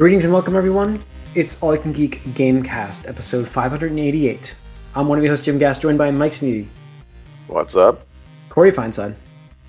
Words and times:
Greetings 0.00 0.24
and 0.24 0.32
welcome, 0.32 0.56
everyone. 0.56 0.98
It's 1.34 1.62
All 1.62 1.74
You 1.74 1.80
Can 1.82 1.92
Geek 1.92 2.22
Gamecast, 2.32 3.06
episode 3.06 3.46
588. 3.46 4.54
I'm 4.94 5.06
one 5.08 5.18
of 5.18 5.24
your 5.24 5.30
hosts, 5.30 5.44
Jim 5.44 5.58
Gass, 5.58 5.76
joined 5.76 5.98
by 5.98 6.10
Mike 6.10 6.32
Sneedy, 6.32 6.66
What's 7.48 7.76
up? 7.76 8.06
Corey 8.48 8.72
Feinstein, 8.72 9.14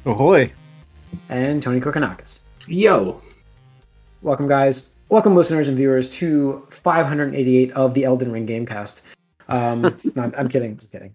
Ahoy. 0.06 0.50
and 1.28 1.62
Tony 1.62 1.82
Kokonakis. 1.82 2.40
Yo, 2.66 3.22
Welcome, 4.22 4.48
guys. 4.48 4.96
Welcome, 5.10 5.36
listeners 5.36 5.68
and 5.68 5.76
viewers, 5.76 6.08
to 6.16 6.66
588 6.70 7.74
of 7.74 7.94
the 7.94 8.06
Elden 8.06 8.32
Ring 8.32 8.48
Gamecast. 8.48 9.02
Um, 9.50 9.82
no, 10.16 10.24
I'm, 10.24 10.34
I'm 10.38 10.48
kidding. 10.48 10.78
Just 10.78 10.94
kidding. 10.94 11.14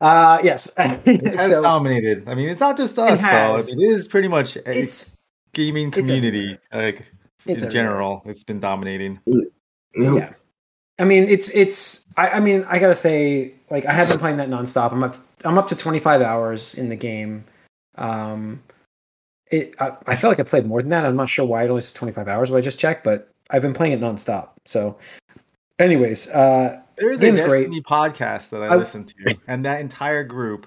Uh, 0.00 0.38
yes. 0.44 0.72
It 0.78 1.34
has 1.36 1.50
so 1.50 1.62
dominated. 1.62 2.28
I 2.28 2.36
mean, 2.36 2.48
it's 2.48 2.60
not 2.60 2.76
just 2.76 2.96
us, 2.96 3.20
though. 3.20 3.26
I 3.26 3.56
mean, 3.56 3.80
it 3.80 3.90
is 3.92 4.06
pretty 4.06 4.28
much 4.28 4.54
a 4.54 4.70
it's 4.70 5.16
gaming 5.52 5.88
it's 5.88 5.96
community, 5.96 6.56
like 6.72 7.02
It's 7.46 7.62
in 7.62 7.70
general. 7.70 8.22
It's 8.26 8.42
been 8.44 8.60
dominating. 8.60 9.20
yeah. 9.96 10.32
I 10.98 11.04
mean, 11.04 11.28
it's 11.28 11.50
it's. 11.54 12.04
I, 12.16 12.28
I 12.30 12.40
mean, 12.40 12.64
I 12.68 12.78
gotta 12.78 12.94
say, 12.94 13.52
like, 13.70 13.84
I 13.84 13.92
have 13.92 14.08
been 14.08 14.18
playing 14.18 14.38
that 14.38 14.48
nonstop. 14.48 14.92
I'm 14.92 15.02
up. 15.04 15.12
To, 15.14 15.20
I'm 15.44 15.58
up 15.58 15.68
to 15.68 15.76
25 15.76 16.22
hours 16.22 16.74
in 16.74 16.88
the 16.88 16.96
game. 16.96 17.44
Um, 17.96 18.62
it. 19.50 19.74
I, 19.78 19.92
I 20.06 20.16
felt 20.16 20.30
like 20.32 20.40
I 20.40 20.48
played 20.48 20.66
more 20.66 20.80
than 20.80 20.90
that. 20.90 21.04
I'm 21.04 21.16
not 21.16 21.28
sure 21.28 21.44
why 21.46 21.64
it 21.64 21.68
only 21.68 21.82
says 21.82 21.92
25 21.92 22.28
hours. 22.28 22.50
But 22.50 22.56
I 22.56 22.60
just 22.62 22.78
checked, 22.78 23.04
but 23.04 23.30
I've 23.50 23.60
been 23.62 23.74
playing 23.74 23.92
it 23.92 24.00
nonstop. 24.00 24.48
So, 24.64 24.96
anyways, 25.78 26.28
uh, 26.30 26.80
There's 26.96 27.18
a 27.18 27.20
Game's 27.20 27.40
great. 27.42 27.64
Destiny 27.64 27.82
podcast 27.82 28.48
that 28.50 28.62
I, 28.62 28.68
I- 28.68 28.76
listen 28.76 29.04
to, 29.04 29.36
and 29.48 29.64
that 29.66 29.82
entire 29.82 30.24
group 30.24 30.66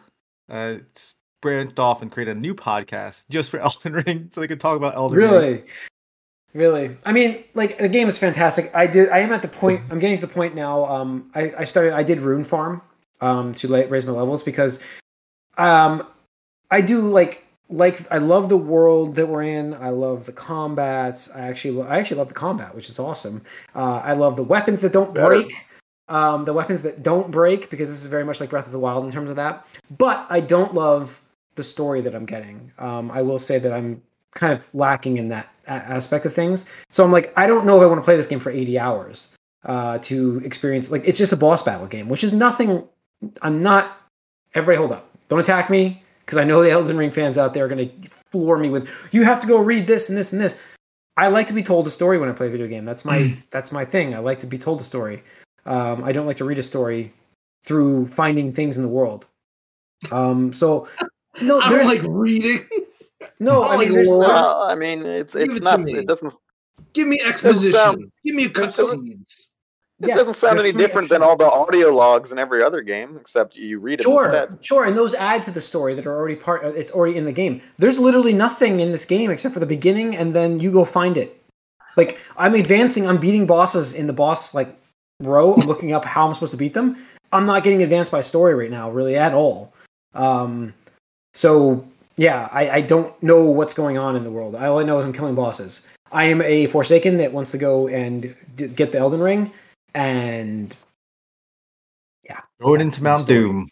uh, 0.50 0.76
s- 0.96 1.16
branched 1.42 1.80
off 1.80 2.04
and 2.04 2.12
created 2.12 2.38
a 2.38 2.40
new 2.40 2.54
podcast 2.54 3.26
just 3.32 3.50
for 3.50 3.58
Elden 3.62 3.94
Ring, 3.94 4.30
so 4.32 4.42
they 4.42 4.48
could 4.48 4.60
talk 4.60 4.78
about 4.78 4.94
Elden 4.96 5.18
Ring. 5.18 5.30
Really? 5.32 5.64
Really? 6.54 6.98
I 7.06 7.12
mean, 7.12 7.44
like 7.54 7.78
the 7.78 7.90
game 7.90 8.08
is 8.08 8.18
fantastic. 8.18 8.74
I 8.74 8.88
did. 8.88 9.10
I 9.10 9.20
am 9.20 9.32
at 9.32 9.42
the 9.42 9.48
point. 9.48 9.82
I'm 9.92 10.00
getting 10.00 10.18
to 10.18 10.22
the 10.26 10.34
point 10.34 10.56
now. 10.56 10.86
Um, 10.86 11.30
I, 11.36 11.54
I 11.60 11.64
started. 11.64 11.94
I 11.94 12.04
did 12.04 12.22
rune 12.22 12.44
farm, 12.44 12.82
um, 13.22 13.54
to 13.56 13.68
la- 13.68 13.86
raise 13.88 14.06
my 14.06 14.14
levels 14.14 14.42
because, 14.42 14.80
um, 15.58 16.08
I 16.72 16.82
do 16.82 17.02
like 17.02 17.46
like 17.70 18.12
I 18.12 18.18
love 18.18 18.50
the 18.50 18.58
world 18.58 19.16
that 19.16 19.28
we're 19.28 19.44
in. 19.44 19.76
I 19.76 19.90
love 19.90 20.26
the 20.26 20.32
combats. 20.32 21.30
I 21.30 21.42
actually 21.42 21.72
lo- 21.72 21.88
I 21.88 22.00
actually 22.00 22.18
love 22.18 22.30
the 22.30 22.34
combat, 22.34 22.76
which 22.76 22.90
is 22.90 22.98
awesome. 22.98 23.44
Uh, 23.76 24.02
I 24.04 24.14
love 24.14 24.36
the 24.36 24.44
weapons 24.44 24.80
that 24.82 24.92
don't 24.92 25.14
break. 25.14 25.54
Um, 26.08 26.44
the 26.44 26.54
weapons 26.54 26.82
that 26.82 27.04
don't 27.04 27.30
break 27.30 27.70
because 27.70 27.88
this 27.88 28.00
is 28.00 28.08
very 28.08 28.26
much 28.26 28.40
like 28.40 28.50
Breath 28.50 28.66
of 28.66 28.72
the 28.72 28.80
Wild 28.80 29.06
in 29.06 29.12
terms 29.12 29.30
of 29.30 29.36
that. 29.36 29.68
But 29.96 30.26
I 30.32 30.40
don't 30.40 30.74
love 30.74 31.22
the 31.54 31.62
story 31.62 32.02
that 32.02 32.16
I'm 32.16 32.26
getting. 32.26 32.72
Um, 32.80 33.12
I 33.12 33.22
will 33.22 33.38
say 33.38 33.60
that 33.60 33.72
I'm 33.72 34.02
kind 34.36 34.54
of 34.54 34.68
lacking 34.74 35.18
in 35.18 35.30
that 35.30 35.50
a- 35.68 35.72
aspect 35.72 36.26
of 36.26 36.34
things. 36.34 36.66
So 36.92 37.04
I'm 37.04 37.12
like, 37.12 37.34
I 37.38 37.48
don't 37.48 37.66
know 37.66 37.78
if 37.78 37.84
I 37.84 37.86
want 37.86 38.00
to 38.00 38.06
play 38.06 38.16
this 38.16 38.28
game 38.28 38.40
for 38.40 38.52
80 38.52 38.80
hours 38.80 39.30
uh, 39.66 40.00
to 40.00 40.42
experience. 40.44 40.92
Like, 40.92 41.04
it's 41.06 41.18
just 41.20 41.34
a 41.34 41.38
boss 41.38 41.62
battle 41.62 41.88
game, 41.88 42.10
which 42.10 42.24
is 42.24 42.34
nothing. 42.34 42.84
I'm 43.42 43.62
not. 43.62 43.98
Everybody, 44.56 44.78
hold 44.78 44.92
up! 44.92 45.10
Don't 45.28 45.40
attack 45.40 45.70
me 45.70 46.02
because 46.26 46.38
I 46.38 46.44
know 46.44 46.64
the 46.64 46.72
Elden 46.72 46.98
Ring 46.98 47.12
fans 47.12 47.38
out 47.38 47.54
there 47.54 47.66
are 47.66 47.68
going 47.68 47.90
to 48.02 48.10
floor 48.32 48.58
me 48.58 48.70
with, 48.70 48.88
"You 49.12 49.24
have 49.24 49.40
to 49.42 49.48
go 49.48 49.60
read 49.60 49.86
this 49.86 50.10
and 50.10 50.18
this 50.18 50.34
and 50.34 50.42
this." 50.42 50.56
I 51.18 51.28
like 51.28 51.48
to 51.48 51.54
be 51.54 51.62
told 51.62 51.86
a 51.86 51.90
story 51.90 52.18
when 52.18 52.30
I 52.30 52.32
play 52.32 52.48
a 52.48 52.50
video 52.50 52.66
game. 52.68 52.86
That's 52.86 53.04
my 53.04 53.38
that's 53.52 53.72
my 53.72 53.84
thing. 53.84 54.16
I 54.16 54.20
like 54.20 54.40
to 54.40 54.48
be 54.48 54.58
told 54.58 54.82
a 54.82 54.86
story. 54.86 55.22
Um, 55.66 56.04
I 56.04 56.14
don't 56.14 56.26
like 56.26 56.38
to 56.38 56.46
read 56.46 56.58
a 56.58 56.64
story 56.64 57.14
through 57.64 58.08
finding 58.08 58.54
things 58.54 58.78
in 58.78 58.84
the 58.84 58.90
world. 58.90 59.26
Um, 60.12 60.54
so 60.54 60.88
no, 61.42 61.60
I 61.62 61.70
there's 61.70 61.86
don't 61.86 61.96
like 61.98 62.08
reading. 62.10 62.66
No. 63.40 63.64
I 63.64 63.78
mean, 63.78 64.06
lore. 64.06 64.26
I 64.26 64.76
mean, 64.76 65.06
it's 65.06 65.36
it's 65.36 65.58
it 65.58 65.64
not. 65.64 65.88
It 65.88 66.08
doesn't. 66.08 66.34
Give 66.94 67.08
me 67.08 67.20
sound- 67.20 67.30
exposition. 67.32 68.12
Give 68.26 68.36
me 68.36 68.48
cutscenes. 68.48 69.48
It 70.02 70.08
yes, 70.08 70.18
doesn't 70.20 70.36
sound 70.36 70.60
any 70.60 70.72
different 70.72 71.10
than 71.10 71.22
all 71.22 71.36
the 71.36 71.46
audio 71.50 71.90
logs 71.94 72.32
in 72.32 72.40
every 72.40 72.64
other 72.64 72.82
game, 72.82 73.18
except 73.20 73.58
you 73.58 73.80
read 73.82 74.00
it 74.00 74.04
Sure, 74.04 74.26
instead. 74.28 74.58
sure, 74.66 74.86
and 74.86 74.96
those 74.96 75.14
add 75.14 75.44
to 75.44 75.52
the 75.52 75.60
story 75.60 75.94
that 75.94 76.08
are 76.08 76.16
already 76.16 76.38
part. 76.38 76.64
uh, 76.64 76.70
It's 76.70 76.92
already 76.92 77.18
in 77.18 77.26
the 77.26 77.34
game. 77.34 77.62
There's 77.80 78.00
literally 78.00 78.32
nothing 78.32 78.80
in 78.80 78.94
this 78.94 79.04
game 79.04 79.30
except 79.30 79.54
for 79.54 79.60
the 79.60 79.66
beginning, 79.66 80.16
and 80.16 80.34
then 80.34 80.58
you 80.62 80.72
go 80.72 80.86
find 80.86 81.18
it. 81.18 81.42
Like 81.98 82.18
I'm 82.38 82.56
advancing, 82.56 83.10
I'm 83.10 83.18
beating 83.18 83.46
bosses 83.46 83.92
in 83.94 84.08
the 84.08 84.14
boss 84.14 84.54
like 84.54 84.74
row. 85.20 85.54
I'm 85.54 85.68
looking 85.68 85.92
up 85.92 86.06
how 86.06 86.26
I'm 86.26 86.34
supposed 86.34 86.52
to 86.54 86.58
beat 86.58 86.74
them. 86.74 86.96
I'm 87.34 87.46
not 87.46 87.66
getting 87.66 87.84
advanced 87.84 88.10
by 88.12 88.22
story 88.22 88.54
right 88.54 88.72
now, 88.72 88.90
really 88.90 89.18
at 89.18 89.34
all. 89.34 89.74
Um, 90.16 90.74
so 91.34 91.86
yeah, 92.20 92.50
I, 92.52 92.70
I 92.70 92.82
don't 92.82 93.12
know 93.24 93.46
what's 93.46 93.74
going 93.74 93.98
on 93.98 94.18
in 94.18 94.26
the 94.26 94.30
world. 94.30 94.54
All 94.54 94.80
I 94.80 94.84
know 94.84 95.00
is 95.00 95.06
I'm 95.06 95.14
killing 95.14 95.36
bosses. 95.36 95.86
I 96.12 96.26
am 96.26 96.42
a 96.42 96.68
Forsaken 96.68 97.16
that 97.18 97.32
wants 97.32 97.52
to 97.52 97.58
go 97.58 97.88
and 97.88 98.36
d- 98.58 98.68
get 98.68 98.92
the 98.92 98.98
Elden 98.98 99.22
Ring, 99.22 99.54
and 99.96 100.76
yeah, 102.26 102.42
Going 102.62 102.82
into 102.82 103.02
Mount. 103.02 103.26
Doom. 103.26 103.70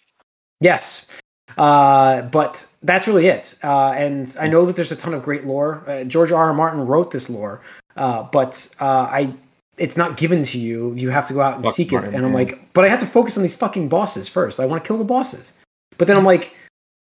Yes. 0.62 1.10
Uh, 1.58 2.22
but 2.22 2.66
that's 2.84 3.06
really 3.06 3.28
it. 3.28 3.54
Uh, 3.62 3.90
and 3.92 4.34
I 4.40 4.48
know 4.48 4.66
that 4.66 4.78
there's 4.78 4.94
a 4.94 4.96
ton 4.96 5.14
of 5.14 5.24
great 5.24 5.46
lore. 5.46 5.84
Uh, 5.86 6.06
George 6.06 6.32
R. 6.32 6.46
R. 6.46 6.54
Martin 6.54 6.88
wrote 6.88 7.12
this 7.12 7.30
lore, 7.30 7.62
uh, 7.98 8.24
but 8.24 8.74
uh, 8.80 9.10
I 9.12 9.34
it's 9.78 9.98
not 9.98 10.16
given 10.16 10.44
to 10.44 10.58
you. 10.58 10.94
You 10.96 11.10
have 11.10 11.28
to 11.28 11.34
go 11.34 11.42
out 11.42 11.58
and 11.58 11.66
Fuck 11.66 11.76
seek 11.76 11.92
Martin, 11.92 12.14
it. 12.14 12.18
And 12.18 12.26
I'm 12.26 12.34
like, 12.34 12.62
but 12.72 12.86
I 12.86 12.88
have 12.88 13.02
to 13.02 13.06
focus 13.06 13.36
on 13.36 13.44
these 13.44 13.56
fucking 13.56 13.90
bosses 13.90 14.30
first. 14.30 14.62
I 14.62 14.66
want 14.66 14.82
to 14.82 14.88
kill 14.88 14.98
the 14.98 15.04
bosses. 15.04 15.52
But 15.98 16.08
then 16.08 16.16
I'm 16.16 16.24
like, 16.24 16.54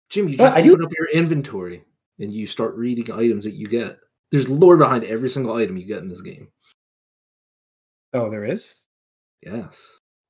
Jim, 0.09 0.29
you 0.29 0.38
Well, 0.38 0.49
just 0.49 0.57
I 0.57 0.61
do- 0.61 0.73
open 0.73 0.85
up 0.85 0.91
your 0.97 1.09
inventory 1.09 1.83
and 2.19 2.31
you 2.31 2.47
start 2.47 2.75
reading 2.75 3.11
items 3.11 3.43
that 3.45 3.53
you 3.53 3.67
get. 3.67 3.97
There's 4.31 4.49
lore 4.49 4.77
behind 4.77 5.03
every 5.05 5.29
single 5.29 5.55
item 5.55 5.77
you 5.77 5.85
get 5.85 5.99
in 6.01 6.09
this 6.09 6.21
game. 6.21 6.47
oh, 8.13 8.29
there 8.29 8.45
is. 8.45 8.75
Yes. 9.41 9.81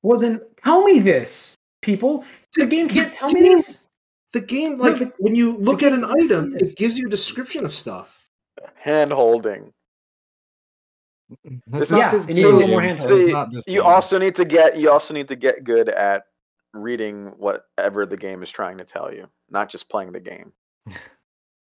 Well, 0.02 0.18
then 0.18 0.40
tell 0.64 0.82
me 0.84 0.98
this, 0.98 1.54
people. 1.82 2.24
The 2.54 2.66
game 2.66 2.88
can't 2.88 3.12
tell 3.12 3.30
me 3.30 3.40
this. 3.42 3.88
The 4.32 4.40
game, 4.40 4.76
No, 4.76 4.84
like 4.84 4.98
the- 4.98 5.12
when 5.18 5.34
you 5.34 5.52
look 5.56 5.82
at 5.82 5.92
an 5.92 6.04
item, 6.04 6.56
it 6.56 6.76
gives 6.76 6.98
you 6.98 7.06
a 7.06 7.10
description 7.10 7.64
of 7.64 7.72
stuff. 7.72 8.28
Hand 8.74 9.12
holding. 9.12 9.72
That's 11.68 11.90
Yeah, 11.90 11.96
not 11.98 12.12
this 12.12 12.24
it 12.26 12.34
needs 12.34 12.40
a 12.40 12.44
little 12.44 12.60
game. 12.60 12.70
more 12.70 12.82
It's 12.84 13.02
handhold. 13.02 13.30
not 13.30 13.52
this 13.52 13.66
You 13.66 13.80
game. 13.80 13.86
also 13.86 14.18
need 14.18 14.34
to 14.36 14.44
get. 14.44 14.76
You 14.76 14.90
also 14.90 15.14
need 15.14 15.28
to 15.28 15.36
get 15.36 15.64
good 15.64 15.88
at 15.88 16.24
reading 16.74 17.32
whatever 17.38 18.06
the 18.06 18.16
game 18.16 18.42
is 18.42 18.50
trying 18.50 18.78
to 18.78 18.84
tell 18.84 19.12
you, 19.12 19.28
not 19.50 19.68
just 19.68 19.88
playing 19.88 20.12
the 20.12 20.20
game. 20.20 20.52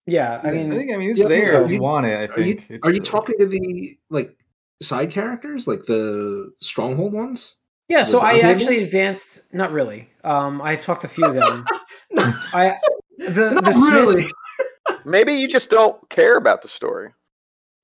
Yeah, 0.06 0.42
I 0.44 0.52
mean, 0.52 0.72
I 0.74 0.76
think 0.76 0.92
I 0.92 0.98
mean 0.98 1.12
it's 1.12 1.20
Yeah, 1.20 1.26
I 1.26 1.30
there 1.30 1.48
so. 1.48 1.64
if 1.64 1.70
you 1.70 1.76
You- 1.76 1.82
want 1.82 2.06
it. 2.06 2.30
I 2.30 2.34
Are 2.34 2.40
you 2.42 2.56
think. 2.56 2.86
Are 2.86 2.92
you 2.94 3.00
talking 3.00 3.38
to 3.40 3.46
the 3.46 3.98
like 4.10 4.36
side 4.82 5.12
characters, 5.12 5.66
like 5.68 5.86
the 5.86 6.52
stronghold 6.58 7.14
ones? 7.14 7.56
yeah. 7.88 8.04
So 8.04 8.20
I 8.20 8.42
that 8.42 8.46
actually 8.56 8.84
advanced. 8.84 9.44
Not 9.54 9.72
really. 9.72 10.10
Um, 10.26 10.62
I've 10.62 10.84
talked 10.84 11.02
to 11.02 11.08
a 11.08 11.10
few 11.10 11.26
of 11.26 11.36
them. 11.36 11.66
no, 12.12 12.34
I 12.54 12.76
the 13.18 13.52
not 13.52 13.64
the 13.64 13.72
Smith- 13.74 13.94
really. 13.94 14.32
Maybe 15.06 15.34
you 15.34 15.48
just 15.48 15.70
don't 15.70 15.98
care 16.10 16.36
about 16.38 16.62
the 16.62 16.68
story. 16.68 17.12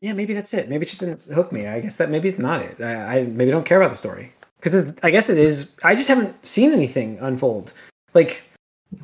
Yeah, 0.01 0.13
maybe 0.13 0.33
that's 0.33 0.53
it. 0.53 0.69
Maybe 0.69 0.83
it 0.85 0.89
just 0.89 1.01
didn't 1.01 1.21
hook 1.35 1.51
me. 1.51 1.67
I 1.67 1.81
guess 1.81 1.97
that 1.97 2.09
maybe 2.09 2.29
it's 2.29 2.39
not 2.39 2.61
it. 2.61 2.79
I, 2.79 3.17
I 3.19 3.23
maybe 3.23 3.51
don't 3.51 3.65
care 3.65 3.77
about 3.81 3.89
the 3.91 3.97
story 3.97 4.31
because 4.59 4.93
I 5.03 5.09
guess 5.09 5.29
it 5.29 5.37
is. 5.37 5.75
I 5.83 5.95
just 5.95 6.07
haven't 6.07 6.45
seen 6.45 6.71
anything 6.71 7.17
unfold. 7.19 7.71
Like 8.13 8.43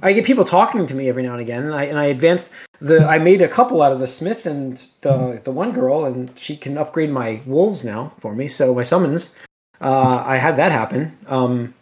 I 0.01 0.13
get 0.13 0.25
people 0.25 0.45
talking 0.45 0.87
to 0.87 0.93
me 0.93 1.09
every 1.09 1.23
now 1.23 1.33
and 1.33 1.41
again, 1.41 1.63
and 1.63 1.73
I 1.73 1.83
and 1.83 1.99
I 1.99 2.05
advanced 2.05 2.51
the. 2.79 3.05
I 3.05 3.19
made 3.19 3.41
a 3.41 3.47
couple 3.47 3.81
out 3.81 3.91
of 3.91 3.99
the 3.99 4.07
Smith 4.07 4.45
and 4.45 4.83
the 5.01 5.41
the 5.43 5.51
one 5.51 5.71
girl, 5.71 6.05
and 6.05 6.37
she 6.37 6.57
can 6.57 6.77
upgrade 6.77 7.11
my 7.11 7.41
wolves 7.45 7.83
now 7.83 8.11
for 8.19 8.35
me. 8.35 8.47
So 8.47 8.73
my 8.73 8.83
summons, 8.83 9.35
uh, 9.81 10.23
I 10.25 10.37
had 10.37 10.57
that 10.57 10.71
happen. 10.71 11.15
Um, 11.27 11.73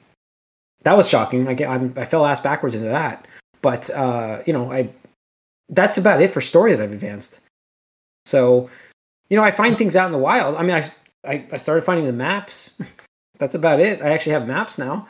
that 0.84 0.98
was 0.98 1.08
shocking. 1.08 1.48
I 1.48 1.54
get, 1.54 1.70
I'm, 1.70 1.94
I 1.96 2.04
fell 2.04 2.26
ass 2.26 2.42
backwards 2.42 2.76
into 2.76 2.90
that, 2.90 3.26
but 3.62 3.90
uh, 3.92 4.44
you 4.46 4.54
know, 4.54 4.72
I 4.72 4.90
that's 5.70 5.98
about 5.98 6.22
it 6.22 6.32
for 6.32 6.42
story 6.42 6.74
that 6.74 6.84
I've 6.84 6.92
advanced. 6.92 7.40
So, 8.26 8.70
you 9.30 9.38
know, 9.38 9.44
I 9.44 9.52
find 9.52 9.78
things 9.78 9.96
out 9.96 10.08
in 10.08 10.12
the 10.12 10.18
wild. 10.18 10.58
I 10.58 10.62
mean, 10.62 10.76
I 10.76 10.92
I, 11.26 11.46
I 11.54 11.58
started 11.58 11.86
finding 11.86 12.06
the 12.06 12.14
maps. 12.14 12.80
That's 13.40 13.56
about 13.56 13.80
it. 13.80 14.02
I 14.02 14.10
actually 14.10 14.34
have 14.34 14.48
maps 14.48 14.78
now. 14.78 15.08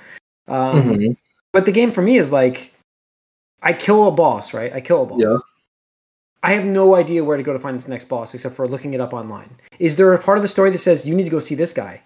Um, 0.47 0.89
Mhm. 0.89 1.17
But 1.51 1.65
the 1.65 1.71
game 1.71 1.91
for 1.91 2.01
me 2.01 2.17
is 2.17 2.31
like, 2.31 2.73
I 3.61 3.73
kill 3.73 4.07
a 4.07 4.11
boss, 4.11 4.53
right? 4.53 4.73
I 4.73 4.81
kill 4.81 5.03
a 5.03 5.05
boss. 5.05 5.21
Yeah. 5.21 5.37
I 6.41 6.51
have 6.53 6.65
no 6.65 6.95
idea 6.95 7.23
where 7.23 7.37
to 7.37 7.43
go 7.43 7.53
to 7.53 7.59
find 7.59 7.77
this 7.77 7.87
next 7.87 8.05
boss 8.09 8.33
except 8.33 8.55
for 8.55 8.67
looking 8.67 8.93
it 8.93 8.99
up 8.99 9.13
online. 9.13 9.49
Is 9.79 9.95
there 9.95 10.13
a 10.13 10.17
part 10.21 10.37
of 10.37 10.41
the 10.41 10.47
story 10.47 10.71
that 10.71 10.79
says 10.79 11.05
you 11.05 11.15
need 11.15 11.23
to 11.23 11.29
go 11.29 11.39
see 11.39 11.55
this 11.55 11.71
guy? 11.73 12.01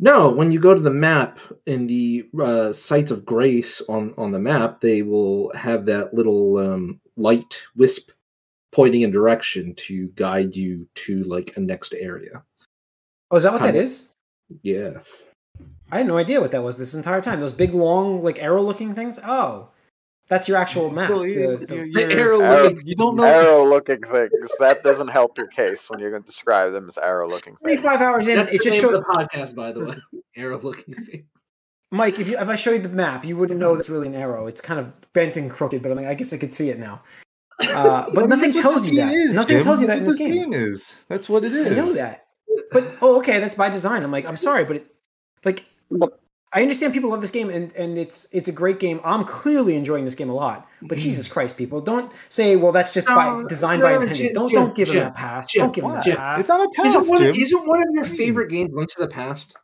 No, 0.00 0.28
when 0.28 0.50
you 0.50 0.58
go 0.58 0.74
to 0.74 0.80
the 0.80 0.90
map 0.90 1.38
in 1.66 1.86
the 1.86 2.28
uh, 2.40 2.72
sites 2.72 3.10
of 3.12 3.24
grace 3.24 3.80
on 3.88 4.12
on 4.18 4.32
the 4.32 4.40
map, 4.40 4.80
they 4.80 5.02
will 5.02 5.52
have 5.54 5.86
that 5.86 6.12
little 6.12 6.58
um, 6.58 7.00
light 7.16 7.56
wisp 7.76 8.10
pointing 8.72 9.02
in 9.02 9.12
direction 9.12 9.72
to 9.76 10.08
guide 10.16 10.56
you 10.56 10.88
to 10.96 11.22
like 11.24 11.56
a 11.56 11.60
next 11.60 11.94
area. 11.94 12.42
Oh, 13.30 13.36
is 13.36 13.44
that 13.44 13.52
what 13.52 13.62
that 13.62 13.68
Kinda. 13.74 13.82
is? 13.82 14.08
Yes. 14.62 15.22
I 15.90 15.98
had 15.98 16.06
no 16.06 16.16
idea 16.16 16.40
what 16.40 16.50
that 16.52 16.62
was 16.62 16.76
this 16.76 16.94
entire 16.94 17.20
time. 17.20 17.40
Those 17.40 17.52
big, 17.52 17.72
long, 17.74 18.22
like 18.22 18.42
arrow-looking 18.42 18.94
things. 18.94 19.18
Oh, 19.24 19.68
That's 20.28 20.48
your 20.48 20.56
actual 20.56 20.90
map. 20.90 21.10
Well, 21.10 21.26
you, 21.26 21.58
The- 21.58 21.66
the- 21.66 21.86
you- 21.86 21.92
The 21.92 22.02
arrow 22.14 22.40
Arrow- 22.40 22.62
looking- 22.70 22.86
you 22.86 22.96
don't 22.96 23.14
know. 23.16 23.24
Arrow 23.24 23.64
looking 23.64 24.00
things. 24.02 24.50
That 24.58 24.82
doesn't 24.82 25.08
help 25.08 25.36
your 25.36 25.46
case 25.48 25.88
when 25.90 26.00
you're 26.00 26.10
going 26.10 26.22
to 26.22 26.26
describe 26.26 26.72
them 26.72 26.88
as 26.88 26.96
arrow 26.98 27.28
looking 27.28 27.56
things. 27.56 27.80
25 27.80 28.00
hours 28.00 28.26
in, 28.26 28.36
That's 28.36 28.50
it 28.52 28.58
the 28.58 28.64
just 28.64 28.74
name 28.74 28.80
showed 28.82 28.94
of 28.94 29.04
the 29.04 29.12
podcast, 29.12 29.54
by 29.54 29.70
the 29.72 29.84
way. 29.84 29.96
Arrow 30.36 30.58
looking. 30.60 31.26
Mike, 31.92 32.18
if, 32.18 32.28
you, 32.30 32.38
if 32.38 32.48
I 32.48 32.56
show 32.56 32.72
you 32.72 32.80
the 32.80 32.88
map, 32.88 33.24
you 33.24 33.36
wouldn't 33.36 33.60
know 33.60 33.76
that's 33.76 33.88
really 33.90 34.08
an 34.08 34.14
arrow. 34.16 34.46
It's 34.48 34.60
kind 34.60 34.80
of 34.80 34.92
bent 35.12 35.36
and 35.36 35.48
crooked, 35.50 35.80
but 35.82 35.92
I 35.92 35.94
mean, 35.94 36.06
I 36.06 36.14
guess 36.14 36.32
I 36.32 36.38
could 36.38 36.52
see 36.52 36.70
it 36.70 36.78
now. 36.80 37.02
Uh, 37.60 38.06
but 38.14 38.18
I 38.18 38.20
mean, 38.22 38.28
nothing 38.30 38.52
tells 38.52 38.84
you 38.86 38.94
game 38.96 39.08
that. 39.08 39.14
Is, 39.14 39.34
nothing 39.34 39.58
Jim. 39.58 39.64
tells 39.64 39.80
you 39.80 39.86
That's 39.86 40.00
that 40.00 40.02
in 40.02 40.06
what 40.06 40.18
this 40.18 40.44
game. 40.44 40.52
is. 40.54 41.04
That's 41.08 41.28
what 41.28 41.44
it 41.44 41.52
is. 41.52 41.70
I 41.70 41.74
know 41.76 41.92
that. 41.92 42.23
But 42.72 42.96
oh, 43.00 43.18
okay, 43.18 43.40
that's 43.40 43.54
by 43.54 43.68
design. 43.68 44.02
I'm 44.02 44.12
like, 44.12 44.26
I'm 44.26 44.36
sorry, 44.36 44.64
but 44.64 44.76
it, 44.76 44.86
like, 45.44 45.64
I 46.52 46.62
understand 46.62 46.92
people 46.92 47.10
love 47.10 47.20
this 47.20 47.32
game, 47.32 47.50
and 47.50 47.72
and 47.74 47.98
it's 47.98 48.28
it's 48.30 48.46
a 48.46 48.52
great 48.52 48.78
game. 48.78 49.00
I'm 49.02 49.24
clearly 49.24 49.74
enjoying 49.74 50.04
this 50.04 50.14
game 50.14 50.30
a 50.30 50.34
lot. 50.34 50.68
But 50.82 50.98
mm-hmm. 50.98 51.02
Jesus 51.02 51.26
Christ, 51.26 51.56
people, 51.56 51.80
don't 51.80 52.12
say, 52.28 52.54
well, 52.54 52.70
that's 52.70 52.94
just 52.94 53.08
by 53.08 53.26
No, 53.26 53.48
designed 53.48 53.80
no, 53.80 53.86
by 53.86 53.94
no, 53.94 54.00
intended. 54.02 54.16
Jim, 54.16 54.32
don't 54.34 54.50
Jim, 54.50 54.60
don't 54.60 54.74
give 54.76 54.88
him 54.88 54.94
Jim, 54.94 55.04
that 55.04 55.14
pass. 55.14 55.50
Jim, 55.50 55.62
don't 55.62 55.74
give 55.74 55.84
him 55.84 55.90
that 55.92 56.16
pass. 56.16 56.40
It's 56.40 56.48
not 56.48 56.60
a 56.60 56.70
pass, 56.76 56.94
Isn't 56.94 57.08
one, 57.08 57.22
Jim. 57.22 57.34
isn't 57.34 57.66
one 57.66 57.80
of 57.80 57.94
your 57.94 58.04
favorite 58.04 58.50
games 58.50 58.70
Link 58.72 58.90
to 58.90 59.00
the 59.00 59.08
Past? 59.08 59.56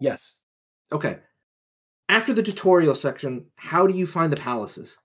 yes. 0.00 0.34
Okay. 0.92 1.18
After 2.08 2.32
the 2.32 2.42
tutorial 2.42 2.94
section, 2.94 3.46
how 3.56 3.86
do 3.86 3.96
you 3.96 4.06
find 4.06 4.32
the 4.32 4.36
palaces? 4.36 4.98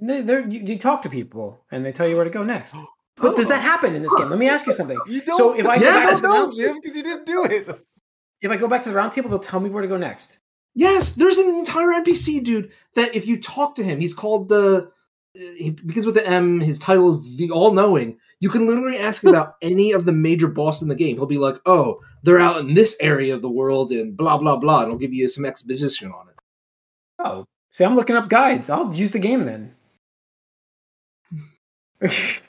They, 0.00 0.20
they're, 0.22 0.46
you, 0.46 0.60
you 0.60 0.78
talk 0.78 1.02
to 1.02 1.08
people, 1.08 1.64
and 1.70 1.84
they 1.84 1.92
tell 1.92 2.06
you 2.06 2.16
where 2.16 2.24
to 2.24 2.30
go 2.30 2.44
next. 2.44 2.74
But 3.18 3.34
does 3.34 3.48
that 3.48 3.62
happen 3.62 3.94
in 3.94 4.02
this 4.02 4.14
game? 4.14 4.28
Let 4.28 4.38
me 4.38 4.46
ask 4.46 4.66
you 4.66 4.72
something. 4.80 4.98
You 5.08 5.22
don't. 5.22 5.38
So 5.38 5.58
if 5.58 5.66
I 5.66 5.78
go 5.78 5.90
back 5.90 6.06
don't 6.10 6.16
to 6.16 6.20
the 6.22 6.28
round- 6.28 6.54
Jim, 6.54 6.80
because 6.82 6.94
you 6.94 7.02
didn't 7.02 7.24
do 7.24 7.44
it. 7.44 7.80
If 8.42 8.50
I 8.50 8.58
go 8.58 8.68
back 8.68 8.82
to 8.82 8.90
the 8.90 8.94
round 8.94 9.12
table, 9.12 9.30
they'll 9.30 9.38
tell 9.38 9.58
me 9.58 9.70
where 9.70 9.80
to 9.80 9.88
go 9.88 9.96
next. 9.96 10.38
Yes, 10.74 11.12
there's 11.12 11.38
an 11.38 11.48
entire 11.48 11.86
NPC 12.02 12.44
dude 12.44 12.70
that 12.94 13.14
if 13.14 13.26
you 13.26 13.40
talk 13.40 13.74
to 13.76 13.82
him, 13.82 14.00
he's 14.00 14.12
called 14.12 14.50
the. 14.50 14.90
Uh, 15.34 15.40
he 15.56 15.70
begins 15.70 16.04
with 16.04 16.16
the 16.16 16.26
M. 16.28 16.60
His 16.60 16.78
title 16.78 17.08
is 17.08 17.36
the 17.38 17.50
All 17.50 17.72
Knowing. 17.72 18.18
You 18.40 18.50
can 18.50 18.66
literally 18.66 18.98
ask 18.98 19.24
him 19.24 19.30
about 19.34 19.54
any 19.62 19.92
of 19.92 20.04
the 20.04 20.12
major 20.12 20.48
bosses 20.48 20.82
in 20.82 20.88
the 20.90 20.94
game. 20.94 21.16
He'll 21.16 21.24
be 21.24 21.38
like, 21.38 21.56
"Oh, 21.64 22.00
they're 22.22 22.38
out 22.38 22.58
in 22.60 22.74
this 22.74 22.98
area 23.00 23.34
of 23.34 23.40
the 23.40 23.48
world," 23.48 23.92
and 23.92 24.14
blah 24.14 24.36
blah 24.36 24.56
blah, 24.56 24.80
and 24.82 24.90
he'll 24.90 24.98
give 24.98 25.14
you 25.14 25.26
some 25.28 25.46
exposition 25.46 26.12
on 26.12 26.28
it. 26.28 26.34
Oh, 27.18 27.46
see, 27.70 27.82
I'm 27.82 27.96
looking 27.96 28.16
up 28.16 28.28
guides. 28.28 28.68
I'll 28.68 28.92
use 28.92 29.12
the 29.12 29.18
game 29.18 29.44
then. 29.44 29.74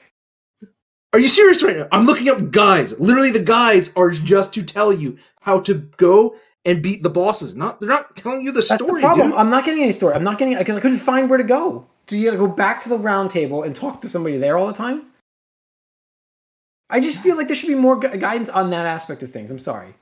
Are 1.14 1.20
you 1.20 1.28
serious 1.28 1.64
right 1.64 1.78
now? 1.78 1.88
I'm 1.92 2.06
looking 2.06 2.30
up 2.30 2.52
guides. 2.52 3.00
Literally, 3.00 3.32
the 3.32 3.40
guides 3.44 3.92
are 3.96 4.12
just 4.12 4.54
to 4.56 4.64
tell 4.64 4.92
you 4.94 5.18
how 5.42 5.60
to 5.62 5.76
go 5.98 6.36
and 6.66 6.84
beat 6.84 7.02
the 7.02 7.10
bosses. 7.10 7.56
Not 7.56 7.80
they're 7.80 7.90
not 7.90 8.16
telling 8.18 8.42
you 8.42 8.52
the 8.52 8.60
That's 8.68 8.84
story. 8.84 9.02
the 9.02 9.08
problem. 9.08 9.30
dude. 9.30 9.40
I'm 9.40 9.50
not 9.50 9.64
getting 9.66 9.82
any 9.82 9.94
story. 9.94 10.14
I'm 10.16 10.24
not 10.24 10.38
getting 10.38 10.58
because 10.58 10.76
I 10.76 10.80
couldn't 10.82 11.00
find 11.00 11.30
where 11.30 11.38
to 11.38 11.44
go. 11.46 11.88
So 12.08 12.16
you 12.16 12.26
got 12.26 12.32
to 12.32 12.38
go 12.38 12.48
back 12.48 12.82
to 12.84 12.90
the 12.90 12.98
round 12.98 13.32
table 13.32 13.64
and 13.64 13.76
talk 13.76 14.02
to 14.02 14.10
somebody 14.10 14.38
there 14.38 14.58
all 14.58 14.68
the 14.68 14.74
time. 14.74 15.08
I 16.90 17.00
just 17.00 17.22
feel 17.22 17.36
like 17.36 17.48
there 17.48 17.56
should 17.56 17.68
be 17.68 17.76
more 17.76 17.98
gu- 17.98 18.16
guidance 18.18 18.50
on 18.50 18.70
that 18.70 18.86
aspect 18.86 19.24
of 19.24 19.32
things. 19.32 19.50
I'm 19.52 19.60
sorry. 19.60 19.94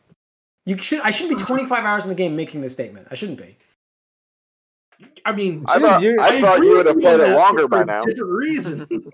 You 0.65 0.77
should. 0.77 1.01
I 1.01 1.11
shouldn't 1.11 1.37
be 1.39 1.43
25 1.45 1.83
hours 1.83 2.03
in 2.03 2.09
the 2.09 2.15
game 2.15 2.35
making 2.35 2.61
this 2.61 2.73
statement. 2.73 3.07
I 3.11 3.15
shouldn't 3.15 3.37
be. 3.39 3.57
I 5.23 5.31
mean, 5.33 5.65
I 5.67 5.79
thought, 5.79 6.01
you're- 6.01 6.17
I 6.19 6.41
thought 6.41 6.59
you 6.63 6.77
would 6.77 6.85
have 6.87 6.99
played 6.99 7.19
it 7.19 7.35
longer 7.35 7.67
but 7.67 7.69
by 7.69 7.79
for 7.81 7.85
now. 7.85 8.01
a 8.01 8.05
Different 8.05 8.31
reason. 8.33 8.87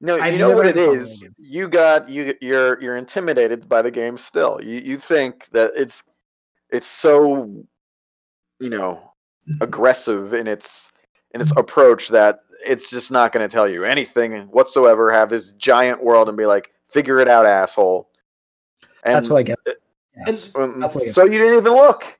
No, 0.00 0.18
I've 0.18 0.32
you 0.32 0.38
know 0.38 0.52
what 0.52 0.66
it 0.66 0.76
is. 0.76 0.86
it 0.86 0.86
this 0.86 0.86
problem 0.86 1.02
is. 1.02 1.12
again. 1.12 1.34
You 1.38 1.68
got 1.68 2.08
you. 2.08 2.34
You're 2.40 2.80
you're 2.80 2.96
intimidated 2.96 3.68
by 3.68 3.82
the 3.82 3.90
game 3.90 4.16
still. 4.16 4.58
You 4.62 4.80
you 4.80 4.96
think 4.96 5.48
that 5.52 5.72
it's 5.76 6.04
it's 6.70 6.86
so 6.86 7.64
you 8.60 8.70
know 8.70 9.12
aggressive 9.60 10.32
in 10.32 10.46
its 10.46 10.90
in 11.34 11.40
its 11.40 11.52
approach 11.56 12.08
that 12.08 12.40
it's 12.66 12.90
just 12.90 13.10
not 13.10 13.32
going 13.32 13.46
to 13.46 13.52
tell 13.52 13.68
you 13.68 13.84
anything 13.84 14.32
whatsoever. 14.48 15.12
Have 15.12 15.28
this 15.28 15.52
giant 15.52 16.02
world 16.02 16.28
and 16.28 16.36
be 16.36 16.46
like, 16.46 16.72
figure 16.88 17.20
it 17.20 17.28
out, 17.28 17.46
asshole. 17.46 18.10
And 19.04 19.14
That's 19.14 19.28
what 19.28 19.38
I 19.38 19.42
get. 19.42 19.58
Yes. 20.26 20.54
um, 20.56 20.80
That's 20.80 20.94
what 20.94 21.02
I 21.02 21.06
get. 21.06 21.14
so 21.14 21.24
you 21.24 21.38
didn't 21.38 21.58
even 21.58 21.72
look. 21.72 22.18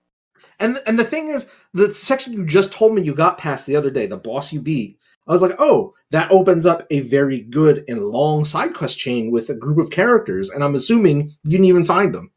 And 0.58 0.78
and 0.86 0.98
the 0.98 1.04
thing 1.04 1.28
is, 1.28 1.50
the 1.72 1.94
section 1.94 2.34
you 2.34 2.44
just 2.44 2.72
told 2.72 2.94
me 2.94 3.00
you 3.00 3.14
got 3.14 3.38
past 3.38 3.66
the 3.66 3.76
other 3.76 3.90
day, 3.90 4.04
the 4.04 4.18
boss 4.18 4.52
you 4.52 4.60
beat, 4.60 4.98
I 5.30 5.32
was 5.32 5.42
like, 5.42 5.54
oh, 5.60 5.94
that 6.10 6.28
opens 6.32 6.66
up 6.66 6.84
a 6.90 7.00
very 7.00 7.42
good 7.42 7.84
and 7.86 8.02
long 8.04 8.44
side 8.44 8.74
quest 8.74 8.98
chain 8.98 9.30
with 9.30 9.48
a 9.48 9.54
group 9.54 9.78
of 9.78 9.90
characters, 9.90 10.50
and 10.50 10.64
I'm 10.64 10.74
assuming 10.74 11.36
you 11.44 11.50
didn't 11.52 11.66
even 11.66 11.84
find 11.84 12.12
them. 12.12 12.32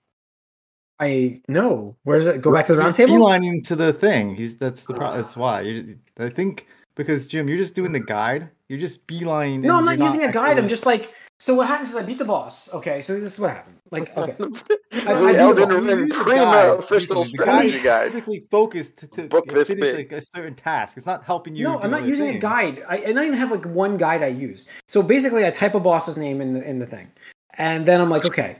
I 0.99 1.41
know. 1.47 1.97
Where 2.03 2.19
does 2.19 2.27
it 2.27 2.43
go 2.43 2.53
back 2.53 2.67
to 2.67 2.75
the 2.75 2.81
round 2.81 2.95
He's 2.95 3.07
table? 3.07 3.17
beelining 3.17 3.65
to 3.65 3.75
the 3.75 3.93
thing. 3.93 4.35
He's 4.35 4.57
that's 4.57 4.85
the 4.85 4.93
pro- 4.93 5.07
ah. 5.07 5.15
that's 5.15 5.35
why. 5.35 5.85
I 6.19 6.29
think 6.29 6.67
because 6.95 7.27
Jim, 7.27 7.47
you're 7.47 7.57
just 7.57 7.75
doing 7.75 7.91
the 7.91 7.99
guide. 7.99 8.49
You're 8.69 8.79
just 8.79 9.05
beeline. 9.07 9.61
No, 9.61 9.77
I'm 9.77 9.85
not 9.85 9.97
you're 9.97 10.07
using 10.07 10.23
a 10.23 10.31
guide. 10.31 10.57
I'm 10.57 10.67
just 10.67 10.85
like. 10.85 11.13
So 11.39 11.55
what 11.55 11.67
happens 11.67 11.89
is 11.89 11.95
I 11.97 12.03
beat 12.03 12.19
the 12.19 12.25
boss. 12.25 12.73
Okay, 12.73 13.01
so 13.01 13.19
this 13.19 13.33
is 13.33 13.39
what 13.39 13.49
happened. 13.49 13.75
Like, 13.91 14.15
okay, 14.15 14.35
I- 14.93 15.13
I 15.13 15.33
do 15.33 15.39
Elden 15.39 15.69
know. 15.69 15.79
Ring 15.79 15.97
You 15.99 16.05
use 16.05 16.15
a 16.15 16.23
guide. 16.25 16.69
official 16.79 17.15
the 17.23 17.25
strategy 17.25 17.75
is 17.75 17.83
guide. 17.83 18.11
specifically 18.11 18.45
focused 18.49 18.97
to, 18.97 19.07
to 19.07 19.23
Book 19.27 19.47
this 19.49 19.67
finish 19.67 19.81
big. 19.81 20.11
like 20.11 20.21
a 20.21 20.25
certain 20.25 20.55
task. 20.55 20.95
It's 20.95 21.05
not 21.05 21.23
helping 21.25 21.55
you. 21.55 21.65
no, 21.65 21.77
do 21.77 21.83
I'm 21.83 21.91
not 21.91 22.01
other 22.01 22.09
using 22.09 22.29
a 22.29 22.37
guide. 22.39 22.83
I, 22.87 22.97
I 23.05 23.11
don't 23.13 23.25
even 23.25 23.37
have 23.37 23.51
like 23.51 23.65
one 23.65 23.97
guide 23.97 24.23
I 24.23 24.27
use. 24.27 24.67
So 24.87 25.01
basically, 25.01 25.45
I 25.45 25.51
type 25.51 25.73
a 25.75 25.79
boss's 25.81 26.15
name 26.15 26.39
in 26.39 26.53
the 26.53 26.63
in 26.63 26.79
the 26.79 26.87
thing, 26.87 27.11
and 27.57 27.85
then 27.85 27.99
I'm 27.99 28.09
like, 28.09 28.25
okay, 28.25 28.57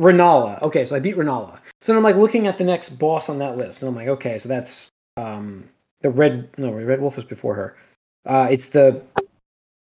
Renala. 0.00 0.60
Okay, 0.62 0.84
so 0.84 0.96
I 0.96 1.00
beat 1.00 1.16
Renala. 1.16 1.58
So 1.82 1.92
then 1.92 1.98
I'm 1.98 2.02
like 2.02 2.16
looking 2.16 2.46
at 2.48 2.58
the 2.58 2.64
next 2.64 2.90
boss 2.98 3.28
on 3.28 3.38
that 3.38 3.56
list, 3.56 3.82
and 3.82 3.88
I'm 3.90 3.94
like, 3.94 4.08
okay, 4.08 4.38
so 4.38 4.48
that's 4.48 4.88
um 5.16 5.68
the 6.04 6.10
red. 6.10 6.48
No, 6.58 6.70
Red 6.70 7.00
Wolf 7.00 7.16
was 7.16 7.24
before 7.24 7.54
her. 7.54 7.76
Uh, 8.26 8.46
it's 8.50 8.66
the 8.66 9.02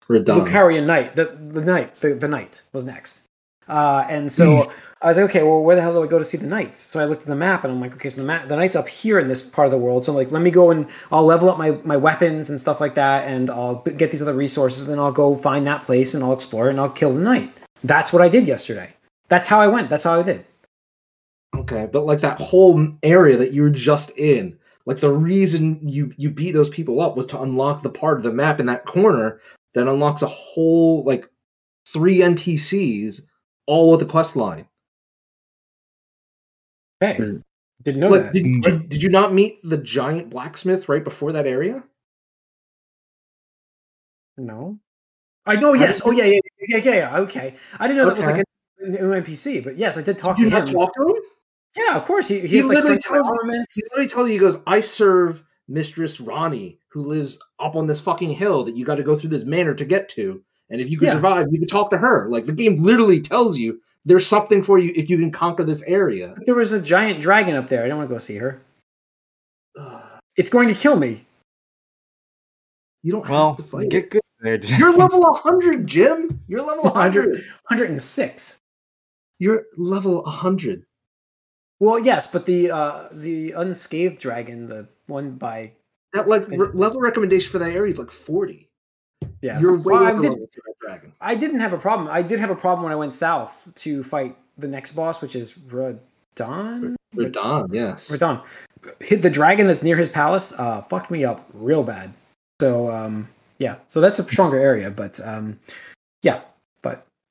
Radon. 0.08 0.46
Lucarian 0.46 0.86
Knight. 0.86 1.16
The 1.16 1.26
the 1.52 1.64
knight. 1.64 1.96
The, 1.96 2.14
the 2.14 2.28
knight 2.28 2.62
was 2.74 2.86
next. 2.86 3.24
Uh, 3.70 4.06
and 4.10 4.32
so 4.32 4.72
I 5.04 5.10
was 5.10 5.18
like, 5.18 5.30
okay, 5.30 5.44
well, 5.44 5.62
where 5.62 5.76
the 5.76 5.82
hell 5.84 5.94
do 5.94 6.04
I 6.04 6.08
go 6.08 6.18
to 6.18 6.26
see 6.26 6.38
the 6.38 6.48
knight? 6.48 6.76
So 6.76 7.00
I 7.00 7.06
looked 7.06 7.22
at 7.22 7.28
the 7.28 7.36
map 7.36 7.64
and 7.64 7.72
I'm 7.72 7.80
like, 7.80 7.94
okay, 7.94 8.10
so 8.10 8.20
the 8.20 8.26
map, 8.26 8.48
the 8.48 8.56
knight's 8.56 8.76
up 8.76 8.88
here 8.88 9.20
in 9.20 9.28
this 9.28 9.44
part 9.44 9.68
of 9.68 9.72
the 9.72 9.78
world. 9.78 10.04
So 10.04 10.12
I'm 10.12 10.18
like, 10.18 10.32
let 10.32 10.42
me 10.42 10.50
go 10.50 10.72
and 10.72 10.88
I'll 11.12 11.24
level 11.24 11.50
up 11.52 11.60
my, 11.60 11.72
my 11.84 11.96
weapons 11.96 12.50
and 12.50 12.60
stuff 12.60 12.82
like 12.82 12.96
that, 12.96 13.28
and 13.28 13.52
I'll 13.52 13.76
get 13.76 14.10
these 14.10 14.24
other 14.24 14.34
resources, 14.34 14.82
and 14.82 14.92
then 14.92 15.00
I'll 15.00 15.12
go 15.12 15.36
find 15.36 15.68
that 15.68 15.84
place 15.84 16.16
and 16.16 16.24
I'll 16.24 16.34
explore 16.34 16.68
it 16.68 16.72
and 16.72 16.80
I'll 16.80 16.90
kill 16.90 17.14
the 17.14 17.22
knight. 17.22 17.54
That's 17.84 18.12
what 18.12 18.24
I 18.24 18.28
did 18.28 18.48
yesterday. 18.48 18.92
That's 19.30 19.48
how 19.48 19.62
I 19.62 19.68
went. 19.68 19.90
That's 19.90 20.04
how 20.04 20.20
I 20.20 20.24
did. 20.24 20.44
Okay, 21.56 21.88
but 21.92 22.06
like 22.06 22.22
that 22.22 22.42
whole 22.42 22.88
area 23.04 23.38
that 23.38 23.54
you 23.54 23.62
were 23.62 23.70
just 23.70 24.10
in, 24.18 24.58
like 24.86 25.00
the 25.00 25.12
reason 25.12 25.88
you 25.88 26.14
you 26.18 26.30
beat 26.30 26.52
those 26.52 26.70
people 26.70 27.02
up 27.02 27.16
was 27.16 27.26
to 27.28 27.42
unlock 27.42 27.84
the 27.84 27.90
part 27.90 28.18
of 28.18 28.24
the 28.24 28.32
map 28.32 28.60
in 28.60 28.66
that 28.68 28.86
corner 28.86 29.42
that 29.74 29.88
unlocks 29.88 30.22
a 30.22 30.28
whole 30.28 31.04
like 31.04 31.30
three 31.88 32.20
NPCs 32.20 33.22
all 33.66 33.92
with 33.92 34.00
the 34.00 34.06
quest 34.06 34.36
line. 34.36 34.68
Okay, 37.02 37.20
Mm. 37.20 37.44
didn't 37.84 38.02
know 38.02 38.10
like, 38.10 38.22
that. 38.24 38.34
did, 38.34 38.46
Mm. 38.46 38.62
did, 38.62 38.90
did 38.90 39.04
you 39.04 39.10
not 39.10 39.34
meet 39.34 39.60
the 39.64 39.78
giant 39.78 40.30
blacksmith 40.30 40.90
right 40.90 41.04
before 41.04 41.32
that 41.32 41.48
area? 41.48 41.84
No, 44.38 44.80
I 45.46 45.56
know. 45.58 45.74
Yes. 45.74 45.98
did 45.98 46.08
Oh 46.08 46.12
yeah, 46.12 46.26
yeah, 46.26 46.40
yeah, 46.68 46.78
yeah, 46.78 46.96
yeah. 46.96 47.18
Okay, 47.20 47.56
I 47.80 47.88
didn't 47.88 47.98
know 47.98 48.10
that 48.10 48.18
was 48.18 48.26
Okay. 48.26 48.38
like 48.38 48.46
a 48.80 48.88
new 48.88 49.14
NPC, 49.22 49.64
but 49.64 49.78
yes, 49.78 49.98
I 49.98 50.02
did 50.02 50.18
talk 50.18 50.38
Did 50.38 50.44
you 50.44 50.50
to 50.50 50.58
him. 50.58 50.66
not 50.66 50.72
talk 50.72 50.94
to 50.96 51.02
him? 51.10 51.16
Yeah, 51.78 51.96
of 51.96 52.06
course. 52.06 52.28
He, 52.28 52.40
he, 52.42 52.48
He 52.48 52.58
has, 52.58 52.66
like, 52.66 52.76
literally 52.78 52.98
tells 53.00 53.28
you- 53.28 53.64
He 53.76 53.82
literally 53.84 54.08
tells 54.08 54.28
you, 54.28 54.34
he 54.34 54.40
goes, 54.40 54.58
I 54.68 54.80
serve 54.80 55.44
Mistress 55.68 56.18
Ranni, 56.18 56.78
who 56.90 57.02
lives 57.02 57.40
up 57.60 57.76
on 57.76 57.86
this 57.88 58.00
fucking 58.02 58.32
hill 58.32 58.64
that 58.64 58.76
you 58.76 58.86
got 58.86 58.96
to 58.96 59.04
go 59.04 59.18
through 59.18 59.30
this 59.30 59.44
manor 59.46 59.74
to 59.76 59.86
get 59.86 60.10
to. 60.10 60.42
And 60.72 60.82
if 60.82 60.90
you 60.90 60.98
can 60.98 61.08
Yeah. 61.08 61.14
survive, 61.14 61.48
you 61.52 61.60
can 61.60 61.68
talk 61.68 61.90
to 61.92 61.98
her. 61.98 62.28
Like 62.30 62.46
the 62.46 62.52
game 62.54 62.78
literally 62.82 63.22
tells 63.22 63.58
you 63.58 63.80
there's 64.06 64.26
something 64.26 64.64
for 64.64 64.80
you 64.80 64.92
if 64.96 65.10
you 65.10 65.18
can 65.18 65.32
conquer 65.32 65.64
this 65.64 65.82
area. 65.84 66.36
There 66.46 66.56
was 66.56 66.74
a 66.74 66.82
giant 66.82 67.22
dragon 67.22 67.56
up 67.56 67.70
there. 67.70 67.84
I 67.84 67.88
don't 67.88 67.98
want 67.98 68.10
to 68.10 68.16
go 68.16 68.20
see 68.20 68.38
her. 68.38 68.62
Ugh. 69.80 70.02
It's 70.36 70.50
going 70.50 70.68
to 70.70 70.74
kill 70.74 70.96
me. 70.96 71.26
You 73.04 73.12
don't 73.14 73.28
Well, 73.30 73.50
have 73.50 73.58
to 73.58 73.64
fight. 73.64 73.90
get 73.90 74.10
good 74.10 74.22
there, 74.42 74.58
Jim. 74.60 74.80
You're 74.80 74.94
level 74.94 75.22
100, 75.22 75.86
Jim. 75.88 76.42
You're 76.48 76.64
level 76.64 76.84
100. 76.86 77.30
106. 77.70 78.58
You're 79.40 79.66
level 79.78 80.24
100. 80.24 80.84
Well, 81.80 82.00
yes, 82.00 82.28
but 82.28 82.46
the 82.46 82.72
uh 82.72 83.08
the 83.12 83.52
unscathed 83.54 84.20
dragon, 84.20 84.68
the 84.68 84.88
one 85.08 85.32
by 85.32 85.72
That 86.14 86.28
like 86.28 86.44
Is- 86.52 86.60
re- 86.60 86.70
level 86.74 87.00
recommendation 87.00 87.52
for 87.52 87.60
that 87.60 87.72
area 87.72 87.92
is 87.92 87.98
like 87.98 88.12
40. 88.12 88.68
yeah. 89.42 89.60
You're 89.60 89.78
way 89.78 89.94
Well, 89.94 90.04
I, 90.04 90.12
did, 90.12 90.22
level 90.22 90.38
that 90.38 90.76
dragon. 90.82 91.14
I 91.22 91.36
didn't 91.36 91.60
have 91.62 91.74
a 91.74 91.78
problem. 91.78 92.10
I 92.12 92.22
did 92.22 92.40
have 92.40 92.50
a 92.50 92.56
problem 92.56 92.84
when 92.84 92.92
I 92.92 92.96
went 92.96 93.14
south 93.14 93.70
to 93.76 94.04
fight 94.04 94.38
the 94.58 94.68
next 94.68 94.92
boss, 94.94 95.22
which 95.22 95.36
is 95.36 95.54
Radahn. 95.54 96.96
Radahn, 97.16 97.74
yes. 97.74 98.10
Radahn. 98.12 98.44
Hit 99.00 99.22
the 99.22 99.30
dragon 99.30 99.68
that's 99.68 99.84
near 99.84 99.98
his 99.98 100.10
palace. 100.10 100.52
Uh, 100.58 100.82
fucked 100.84 101.12
me 101.12 101.24
up 101.26 101.48
real 101.54 101.84
bad. 101.84 102.14
So 102.62 102.90
um, 102.92 103.28
yeah. 103.58 103.76
So 103.88 104.02
that's 104.02 104.20
a 104.20 104.24
stronger 104.24 104.58
area, 104.60 104.90
but 104.92 105.20
um, 105.26 105.60
yeah. 106.24 106.42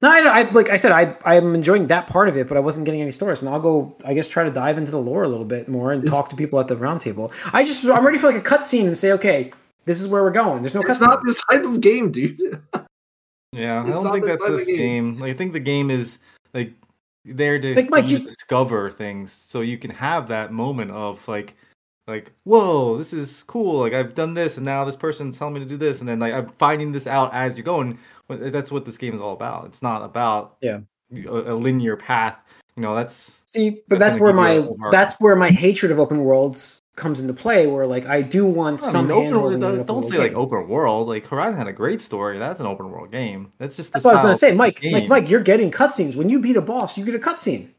But 0.00 0.22
No, 0.22 0.30
I, 0.30 0.40
I 0.40 0.50
like 0.50 0.70
I 0.70 0.76
said, 0.76 0.92
I 0.92 1.14
I'm 1.24 1.54
enjoying 1.54 1.88
that 1.88 2.06
part 2.06 2.28
of 2.28 2.36
it, 2.36 2.46
but 2.48 2.56
I 2.56 2.60
wasn't 2.60 2.84
getting 2.86 3.00
any 3.02 3.10
stories, 3.10 3.40
and 3.42 3.48
I'll 3.48 3.60
go. 3.60 3.96
I 4.04 4.14
guess 4.14 4.28
try 4.28 4.44
to 4.44 4.50
dive 4.50 4.78
into 4.78 4.90
the 4.90 4.98
lore 5.00 5.24
a 5.24 5.28
little 5.28 5.44
bit 5.44 5.68
more 5.68 5.92
and 5.92 6.02
It's- 6.02 6.16
talk 6.16 6.30
to 6.30 6.36
people 6.36 6.60
at 6.60 6.68
the 6.68 6.76
roundtable. 6.76 7.32
I 7.52 7.64
just 7.64 7.84
I'm 7.84 8.04
ready 8.06 8.18
for 8.18 8.30
like 8.30 8.36
a 8.36 8.48
cutscene 8.48 8.86
and 8.86 8.96
say, 8.96 9.12
okay, 9.12 9.52
this 9.84 10.00
is 10.00 10.06
where 10.08 10.22
we're 10.22 10.30
going. 10.30 10.62
There's 10.62 10.74
no 10.74 10.80
It's 10.82 10.90
cutscene. 10.98 11.00
not 11.00 11.24
this 11.24 11.42
type 11.50 11.64
of 11.64 11.80
game, 11.80 12.10
dude. 12.12 12.38
Yeah, 13.52 13.80
It's 13.80 13.90
I 13.90 13.92
don't 13.94 14.12
think 14.12 14.24
the 14.24 14.30
that's 14.32 14.44
type 14.46 14.56
this 14.56 14.66
game. 14.66 14.76
game. 14.76 15.18
Like, 15.18 15.34
I 15.34 15.36
think 15.36 15.52
the 15.54 15.58
game 15.60 15.90
is 15.90 16.18
like 16.52 16.72
there 17.24 17.58
to 17.58 17.74
Like, 17.74 17.88
Mike, 17.90 18.06
you 18.06 18.18
you- 18.18 18.18
to 18.20 18.24
discover 18.26 18.90
things, 18.90 19.32
so 19.32 19.62
you 19.62 19.78
can 19.78 19.90
have 19.90 20.28
that 20.28 20.52
moment 20.52 20.90
of 20.90 21.26
like, 21.26 21.56
like, 22.08 22.32
whoa, 22.44 22.96
this 22.98 23.12
is 23.12 23.42
cool. 23.44 23.80
Like, 23.80 23.92
I've 23.92 24.14
done 24.14 24.34
this, 24.34 24.56
and 24.56 24.64
now 24.64 24.84
this 24.84 24.96
person's 24.96 25.38
telling 25.38 25.54
me 25.54 25.60
to 25.60 25.66
do 25.66 25.76
this, 25.76 26.00
and 26.00 26.08
then 26.08 26.18
like 26.18 26.32
I'm 26.32 26.48
finding 26.58 26.92
this 26.92 27.06
out 27.06 27.32
as 27.34 27.56
you're 27.56 27.64
going. 27.64 27.98
That's 28.28 28.72
what 28.72 28.84
this 28.84 28.98
game 28.98 29.14
is 29.14 29.20
all 29.20 29.32
about. 29.32 29.66
It's 29.66 29.82
not 29.82 30.02
about 30.02 30.56
Yeah. 30.60 30.80
a, 31.26 31.52
a 31.52 31.54
linear 31.54 31.96
path. 31.96 32.36
You 32.76 32.82
know, 32.82 32.94
that's 32.94 33.42
See, 33.46 33.70
but 33.88 33.98
That's 33.98 34.12
that's, 34.12 34.18
where 34.20 34.32
my 34.32 34.68
that's 34.92 35.20
where 35.20 35.34
my 35.34 35.50
hatred 35.50 35.90
of 35.90 35.98
open 35.98 36.20
worlds 36.20 36.80
comes 36.94 37.18
into 37.18 37.32
play. 37.34 37.66
Where 37.66 37.86
like 37.88 38.06
I 38.06 38.22
do 38.22 38.46
want 38.46 38.80
I 38.82 38.84
mean, 38.84 38.92
some 38.92 39.10
open, 39.10 39.22
hand-holding 39.24 39.58
in 39.58 39.64
an 39.64 39.76
don't, 39.78 39.86
don't 39.86 39.96
world 39.96 40.12
say 40.12 40.18
like 40.18 40.34
open 40.34 40.68
world. 40.68 41.08
Like 41.08 41.26
Horizon 41.26 41.56
had 41.56 41.66
a 41.66 41.72
great 41.72 42.00
story. 42.00 42.38
That's 42.38 42.60
an 42.60 42.66
open 42.66 42.90
world 42.90 43.10
game. 43.10 43.52
That's 43.58 43.74
just 43.74 43.92
the 43.92 43.94
That's 43.94 44.04
what 44.04 44.12
I 44.12 44.14
was 44.14 44.22
gonna 44.22 44.36
say, 44.36 44.50
of 44.50 44.56
Mike. 44.56 44.80
Like. 44.84 45.08
Mike, 45.08 45.28
you're 45.28 45.40
getting 45.40 45.72
cutscenes 45.72 46.14
when 46.14 46.28
you 46.28 46.38
beat 46.38 46.56
a 46.56 46.62
boss. 46.62 46.96
You 46.96 47.04
get 47.04 47.16
a 47.16 47.18
cutscene. 47.18 47.70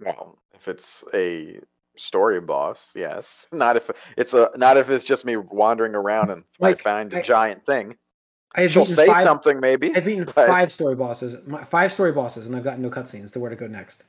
Well, 0.00 0.36
if 0.52 0.66
it's 0.66 1.04
a 1.14 1.60
story 1.96 2.40
boss, 2.40 2.90
yes. 2.94 3.46
Not 3.52 3.76
if 3.76 3.90
it's 4.16 4.34
a 4.34 4.50
not 4.56 4.76
if 4.76 4.88
it's 4.90 5.04
just 5.04 5.24
me 5.24 5.36
wandering 5.36 5.94
around 5.94 6.30
and 6.30 6.44
I 6.60 6.74
find 6.74 7.12
a 7.12 7.18
I- 7.18 7.22
giant 7.22 7.64
thing. 7.66 7.96
I 8.54 8.62
have 8.62 8.70
She'll 8.72 8.84
say 8.84 9.06
five. 9.06 9.24
something 9.24 9.60
maybe. 9.60 9.96
I've 9.96 10.04
beaten 10.04 10.24
but- 10.24 10.34
five 10.46 10.70
story 10.70 10.94
bosses, 10.94 11.36
my, 11.46 11.64
five 11.64 11.90
story 11.90 12.12
bosses, 12.12 12.46
and 12.46 12.54
I've 12.54 12.64
gotten 12.64 12.82
no 12.82 12.90
cutscenes 12.90 13.32
to 13.32 13.40
where 13.40 13.48
to 13.48 13.56
go 13.56 13.66
next. 13.66 14.04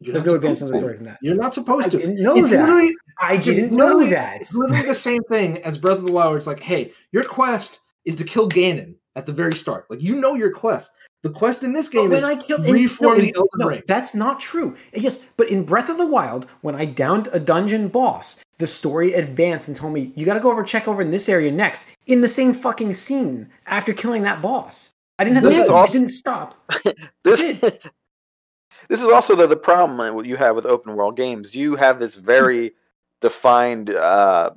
You're 0.00 0.12
There's 0.14 0.24
no 0.26 0.34
advancement 0.34 0.70
of 0.70 0.74
the 0.74 0.80
story 0.80 0.96
from 0.96 1.06
that. 1.06 1.18
You're 1.22 1.34
not 1.36 1.54
supposed 1.54 1.86
I 1.86 1.88
to. 1.90 1.98
didn't 1.98 2.22
know 2.22 2.36
it's 2.36 2.50
that. 2.50 2.60
literally 2.60 2.90
I 3.20 3.34
it's 3.36 3.44
didn't 3.46 3.70
know 3.74 4.04
that. 4.10 4.40
It's 4.40 4.54
literally 4.54 4.82
the 4.86 4.94
same 4.94 5.22
thing 5.24 5.62
as 5.62 5.78
Breath 5.78 5.98
of 5.98 6.04
the 6.04 6.12
Wild. 6.12 6.30
Where 6.30 6.38
it's 6.38 6.46
like, 6.46 6.60
hey, 6.60 6.92
your 7.12 7.24
quest 7.24 7.80
is 8.04 8.14
to 8.16 8.24
kill 8.24 8.46
Ganon 8.48 8.96
at 9.16 9.24
the 9.24 9.32
very 9.32 9.54
start. 9.54 9.86
Like 9.88 10.02
you 10.02 10.16
know 10.16 10.34
your 10.34 10.50
quest. 10.50 10.92
The 11.24 11.30
quest 11.30 11.62
in 11.62 11.72
this 11.72 11.88
But 11.88 11.92
game 12.02 12.10
when 12.10 12.18
is 12.18 12.24
I 12.24 12.36
killed 12.36 12.66
in- 12.66 12.72
reform 12.74 13.16
no, 13.16 13.22
the 13.22 13.28
in- 13.30 13.36
Elden 13.36 13.48
no, 13.58 13.68
Ring. 13.68 13.82
That's 13.86 14.14
not 14.14 14.38
true. 14.40 14.76
Yes, 14.92 15.24
but 15.38 15.48
in 15.48 15.64
Breath 15.64 15.88
of 15.88 15.96
the 15.96 16.04
Wild, 16.04 16.44
when 16.60 16.74
I 16.74 16.84
downed 16.84 17.30
a 17.32 17.40
dungeon 17.40 17.88
boss, 17.88 18.44
the 18.58 18.66
story 18.66 19.14
advanced 19.14 19.66
and 19.68 19.76
told 19.76 19.94
me 19.94 20.12
you 20.14 20.26
got 20.26 20.34
to 20.34 20.40
go 20.40 20.50
over 20.52 20.62
check 20.62 20.86
over 20.86 21.00
in 21.00 21.10
this 21.10 21.28
area 21.30 21.50
next 21.50 21.82
in 22.06 22.20
the 22.20 22.28
same 22.28 22.52
fucking 22.52 22.92
scene 22.92 23.48
after 23.66 23.94
killing 23.94 24.22
that 24.24 24.42
boss. 24.42 24.90
I 25.18 25.24
didn't 25.24 25.36
have 25.36 25.44
This 25.44 25.54
to. 25.54 25.60
is 25.62 25.70
I 25.70 25.72
also- 25.72 25.92
didn't 25.94 26.10
stop. 26.10 26.54
this 27.24 27.40
did. 27.40 27.58
this 28.90 29.02
is 29.02 29.08
also 29.08 29.34
the, 29.34 29.46
the 29.46 29.56
problem 29.56 29.96
that 29.96 30.26
you 30.26 30.36
have 30.36 30.54
with 30.56 30.66
open 30.66 30.94
world 30.94 31.16
games. 31.16 31.54
You 31.54 31.74
have 31.76 31.98
this 31.98 32.16
very 32.16 32.74
defined, 33.22 33.88
uh, 33.88 34.50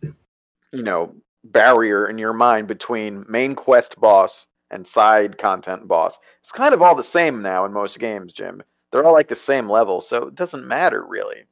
you 0.00 0.82
know, 0.84 1.14
barrier 1.42 2.06
in 2.06 2.16
your 2.16 2.32
mind 2.32 2.68
between 2.68 3.24
main 3.28 3.56
quest 3.56 4.00
boss 4.00 4.46
and 4.72 4.86
side 4.86 5.38
content 5.38 5.86
boss. 5.86 6.18
It's 6.40 6.50
kind 6.52 6.74
of 6.74 6.82
all 6.82 6.94
the 6.94 7.04
same 7.04 7.42
now 7.42 7.64
in 7.64 7.72
most 7.72 7.98
games, 7.98 8.32
Jim. 8.32 8.62
They're 8.90 9.04
all 9.04 9.12
like 9.12 9.28
the 9.28 9.36
same 9.36 9.68
level, 9.70 10.00
so 10.00 10.26
it 10.28 10.34
doesn't 10.34 10.66
matter 10.66 11.04
really. 11.06 11.44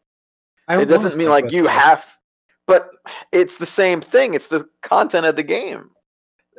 It 0.69 0.87
doesn't 0.87 1.17
mean 1.17 1.29
like 1.29 1.53
you 1.53 1.67
have, 1.67 2.05
but 2.67 2.91
it's 3.33 3.57
the 3.59 3.67
same 3.67 4.01
thing. 4.01 4.35
It's 4.35 4.49
the 4.49 4.69
content 4.83 5.27
of 5.27 5.37
the 5.37 5.43
game. 5.43 5.91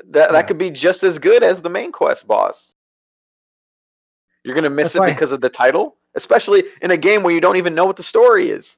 That 0.09 0.27
Yeah. 0.27 0.31
that 0.33 0.47
could 0.47 0.57
be 0.57 0.69
just 0.71 1.03
as 1.03 1.17
good 1.19 1.43
as 1.43 1.61
the 1.61 1.69
main 1.69 1.91
quest 1.91 2.27
boss. 2.27 2.75
You're 4.43 4.55
gonna 4.55 4.69
miss 4.69 4.93
That's 4.93 4.95
it 4.95 4.99
why- 4.99 5.09
because 5.13 5.31
of 5.31 5.41
the 5.41 5.49
title, 5.49 5.97
especially 6.15 6.63
in 6.81 6.91
a 6.91 6.97
game 6.97 7.23
where 7.23 7.33
you 7.33 7.41
don't 7.41 7.57
even 7.57 7.75
know 7.75 7.85
what 7.85 7.95
the 7.97 8.03
story 8.03 8.49
is. 8.49 8.77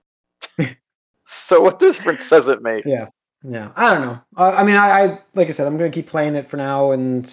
so 1.26 1.62
what 1.62 1.80
difference 1.80 2.30
does 2.30 2.48
it 2.48 2.62
make? 2.62 2.86
Yeah, 2.86 3.08
yeah. 3.44 3.72
I 3.76 3.94
don't 3.94 4.02
know. 4.02 4.20
Uh, 4.38 4.52
I 4.52 4.64
mean, 4.64 4.76
I, 4.76 4.90
I 5.04 5.20
like 5.34 5.48
I 5.48 5.52
said, 5.52 5.66
I'm 5.68 5.78
gonna 5.78 5.90
keep 5.90 6.08
playing 6.08 6.36
it 6.36 6.50
for 6.50 6.58
now, 6.58 6.92
and 6.92 7.32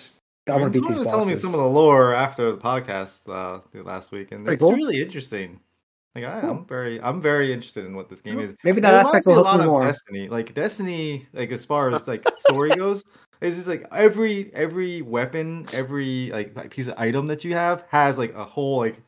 I 0.49 0.56
want 0.56 0.73
to 0.73 0.80
beat 0.80 0.88
these 0.88 0.99
was 0.99 1.06
bosses. 1.06 1.11
telling 1.11 1.28
me 1.28 1.35
some 1.37 1.54
of 1.54 1.61
the 1.61 1.66
lore 1.66 2.14
after 2.14 2.50
the 2.50 2.59
podcast 2.59 3.28
uh, 3.28 3.61
last 3.82 4.12
week, 4.12 4.32
and 4.32 4.44
Pretty 4.44 4.54
it's 4.56 4.62
cool. 4.62 4.73
really 4.73 5.00
interesting. 5.00 5.61
Like 6.14 6.25
I, 6.25 6.40
I'm 6.40 6.66
very, 6.66 7.00
I'm 7.02 7.20
very 7.20 7.52
interested 7.52 7.85
in 7.85 7.94
what 7.94 8.09
this 8.09 8.20
game 8.20 8.40
is. 8.40 8.56
Maybe 8.64 8.80
that 8.80 8.90
reminds 8.90 9.09
aspect 9.09 9.26
will 9.26 9.38
a 9.38 9.42
lot 9.42 9.59
me 9.59 9.64
of 9.64 9.70
more. 9.70 9.87
Destiny, 9.87 10.28
like 10.28 10.54
Destiny, 10.54 11.26
like 11.32 11.52
as 11.52 11.64
far 11.64 11.90
as 11.90 12.09
like 12.09 12.26
story 12.38 12.70
goes, 12.70 13.04
it's 13.40 13.56
just 13.56 13.68
like 13.68 13.87
every 13.92 14.52
every 14.54 15.02
weapon, 15.02 15.66
every 15.73 16.30
like 16.32 16.70
piece 16.70 16.88
of 16.88 16.94
item 16.99 17.26
that 17.28 17.44
you 17.44 17.54
have 17.54 17.85
has 17.90 18.18
like 18.18 18.35
a 18.35 18.44
whole 18.44 18.78
like 18.78 19.00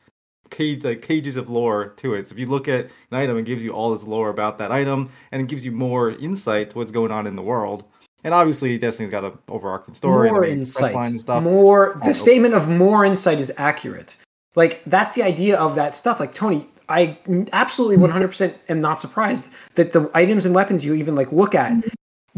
cage 0.49 0.83
like 0.85 1.01
cages 1.01 1.35
of 1.35 1.49
lore 1.49 1.89
to 1.97 2.13
it. 2.13 2.27
So 2.27 2.33
if 2.33 2.39
you 2.39 2.45
look 2.45 2.69
at 2.69 2.85
an 2.85 3.17
item, 3.17 3.37
it 3.37 3.45
gives 3.45 3.65
you 3.65 3.71
all 3.71 3.91
this 3.91 4.03
lore 4.05 4.29
about 4.29 4.57
that 4.59 4.71
item, 4.71 5.09
and 5.33 5.41
it 5.41 5.49
gives 5.49 5.65
you 5.65 5.71
more 5.73 6.11
insight 6.11 6.69
to 6.69 6.77
what's 6.77 6.91
going 6.91 7.11
on 7.11 7.27
in 7.27 7.35
the 7.35 7.41
world. 7.41 7.83
And 8.23 8.33
obviously, 8.33 8.77
Destiny's 8.77 9.11
got 9.11 9.23
an 9.25 9.37
overarching 9.49 9.95
story, 9.95 10.29
more 10.29 10.43
and 10.43 10.59
insight, 10.59 10.93
line 10.93 11.11
and 11.11 11.21
stuff. 11.21 11.43
more. 11.43 11.99
The 12.03 12.13
statement 12.13 12.53
of 12.53 12.69
more 12.69 13.03
insight 13.03 13.39
is 13.39 13.51
accurate. 13.57 14.15
Like 14.55 14.83
that's 14.85 15.13
the 15.15 15.23
idea 15.23 15.57
of 15.57 15.75
that 15.75 15.95
stuff. 15.95 16.19
Like 16.19 16.33
Tony, 16.33 16.67
I 16.89 17.17
absolutely 17.51 17.95
mm-hmm. 17.95 18.03
100 18.03 18.27
percent 18.27 18.57
am 18.69 18.81
not 18.81 19.01
surprised 19.01 19.49
that 19.75 19.93
the 19.93 20.09
items 20.13 20.45
and 20.45 20.53
weapons 20.53 20.85
you 20.85 20.93
even 20.93 21.15
like 21.15 21.31
look 21.31 21.55
at 21.55 21.71
mm-hmm. 21.71 21.89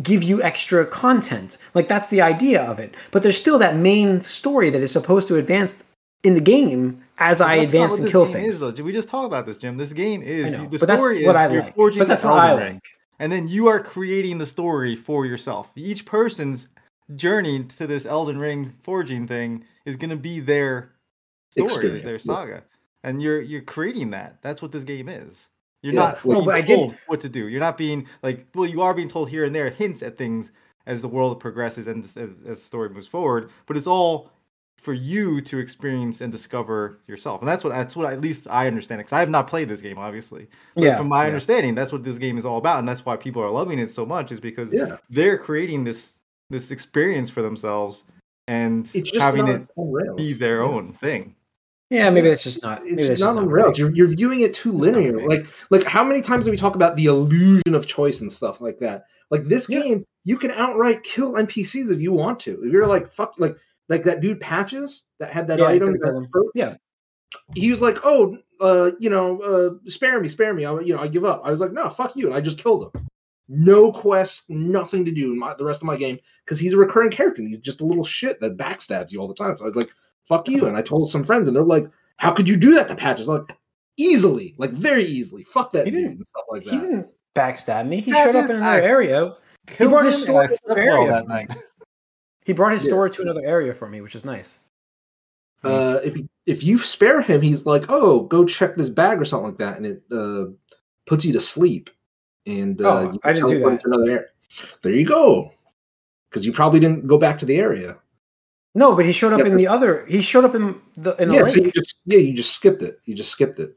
give 0.02 0.24
you 0.24 0.42
extra 0.42 0.86
content. 0.86 1.58
Like 1.74 1.88
that's 1.88 2.10
the 2.10 2.22
idea 2.22 2.64
of 2.64 2.80
it. 2.80 2.96
But 3.12 3.24
there's 3.24 3.38
still 3.38 3.60
that 3.60 3.76
main 3.76 4.22
story 4.22 4.70
that 4.70 4.82
is 4.82 4.92
supposed 4.92 5.28
to 5.28 5.36
advance 5.36 5.84
in 6.24 6.34
the 6.34 6.42
game 6.42 7.04
as 7.20 7.40
I 7.40 7.56
advance 7.56 7.98
and 7.98 8.10
kill 8.10 8.26
game 8.26 8.34
things. 8.34 8.56
Is, 8.56 8.60
though. 8.62 8.84
We 8.84 8.92
just 8.92 9.10
talk 9.10 9.26
about 9.26 9.46
this, 9.46 9.58
Jim. 9.58 9.78
This 9.78 9.94
game 9.94 10.22
is 10.22 10.58
know, 10.58 10.68
the 10.68 10.80
story 10.80 11.18
is 11.18 11.28
what 11.28 11.36
I 11.36 11.52
you're 11.52 11.64
forging 11.76 12.00
But 12.00 12.08
that's 12.08 12.26
I 12.26 12.50
Elden 12.50 12.66
Ring, 12.66 12.74
like. 12.76 12.84
And 13.20 13.32
then 13.32 13.48
you 13.48 13.68
are 13.68 13.80
creating 13.80 14.38
the 14.38 14.46
story 14.46 14.96
for 14.96 15.26
yourself. 15.26 15.72
Each 15.76 16.06
person's 16.06 16.68
journey 17.16 17.64
to 17.64 17.86
this 17.88 18.06
Elden 18.06 18.38
Ring 18.38 18.74
forging 18.84 19.28
thing 19.28 19.64
is 19.86 19.96
going 19.96 20.10
to 20.10 20.16
be 20.16 20.40
their 20.40 20.92
story, 21.52 21.68
is 21.70 21.76
their 22.04 22.16
Experience, 22.16 22.26
yeah. 22.26 22.34
saga, 22.34 22.64
and 23.04 23.22
you're 23.22 23.42
you're 23.42 23.62
creating 23.62 24.12
that. 24.12 24.42
That's 24.42 24.62
what 24.62 24.72
this 24.72 24.84
game 24.84 25.08
is. 25.10 25.50
You're 25.84 25.94
Yeah, 25.94 26.00
not 26.00 26.26
well, 26.26 26.38
being 26.38 26.46
but 26.46 26.56
I 26.56 26.62
did- 26.62 26.76
told 26.76 26.96
what 27.08 27.22
to 27.22 27.30
do. 27.30 27.48
You're 27.48 27.60
not 27.60 27.78
being 27.78 28.08
like 28.24 28.48
well, 28.56 28.70
you 28.70 28.82
are 28.82 28.94
being 28.94 29.10
told 29.10 29.30
here 29.30 29.46
and 29.46 29.54
there 29.56 29.70
hints 29.70 30.02
at 30.02 30.18
things 30.18 30.52
as 30.88 31.02
the 31.02 31.08
world 31.08 31.40
progresses 31.40 31.88
and 31.88 32.04
as, 32.04 32.16
as 32.18 32.30
the 32.44 32.56
story 32.56 32.90
moves 32.90 33.08
forward. 33.08 33.50
But 33.68 33.78
it's 33.78 33.88
all 33.88 34.32
for 34.86 34.94
you 34.94 35.42
to 35.42 35.58
experience 35.58 36.22
and 36.22 36.32
discover 36.32 37.00
yourself, 37.08 37.42
and 37.42 37.50
that's 37.50 37.64
what 37.64 37.72
that's 37.72 37.96
what 37.96 38.14
at 38.14 38.22
least 38.22 38.48
I 38.50 38.68
understand. 38.68 39.00
Because 39.00 39.14
I 39.14 39.20
have 39.20 39.30
not 39.30 39.48
played 39.48 39.68
this 39.68 39.82
game, 39.82 39.98
obviously. 39.98 40.48
But 40.76 40.84
Yeah, 40.84 40.98
from 40.98 41.10
my 41.10 41.24
yeah. 41.24 41.28
understanding, 41.28 41.76
that's 41.76 41.92
what 41.92 42.04
this 42.04 42.18
game 42.20 42.38
is 42.38 42.46
all 42.46 42.58
about, 42.58 42.80
and 42.80 42.88
that's 42.88 43.04
why 43.06 43.18
people 43.18 43.42
are 43.42 43.50
loving 43.50 43.80
it 43.80 43.92
so 43.92 44.06
much. 44.06 44.32
Is 44.32 44.40
because 44.40 44.72
Yeah. 44.72 44.98
they're 45.10 45.38
creating 45.38 45.84
this 45.84 46.20
this 46.52 46.70
experience 46.70 47.30
for 47.32 47.42
themselves 47.42 48.04
and 48.48 48.90
It's 48.94 49.10
just 49.10 49.20
having 49.20 49.48
it 49.48 49.68
on 49.76 50.16
be 50.16 50.32
their 50.34 50.62
Yeah. 50.62 50.70
own 50.70 50.94
thing. 50.94 51.36
Yeah, 51.90 52.10
maybe 52.10 52.30
that's 52.30 52.44
just 52.44 52.64
not. 52.64 52.82
It's 52.86 53.08
that's 53.08 53.20
not 53.20 53.30
just 53.30 53.40
on 53.40 53.48
rails. 53.50 53.78
You're, 53.80 53.92
you're 53.92 54.08
viewing 54.08 54.42
it 54.42 54.54
too 54.54 54.70
It's 54.70 54.80
linear. 54.80 55.28
Like 55.28 55.46
like 55.72 55.84
how 55.84 56.04
many 56.04 56.22
times 56.22 56.46
do 56.46 56.52
we 56.52 56.58
talk 56.58 56.76
about 56.76 56.96
the 56.96 57.06
illusion 57.06 57.74
of 57.74 57.88
choice 57.88 58.22
and 58.22 58.32
stuff 58.32 58.62
like 58.62 58.80
that? 58.80 59.06
Like 59.32 59.46
this 59.46 59.68
Yeah. 59.70 59.82
game, 59.82 60.06
you 60.24 60.38
can 60.38 60.52
outright 60.52 61.04
kill 61.04 61.34
NPCs 61.36 61.92
if 61.92 62.00
you 62.00 62.12
want 62.12 62.40
to. 62.42 62.64
If 62.64 62.72
you're 62.72 62.88
like 62.88 63.12
fuck, 63.12 63.36
like 63.40 63.56
like 63.90 64.04
that 64.06 64.22
dude 64.22 64.40
Patches 64.42 65.04
that 65.20 65.32
had 65.32 65.48
that 65.48 65.60
Yeah, 65.60 65.66
item. 65.68 65.94
that 66.00 66.16
him. 66.16 66.28
fruit, 66.32 66.52
Yeah. 66.56 66.76
he 67.56 67.70
was 67.72 67.82
like, 67.82 67.98
"Oh, 68.04 68.38
uh, 68.62 68.92
you 69.00 69.10
know, 69.10 69.40
uh, 69.42 69.90
spare 69.90 70.20
me, 70.20 70.28
spare 70.30 70.54
me. 70.54 70.66
I, 70.66 70.80
you 70.80 70.94
know, 70.96 71.02
I 71.02 71.08
give 71.08 71.26
up." 71.26 71.42
I 71.44 71.52
was 71.52 71.60
like, 71.60 71.72
"No, 71.74 71.90
fuck 71.90 72.16
you," 72.16 72.28
and 72.28 72.36
I 72.36 72.42
just 72.42 72.58
killed 72.58 72.92
him. 72.96 73.08
No 73.48 73.92
quest, 73.92 74.50
nothing 74.50 75.06
to 75.06 75.12
do 75.12 75.32
in 75.32 75.38
my, 75.40 75.54
the 75.54 75.66
rest 75.66 75.82
of 75.82 75.86
my 75.86 75.96
game 75.98 76.18
because 76.44 76.58
he's 76.60 76.74
a 76.74 76.78
recurring 76.78 77.12
character. 77.12 77.42
and 77.42 77.50
He's 77.50 77.60
just 77.60 77.82
a 77.82 77.86
little 77.86 78.04
shit 78.04 78.40
that 78.42 78.58
backstabs 78.58 79.12
you 79.12 79.20
all 79.20 79.28
the 79.28 79.36
time. 79.36 79.56
So 79.58 79.66
I 79.66 79.68
was 79.68 79.76
like, 79.76 79.90
"Fuck 80.28 80.48
you," 80.48 80.66
and 80.66 80.76
I 80.76 80.82
told 80.82 81.10
some 81.12 81.24
friends, 81.24 81.48
and 81.48 81.56
they're 81.56 81.64
like, 81.64 81.86
"How 82.18 82.32
could 82.32 82.50
you 82.50 82.58
do 82.58 82.74
that 82.76 82.88
to 82.88 82.96
Patches?" 82.96 83.28
Like, 83.28 83.44
easily, 83.98 84.56
like 84.58 84.72
very 84.72 85.04
easily. 85.06 85.44
Fuck 85.44 85.72
that 85.74 85.86
He 85.86 85.92
dude 85.92 86.00
didn't- 86.02 86.18
and 86.18 86.28
stuff 86.28 86.44
like 86.50 86.64
He 86.64 86.72
didn't 86.72 87.08
backstab 87.36 87.88
me. 87.88 88.02
He 88.02 88.12
Yeah, 88.12 88.26
showed 88.26 88.36
up 88.36 88.46
in 88.50 88.56
another 88.58 88.78
act- 88.78 88.84
area. 88.86 89.34
Killed 89.68 89.92
brought 89.92 90.06
his 90.06 90.22
story 90.22 90.48
to 90.48 90.54
slept 90.56 90.68
the 90.68 90.86
well 90.86 90.98
area 91.02 91.12
that 91.12 91.28
night. 91.28 91.52
He 92.46 92.54
brought 92.54 92.72
his 92.74 92.84
Yeah. 92.84 92.90
story 92.90 93.10
to 93.12 93.22
another 93.24 93.44
area 93.44 93.74
for 93.74 93.90
me, 93.90 94.02
which 94.02 94.16
is 94.16 94.24
nice. 94.24 94.60
Uh, 95.64 96.00
if 96.04 96.16
you, 96.16 96.30
if 96.46 96.64
you 96.64 96.78
spare 96.78 97.22
him, 97.22 97.42
he's 97.42 97.66
like, 97.66 97.86
"Oh, 97.90 98.22
go 98.22 98.46
check 98.46 98.76
this 98.76 98.90
bag 98.90 99.20
or 99.20 99.26
something 99.26 99.48
like 99.48 99.58
that," 99.58 99.78
and 99.78 99.86
it 99.86 100.04
uh, 100.12 100.46
puts 101.08 101.26
you 101.26 101.34
to 101.34 101.42
sleep. 101.42 101.90
And 102.46 102.80
uh, 102.80 102.86
Oh, 102.86 103.12
you 103.14 103.20
I 103.24 103.34
didn't 103.34 103.50
do 103.50 103.60
that. 103.62 103.82
to 103.82 103.88
another 103.88 104.04
area. 104.12 104.26
There 104.84 104.92
you 104.94 105.06
go. 105.08 105.52
Because 106.30 106.46
you 106.46 106.54
probably 106.54 106.80
didn't 106.80 107.08
go 107.08 107.18
back 107.18 107.40
to 107.40 107.46
the 107.46 107.58
area. 107.58 107.98
No, 108.76 108.96
but 108.96 109.06
he 109.06 109.12
showed 109.12 109.34
up 109.34 109.40
Yeah, 109.40 109.48
in 109.48 109.58
the 109.58 109.68
other. 109.68 110.06
He 110.06 110.22
showed 110.22 110.46
up 110.46 110.54
in 110.54 110.80
the 110.98 111.16
in 111.16 111.32
yeah, 111.32 111.46
so 111.46 111.56
you 111.56 111.72
just 111.72 111.96
yeah, 112.06 112.20
you 112.20 112.34
just 112.34 112.54
skipped 112.54 112.84
it. 112.84 113.00
You 113.06 113.16
just 113.16 113.32
skipped 113.32 113.60
it. 113.60 113.76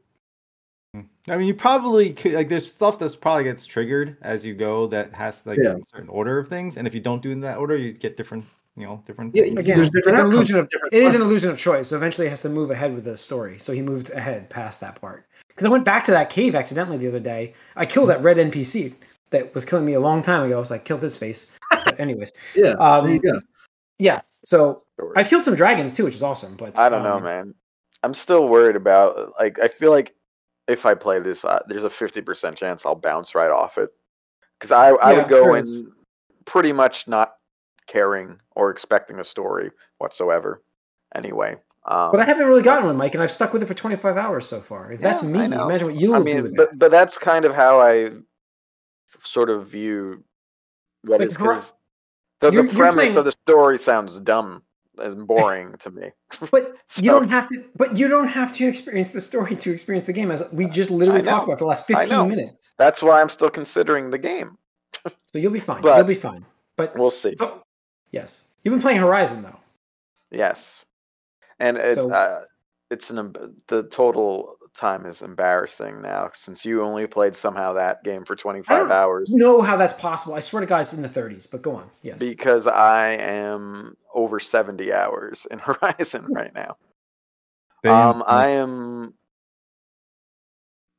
I 1.29 1.37
mean, 1.37 1.47
you 1.47 1.53
probably 1.55 2.13
could 2.13 2.33
like. 2.33 2.49
There's 2.49 2.71
stuff 2.71 2.99
that's 2.99 3.15
probably 3.15 3.45
gets 3.45 3.65
triggered 3.65 4.17
as 4.21 4.45
you 4.45 4.53
go 4.53 4.85
that 4.87 5.13
has 5.13 5.45
like 5.47 5.59
Yeah. 5.61 5.75
a 5.75 5.85
certain 5.91 6.09
order 6.09 6.37
of 6.37 6.47
things, 6.47 6.77
and 6.77 6.85
if 6.85 6.93
you 6.93 6.99
don't 6.99 7.21
do 7.21 7.29
it 7.29 7.33
in 7.33 7.39
that 7.41 7.57
order, 7.57 7.75
you 7.75 7.93
get 7.93 8.17
different 8.17 8.45
you 8.79 8.85
know 8.87 9.03
different. 9.05 9.35
Yeah. 9.35 9.43
Again, 9.43 9.75
There's 9.75 9.89
different 9.89 10.17
it's 10.17 10.19
an 10.19 10.33
illusion 10.33 10.57
of 10.57 10.69
different 10.69 10.93
it 10.93 11.03
is 11.03 11.13
an 11.13 11.21
illusion 11.21 11.49
of 11.49 11.57
choice. 11.57 11.89
So 11.89 11.97
eventually, 11.97 12.27
he 12.27 12.29
has 12.29 12.41
to 12.43 12.49
move 12.49 12.71
ahead 12.71 12.95
with 12.95 13.03
the 13.03 13.17
story. 13.17 13.59
So 13.59 13.73
he 13.73 13.81
moved 13.81 14.09
ahead 14.11 14.49
past 14.49 14.79
that 14.81 14.99
part. 14.99 15.25
Because 15.49 15.65
I 15.65 15.69
went 15.69 15.83
back 15.83 16.05
to 16.05 16.11
that 16.11 16.29
cave 16.29 16.55
accidentally 16.55 16.97
the 16.97 17.09
other 17.09 17.19
day. 17.19 17.53
I 17.75 17.85
killed 17.85 18.09
that 18.09 18.23
red 18.23 18.37
NPC 18.37 18.95
that 19.31 19.53
was 19.53 19.65
killing 19.65 19.85
me 19.85 19.93
a 19.93 19.99
long 19.99 20.21
time 20.21 20.43
ago. 20.43 20.55
I 20.55 20.59
was 20.59 20.71
like, 20.71 20.85
killed 20.85 21.01
his 21.03 21.17
face. 21.17 21.51
But 21.83 21.99
anyways, 21.99 22.31
Yeah, 22.55 22.71
Um, 22.79 23.05
there 23.05 23.13
you 23.15 23.21
go. 23.21 23.41
yeah. 23.99 24.21
So. 24.45 24.83
I 25.15 25.23
killed 25.23 25.43
some 25.43 25.55
dragons 25.55 25.93
too, 25.93 26.05
which 26.05 26.15
is 26.15 26.23
awesome. 26.23 26.55
But 26.55 26.77
I 26.77 26.89
don't 26.89 27.03
know, 27.03 27.17
um, 27.17 27.23
man. 27.23 27.55
I'm 28.03 28.13
still 28.13 28.47
worried 28.47 28.75
about 28.75 29.33
like 29.39 29.59
I 29.59 29.67
feel 29.67 29.91
like 29.91 30.13
if 30.67 30.85
I 30.85 30.93
play 30.93 31.19
this, 31.19 31.43
uh, 31.43 31.59
there's 31.67 31.83
a 31.83 31.89
50% 31.89 32.55
chance 32.55 32.85
I'll 32.85 32.95
bounce 32.95 33.33
right 33.33 33.51
off 33.51 33.77
it 33.77 33.89
because 34.57 34.71
I 34.71 34.89
I 34.89 35.11
Yeah, 35.11 35.19
would 35.19 35.29
go 35.29 35.43
there 35.43 35.57
in 35.57 35.91
pretty 36.45 36.71
much 36.73 37.07
not 37.07 37.35
caring 37.89 38.39
or 38.55 38.69
expecting 38.69 39.19
a 39.19 39.23
story 39.23 39.71
whatsoever. 39.97 40.61
Anyway, 41.15 41.55
um, 41.85 42.11
But 42.11 42.19
I 42.19 42.25
haven't 42.25 42.45
really 42.47 42.61
gotten 42.61 42.85
one, 42.85 42.95
Mike, 42.97 43.15
and 43.15 43.23
I've 43.23 43.31
stuck 43.31 43.51
with 43.51 43.63
it 43.63 43.65
for 43.65 43.73
25 43.73 44.15
hours 44.15 44.47
so 44.47 44.61
far. 44.61 44.91
If 44.91 44.99
that's 45.01 45.23
me, 45.23 45.43
imagine 45.45 45.87
what 45.87 45.95
you 45.95 46.13
I 46.13 46.19
will 46.19 46.25
do 46.25 46.33
mean, 46.33 46.43
with 46.43 46.55
but 46.55 46.69
that. 46.69 46.79
but 46.79 46.91
that's 46.91 47.17
kind 47.17 47.45
of 47.45 47.53
how 47.55 47.81
I 47.81 48.11
sort 49.23 49.49
of 49.49 49.67
view 49.67 50.23
what 51.03 51.19
Like, 51.19 51.29
is 51.29 51.37
because 51.37 51.73
the, 52.41 52.51
the 52.51 52.63
premise 52.65 53.05
playing- 53.05 53.17
of 53.17 53.25
the 53.25 53.31
story 53.31 53.79
sounds 53.79 54.19
dumb 54.19 54.61
and 54.99 55.25
boring 55.25 55.73
to 55.79 55.89
me. 55.89 56.11
But 56.51 56.75
So- 56.85 57.01
you 57.01 57.09
don't 57.11 57.29
have 57.29 57.49
to. 57.49 57.63
But 57.75 57.97
you 57.97 58.07
don't 58.07 58.27
have 58.27 58.51
to 58.57 58.67
experience 58.67 59.09
the 59.11 59.21
story 59.21 59.55
to 59.55 59.71
experience 59.71 60.05
the 60.05 60.13
game, 60.13 60.29
as 60.29 60.43
we 60.51 60.67
just 60.67 60.91
literally 60.91 61.21
talked 61.23 61.45
about 61.45 61.57
for 61.57 61.63
the 61.65 61.69
last 61.69 61.89
I 61.89 62.05
15 62.05 62.27
minutes. 62.29 62.73
That's 62.77 63.01
why 63.01 63.19
I'm 63.21 63.29
still 63.29 63.49
considering 63.49 64.11
the 64.11 64.17
game. 64.19 64.57
So 65.31 65.39
you'll 65.39 65.51
be 65.53 65.59
fine. 65.59 65.81
But- 65.85 65.97
you'll 65.97 66.05
be 66.05 66.13
fine. 66.13 66.45
But 66.77 66.95
We'll 66.95 67.09
see. 67.11 67.35
so- 67.37 67.63
yes, 68.11 68.43
you've 68.63 68.71
been 68.73 68.81
playing 68.81 68.99
Horizon 68.99 69.41
though. 69.41 69.59
Yes, 70.31 70.85
and 71.59 71.77
it's 71.77 71.95
So- 71.95 72.11
uh, 72.11 72.43
it's 72.91 73.09
an 73.09 73.33
the 73.67 73.83
total 73.83 74.55
time 74.75 75.05
is 75.05 75.21
embarrassing 75.21 76.01
now 76.01 76.29
since 76.33 76.63
you 76.65 76.83
only 76.83 77.05
played 77.07 77.35
somehow 77.35 77.73
that 77.73 78.03
game 78.03 78.23
for 78.23 78.35
25 78.35 78.77
don't 78.77 78.91
hours 78.91 79.31
know 79.33 79.61
how 79.61 79.75
that's 79.77 79.93
possible. 79.93 80.35
I 80.35 80.39
swear 80.39 80.61
to 80.61 80.65
God, 80.67 80.81
it's 80.81 80.93
in 80.93 81.01
the 81.01 81.09
30s. 81.09 81.49
But 81.49 81.61
go 81.63 81.75
on. 81.75 81.89
Yes. 82.01 82.17
because 82.19 82.65
I 82.67 83.09
am 83.13 83.95
over 84.13 84.39
70 84.39 84.93
hours 84.93 85.45
in 85.51 85.59
Horizon 85.59 86.25
right 86.29 86.53
now. 86.53 86.77
Damn, 87.83 87.93
Um, 88.17 88.23
I 88.27 88.49
am. 88.51 89.13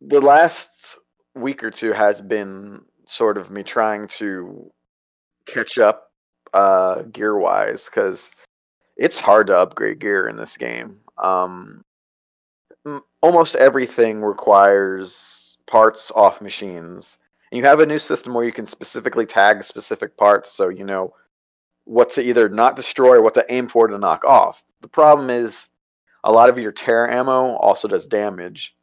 The 0.01 0.21
last 0.21 0.99
week 1.35 1.63
or 1.63 1.71
two 1.71 1.93
has 1.93 2.21
been 2.21 2.81
sort 3.07 3.37
of 3.39 3.51
me 3.51 3.63
trying 3.63 4.09
to 4.09 4.71
catch 5.47 5.79
up 5.79 6.10
uh, 6.53 7.03
gear 7.03 7.37
wise 7.37 7.87
because 7.87 8.31
it's 8.97 9.19
hard 9.19 9.47
to 9.49 9.59
upgrade 9.59 9.99
gear 9.99 10.29
in 10.29 10.37
this 10.37 10.57
game. 10.57 11.01
Um, 11.19 11.85
almost 13.23 13.57
everything 13.57 14.23
requires 14.23 15.57
parts 15.67 16.11
off 16.15 16.41
machines. 16.41 17.19
And 17.51 17.59
you 17.59 17.65
have 17.65 17.81
a 17.81 17.87
new 17.87 17.99
system 17.99 18.35
where 18.35 18.45
you 18.45 18.53
can 18.53 18.67
specifically 18.67 19.27
tag 19.27 19.65
specific 19.65 20.17
parts 20.17 20.51
so 20.51 20.69
you 20.69 20.85
know 20.85 21.15
what 21.85 22.11
to 22.11 22.23
either 22.23 22.49
not 22.49 22.77
destroy 22.77 23.17
or 23.17 23.23
what 23.23 23.35
to 23.35 23.53
aim 23.53 23.69
for 23.69 23.87
to 23.87 23.99
knock 23.99 24.25
off. 24.25 24.63
The 24.81 24.89
problem 24.89 25.31
is 25.31 25.69
a 26.25 26.33
lot 26.33 26.49
of 26.49 26.59
your 26.59 26.73
tear 26.73 27.11
ammo 27.11 27.57
also 27.57 27.89
does 27.89 28.07
damage. 28.07 28.77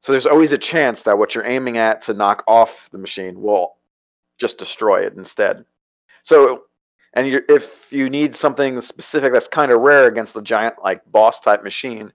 So 0.00 0.12
there's 0.12 0.26
always 0.26 0.52
a 0.52 0.58
chance 0.58 1.02
that 1.02 1.18
what 1.18 1.34
you're 1.34 1.44
aiming 1.44 1.78
at 1.78 2.02
to 2.02 2.14
knock 2.14 2.44
off 2.46 2.88
the 2.90 2.98
machine 2.98 3.40
will 3.40 3.76
just 4.38 4.58
destroy 4.58 5.04
it 5.04 5.14
instead. 5.14 5.64
So, 6.22 6.64
and 7.16 7.42
if 7.48 7.90
you 7.90 8.10
need 8.10 8.36
something 8.36 8.78
specific 8.82 9.32
that's 9.32 9.48
kind 9.48 9.72
of 9.72 9.80
rare 9.80 10.06
against 10.06 10.34
the 10.34 10.42
giant 10.42 10.74
like 10.84 11.00
boss 11.10 11.40
type 11.40 11.64
machine, 11.64 12.12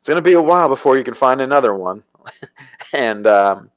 it's 0.00 0.08
gonna 0.08 0.20
be 0.20 0.32
a 0.32 0.42
while 0.42 0.68
before 0.68 0.98
you 0.98 1.04
can 1.04 1.14
find 1.14 1.40
another 1.40 1.76
one. 1.76 2.02
and 2.92 3.24
um, 3.28 3.70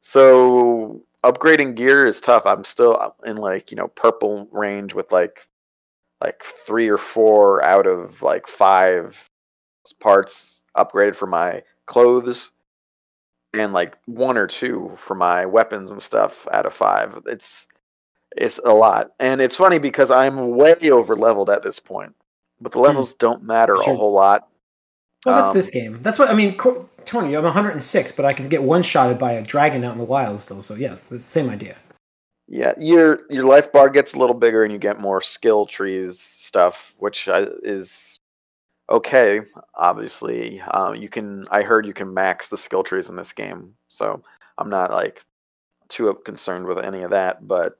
so 0.00 1.02
upgrading 1.22 1.74
gear 1.74 2.06
is 2.06 2.22
tough. 2.22 2.46
I'm 2.46 2.64
still 2.64 3.14
in 3.26 3.36
like 3.36 3.70
you 3.70 3.76
know 3.76 3.88
purple 3.88 4.48
range 4.50 4.94
with 4.94 5.12
like 5.12 5.46
like 6.22 6.42
three 6.42 6.88
or 6.88 6.98
four 6.98 7.62
out 7.62 7.86
of 7.86 8.22
like 8.22 8.46
five 8.46 9.28
parts 10.00 10.62
upgraded 10.74 11.16
for 11.16 11.26
my 11.26 11.62
clothes 11.84 12.50
and 13.52 13.74
like 13.74 13.98
one 14.06 14.38
or 14.38 14.46
two 14.46 14.90
for 14.96 15.14
my 15.14 15.44
weapons 15.44 15.90
and 15.90 16.00
stuff 16.00 16.48
out 16.50 16.64
of 16.64 16.72
five. 16.72 17.20
It's 17.26 17.66
it's 18.36 18.58
a 18.64 18.72
lot. 18.72 19.12
And 19.18 19.40
it's 19.40 19.56
funny 19.56 19.78
because 19.78 20.10
I'm 20.10 20.50
way 20.50 20.76
over 20.90 21.16
leveled 21.16 21.50
at 21.50 21.62
this 21.62 21.80
point. 21.80 22.14
But 22.60 22.72
the 22.72 22.80
levels 22.80 23.12
don't 23.12 23.42
matter 23.42 23.76
Sure. 23.76 23.94
a 23.94 23.96
whole 23.96 24.12
lot. 24.12 24.48
Well, 25.24 25.36
that's 25.36 25.50
Um, 25.50 25.54
this 25.54 25.70
game. 25.70 26.00
That's 26.02 26.18
what 26.18 26.28
I 26.28 26.34
mean. 26.34 26.56
Co- 26.56 26.88
Tony, 27.04 27.36
I'm 27.36 27.44
106, 27.44 28.12
but 28.12 28.24
I 28.24 28.32
can 28.32 28.48
get 28.48 28.62
one 28.62 28.82
shotted 28.82 29.18
by 29.18 29.32
a 29.32 29.42
dragon 29.42 29.84
out 29.84 29.92
in 29.92 29.98
the 29.98 30.04
wild 30.04 30.40
still. 30.40 30.60
So 30.62 30.74
yes, 30.74 31.04
the 31.04 31.18
same 31.18 31.50
idea. 31.50 31.76
Yeah, 32.46 32.72
your 32.78 33.20
your 33.28 33.44
life 33.44 33.72
bar 33.72 33.90
gets 33.90 34.14
a 34.14 34.18
little 34.18 34.34
bigger 34.34 34.64
and 34.64 34.72
you 34.72 34.78
get 34.78 35.00
more 35.00 35.20
skill 35.20 35.66
trees 35.66 36.18
stuff, 36.18 36.94
which 36.98 37.28
I, 37.28 37.42
is 37.62 38.18
okay. 38.90 39.40
Obviously, 39.74 40.60
um, 40.62 40.94
you 40.94 41.08
can. 41.08 41.46
I 41.50 41.62
heard 41.62 41.84
you 41.86 41.92
can 41.92 42.12
max 42.14 42.48
the 42.48 42.56
skill 42.58 42.82
trees 42.84 43.08
in 43.08 43.16
this 43.16 43.32
game, 43.32 43.74
so 43.88 44.22
I'm 44.56 44.70
not 44.70 44.90
like 44.92 45.22
too 45.88 46.12
concerned 46.24 46.66
with 46.66 46.78
any 46.78 47.02
of 47.02 47.10
that. 47.10 47.46
But 47.46 47.78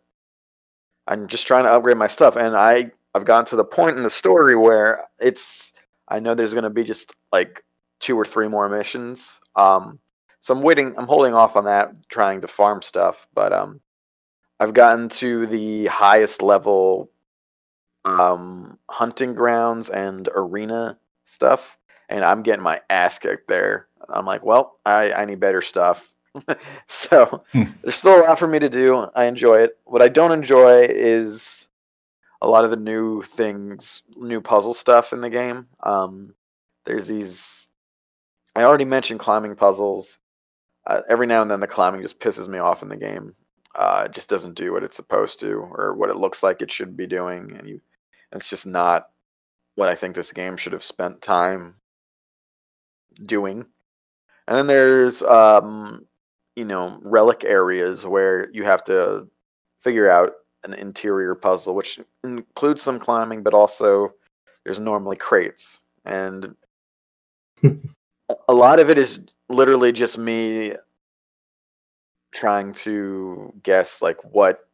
I'm 1.09 1.29
just 1.29 1.47
trying 1.49 1.65
to 1.65 1.73
upgrade 1.73 1.97
my 1.99 2.09
stuff, 2.09 2.37
and 2.37 2.57
I 2.57 2.93
I've 3.15 3.25
gotten 3.27 3.47
to 3.47 3.57
the 3.57 3.65
point 3.65 3.97
in 3.97 4.05
the 4.05 4.11
story 4.11 4.57
where 4.57 5.07
it's. 5.21 5.73
I 6.09 6.21
know 6.21 6.35
there's 6.35 6.55
gonna 6.55 6.71
be 6.71 6.85
just 6.85 7.13
like 7.33 7.65
two 8.01 8.19
or 8.19 8.27
three 8.27 8.49
more 8.49 8.69
missions. 8.69 9.41
Um, 9.57 9.99
so 10.41 10.55
I'm 10.55 10.63
waiting. 10.63 10.95
I'm 10.99 11.09
holding 11.09 11.35
off 11.35 11.57
on 11.57 11.65
that, 11.67 12.09
trying 12.11 12.43
to 12.43 12.49
farm 12.49 12.83
stuff, 12.83 13.27
but 13.35 13.53
um. 13.53 13.81
I've 14.61 14.75
gotten 14.75 15.09
to 15.11 15.47
the 15.47 15.87
highest 15.87 16.43
level 16.43 17.11
um, 18.05 18.79
hunting 18.91 19.35
grounds 19.35 19.91
and 19.91 20.29
arena 20.35 20.99
stuff, 21.25 21.79
and 22.09 22.25
I'm 22.25 22.43
getting 22.43 22.63
my 22.65 22.81
ass 22.91 23.19
kicked 23.19 23.49
there. 23.49 23.89
I'm 24.09 24.27
like, 24.27 24.45
well, 24.45 24.79
I, 24.85 25.13
I 25.13 25.25
need 25.27 25.41
better 25.41 25.63
stuff. 25.63 26.09
so 26.87 27.45
Hmm. 27.53 27.65
there's 27.83 27.97
still 27.97 28.21
a 28.21 28.23
lot 28.23 28.39
for 28.39 28.47
me 28.47 28.59
to 28.59 28.69
do. 28.69 28.97
I 29.15 29.25
enjoy 29.27 29.63
it. 29.63 29.79
What 29.85 30.03
I 30.03 30.09
don't 30.09 30.33
enjoy 30.33 30.87
is 30.89 31.67
a 32.43 32.49
lot 32.49 32.65
of 32.65 32.71
the 32.71 32.77
new 32.77 33.23
things, 33.23 34.03
new 34.17 34.41
puzzle 34.41 34.75
stuff 34.75 35.13
in 35.13 35.21
the 35.21 35.31
game. 35.31 35.67
Um, 35.83 36.35
there's 36.85 37.07
these. 37.07 37.69
I 38.55 38.65
already 38.65 38.85
mentioned 38.85 39.21
climbing 39.21 39.57
puzzles. 39.57 40.19
Uh, 40.87 41.03
every 41.09 41.27
now 41.27 41.43
and 41.43 41.51
then, 41.51 41.61
the 41.61 41.67
climbing 41.67 42.03
just 42.03 42.19
pisses 42.21 42.49
me 42.49 42.59
off 42.59 42.83
in 42.83 42.89
the 42.89 42.97
game 42.97 43.35
uh, 43.75 44.05
it 44.07 44.13
just 44.13 44.29
doesn't 44.29 44.55
do 44.55 44.73
what 44.73 44.83
it's 44.83 44.97
supposed 44.97 45.41
to 45.41 45.53
or 45.53 45.95
what 45.95 46.11
it 46.11 46.17
looks 46.17 46.43
like 46.43 46.63
it 46.63 46.73
should 46.73 46.97
be 46.97 47.07
doing 47.07 47.55
and 47.57 47.69
you 47.69 47.81
it's 48.33 48.49
just 48.51 48.67
not 48.67 49.11
what 49.77 49.89
i 49.89 49.95
think 49.95 50.15
this 50.15 50.33
game 50.33 50.57
should 50.57 50.73
have 50.73 50.83
spent 50.83 51.23
time 51.23 51.75
doing 53.25 53.67
and 54.47 54.57
then 54.57 54.67
there's 54.67 55.23
um 55.23 56.07
you 56.59 56.65
know 56.65 56.99
relic 57.03 57.45
areas 57.45 58.05
where 58.05 58.51
you 58.51 58.65
have 58.65 58.83
to 58.85 59.29
figure 59.81 60.11
out 60.11 60.33
an 60.65 60.75
interior 60.75 61.35
puzzle 61.35 61.75
which 61.75 62.01
includes 62.25 62.83
some 62.83 62.99
climbing 62.99 63.43
but 63.43 63.55
also 63.55 64.13
there's 64.65 64.81
normally 64.81 65.17
crates 65.17 65.81
and 66.05 66.55
a 67.63 68.55
lot 68.55 68.81
of 68.81 68.91
it 68.91 68.99
is 68.99 69.21
literally 69.49 69.93
just 69.93 70.19
me 70.19 70.75
trying 72.33 72.73
to 72.73 73.53
guess 73.63 74.03
like 74.03 74.23
what 74.33 74.69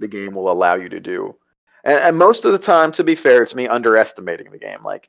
the 0.00 0.08
game 0.08 0.34
will 0.34 0.50
allow 0.50 0.74
you 0.74 0.88
to 0.88 1.00
do. 1.00 1.34
And, 1.84 1.98
and 1.98 2.18
most 2.18 2.44
of 2.44 2.52
the 2.52 2.58
time, 2.58 2.92
to 2.92 3.04
be 3.04 3.14
fair, 3.14 3.42
it's 3.42 3.54
me 3.54 3.66
underestimating 3.66 4.50
the 4.50 4.58
game. 4.58 4.82
Like 4.84 5.08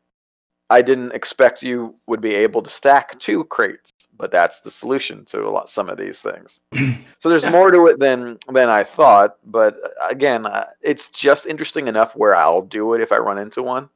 I 0.74 0.82
didn't 0.82 1.14
expect 1.14 1.62
you 1.62 1.94
would 2.08 2.20
be 2.20 2.34
able 2.34 2.64
to 2.64 2.70
stack 2.70 3.20
two 3.20 3.44
crates, 3.44 3.92
but 4.18 4.32
that's 4.32 4.62
the 4.62 4.72
solution 4.72 5.24
to 5.26 5.48
a 5.48 5.52
lot 5.52 5.70
some 5.70 5.88
of 5.88 6.00
these 6.00 6.20
things. 6.20 6.62
so 7.20 7.30
there's 7.30 7.46
more 7.46 7.70
to 7.70 7.86
it 7.88 8.00
than 8.00 8.40
than 8.52 8.70
I 8.70 8.84
thought. 8.84 9.38
But 9.46 9.76
uh, 9.76 10.08
again, 10.10 10.48
uh, 10.48 10.66
it's 10.82 11.10
just 11.10 11.46
interesting 11.46 11.88
enough 11.88 12.16
where 12.16 12.36
I'll 12.36 12.64
do 12.64 12.96
it 12.96 13.02
if 13.02 13.12
I 13.12 13.18
run 13.18 13.38
into 13.38 13.62
one. 13.62 13.88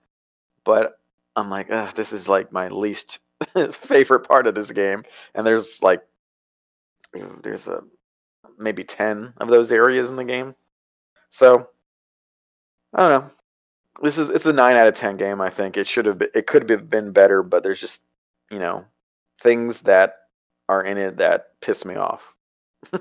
But 0.66 1.00
I'm 1.36 1.50
like, 1.50 1.68
this 1.96 2.14
is 2.14 2.30
like 2.30 2.52
my 2.52 2.68
least 2.68 3.18
favorite 3.72 4.28
part 4.28 4.46
of 4.46 4.54
this 4.54 4.72
game, 4.72 5.04
and 5.34 5.48
there's 5.48 5.82
like 5.82 6.04
there's 7.42 7.68
a 7.68 7.84
maybe 8.60 8.84
10 8.84 9.34
of 9.38 9.48
those 9.48 9.72
areas 9.72 10.10
in 10.10 10.16
the 10.16 10.24
game 10.24 10.54
so 11.30 11.68
i 12.94 13.08
don't 13.08 13.24
know 13.24 13.32
this 14.02 14.18
is 14.18 14.30
it's 14.30 14.46
a 14.46 14.54
9 14.54 14.76
out 14.76 14.88
of 14.88 14.94
10 14.94 15.18
game 15.18 15.42
i 15.42 15.50
think 15.50 15.78
it 15.78 15.88
should 15.88 16.06
have 16.06 16.18
been, 16.20 16.30
it 16.34 16.48
could 16.48 16.70
have 16.70 16.90
been 16.90 17.12
better 17.12 17.44
but 17.44 17.64
there's 17.64 17.80
just 17.80 18.02
you 18.52 18.60
know 18.60 18.86
things 19.42 19.82
that 19.82 20.16
are 20.70 20.84
in 20.84 20.98
it 20.98 21.18
that 21.18 21.60
piss 21.62 21.86
me 21.86 21.96
off 21.96 22.36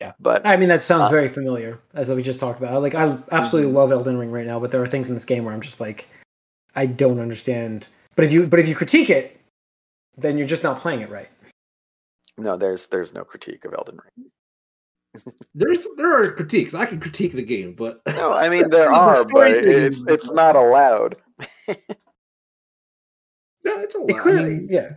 Yeah. 0.00 0.12
But 0.20 0.46
I 0.46 0.56
mean, 0.56 0.68
that 0.68 0.82
sounds 0.82 1.06
Uh, 1.08 1.10
very 1.10 1.28
familiar, 1.28 1.78
as 1.94 2.10
we 2.10 2.22
just 2.22 2.40
talked 2.40 2.58
about. 2.58 2.82
Like, 2.82 2.94
I 2.94 3.16
absolutely 3.30 3.72
love 3.72 3.92
Elden 3.92 4.18
Ring 4.18 4.30
right 4.30 4.46
now, 4.46 4.58
but 4.60 4.70
there 4.70 4.82
are 4.82 4.86
things 4.86 5.08
in 5.08 5.14
this 5.14 5.24
game 5.24 5.44
where 5.44 5.54
I'm 5.54 5.60
just 5.60 5.80
like, 5.80 6.08
I 6.74 6.86
don't 6.86 7.20
understand. 7.20 7.88
But 8.16 8.24
if 8.24 8.32
you, 8.32 8.46
but 8.46 8.58
if 8.58 8.68
you 8.68 8.74
critique 8.74 9.08
it, 9.08 9.40
then 10.16 10.36
you're 10.36 10.46
just 10.46 10.62
not 10.62 10.80
playing 10.80 11.00
it 11.00 11.10
right. 11.10 11.28
no, 12.36 12.56
there's 12.56 12.88
there's 12.88 13.14
no 13.14 13.24
critique 13.24 13.64
of 13.64 13.72
Elden 13.72 13.98
Ring. 14.04 14.26
There's 15.54 15.86
there 15.96 16.22
are 16.22 16.32
critiques. 16.32 16.74
I 16.74 16.86
can 16.86 17.00
critique 17.00 17.32
the 17.32 17.42
game, 17.42 17.74
but 17.74 18.00
No, 18.08 18.32
I 18.32 18.48
mean 18.48 18.68
there 18.70 18.84
The 18.88 18.94
are, 18.94 19.24
but 19.28 19.60
thing 19.62 19.70
it's 19.70 20.00
it's 20.08 20.30
not 20.30 20.56
allowed. 20.56 21.16
no, 21.68 21.74
it's 23.80 23.94
a 23.94 23.98
It 23.98 24.08
lot. 24.08 24.18
I 24.18 24.22
clearly, 24.22 24.54
mean, 24.56 24.68
yeah, 24.70 24.90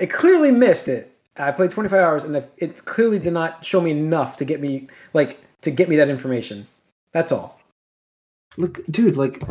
it 0.00 0.08
clearly 0.10 0.50
missed 0.50 0.88
it. 0.88 1.10
I 1.36 1.50
played 1.50 1.72
25 1.72 1.98
hours, 2.00 2.24
and 2.24 2.36
it- 2.36 2.52
it 2.58 2.84
clearly 2.84 3.18
did 3.18 3.32
not 3.32 3.64
show 3.66 3.80
me 3.80 3.90
enough 3.90 4.36
to 4.36 4.44
get 4.44 4.60
me 4.60 4.86
like 5.14 5.38
to 5.62 5.70
get 5.70 5.88
me 5.88 5.96
that 5.96 6.08
information. 6.08 6.66
That's 7.12 7.32
all. 7.32 7.60
look, 8.56 8.80
dude, 8.90 9.16
like 9.16 9.42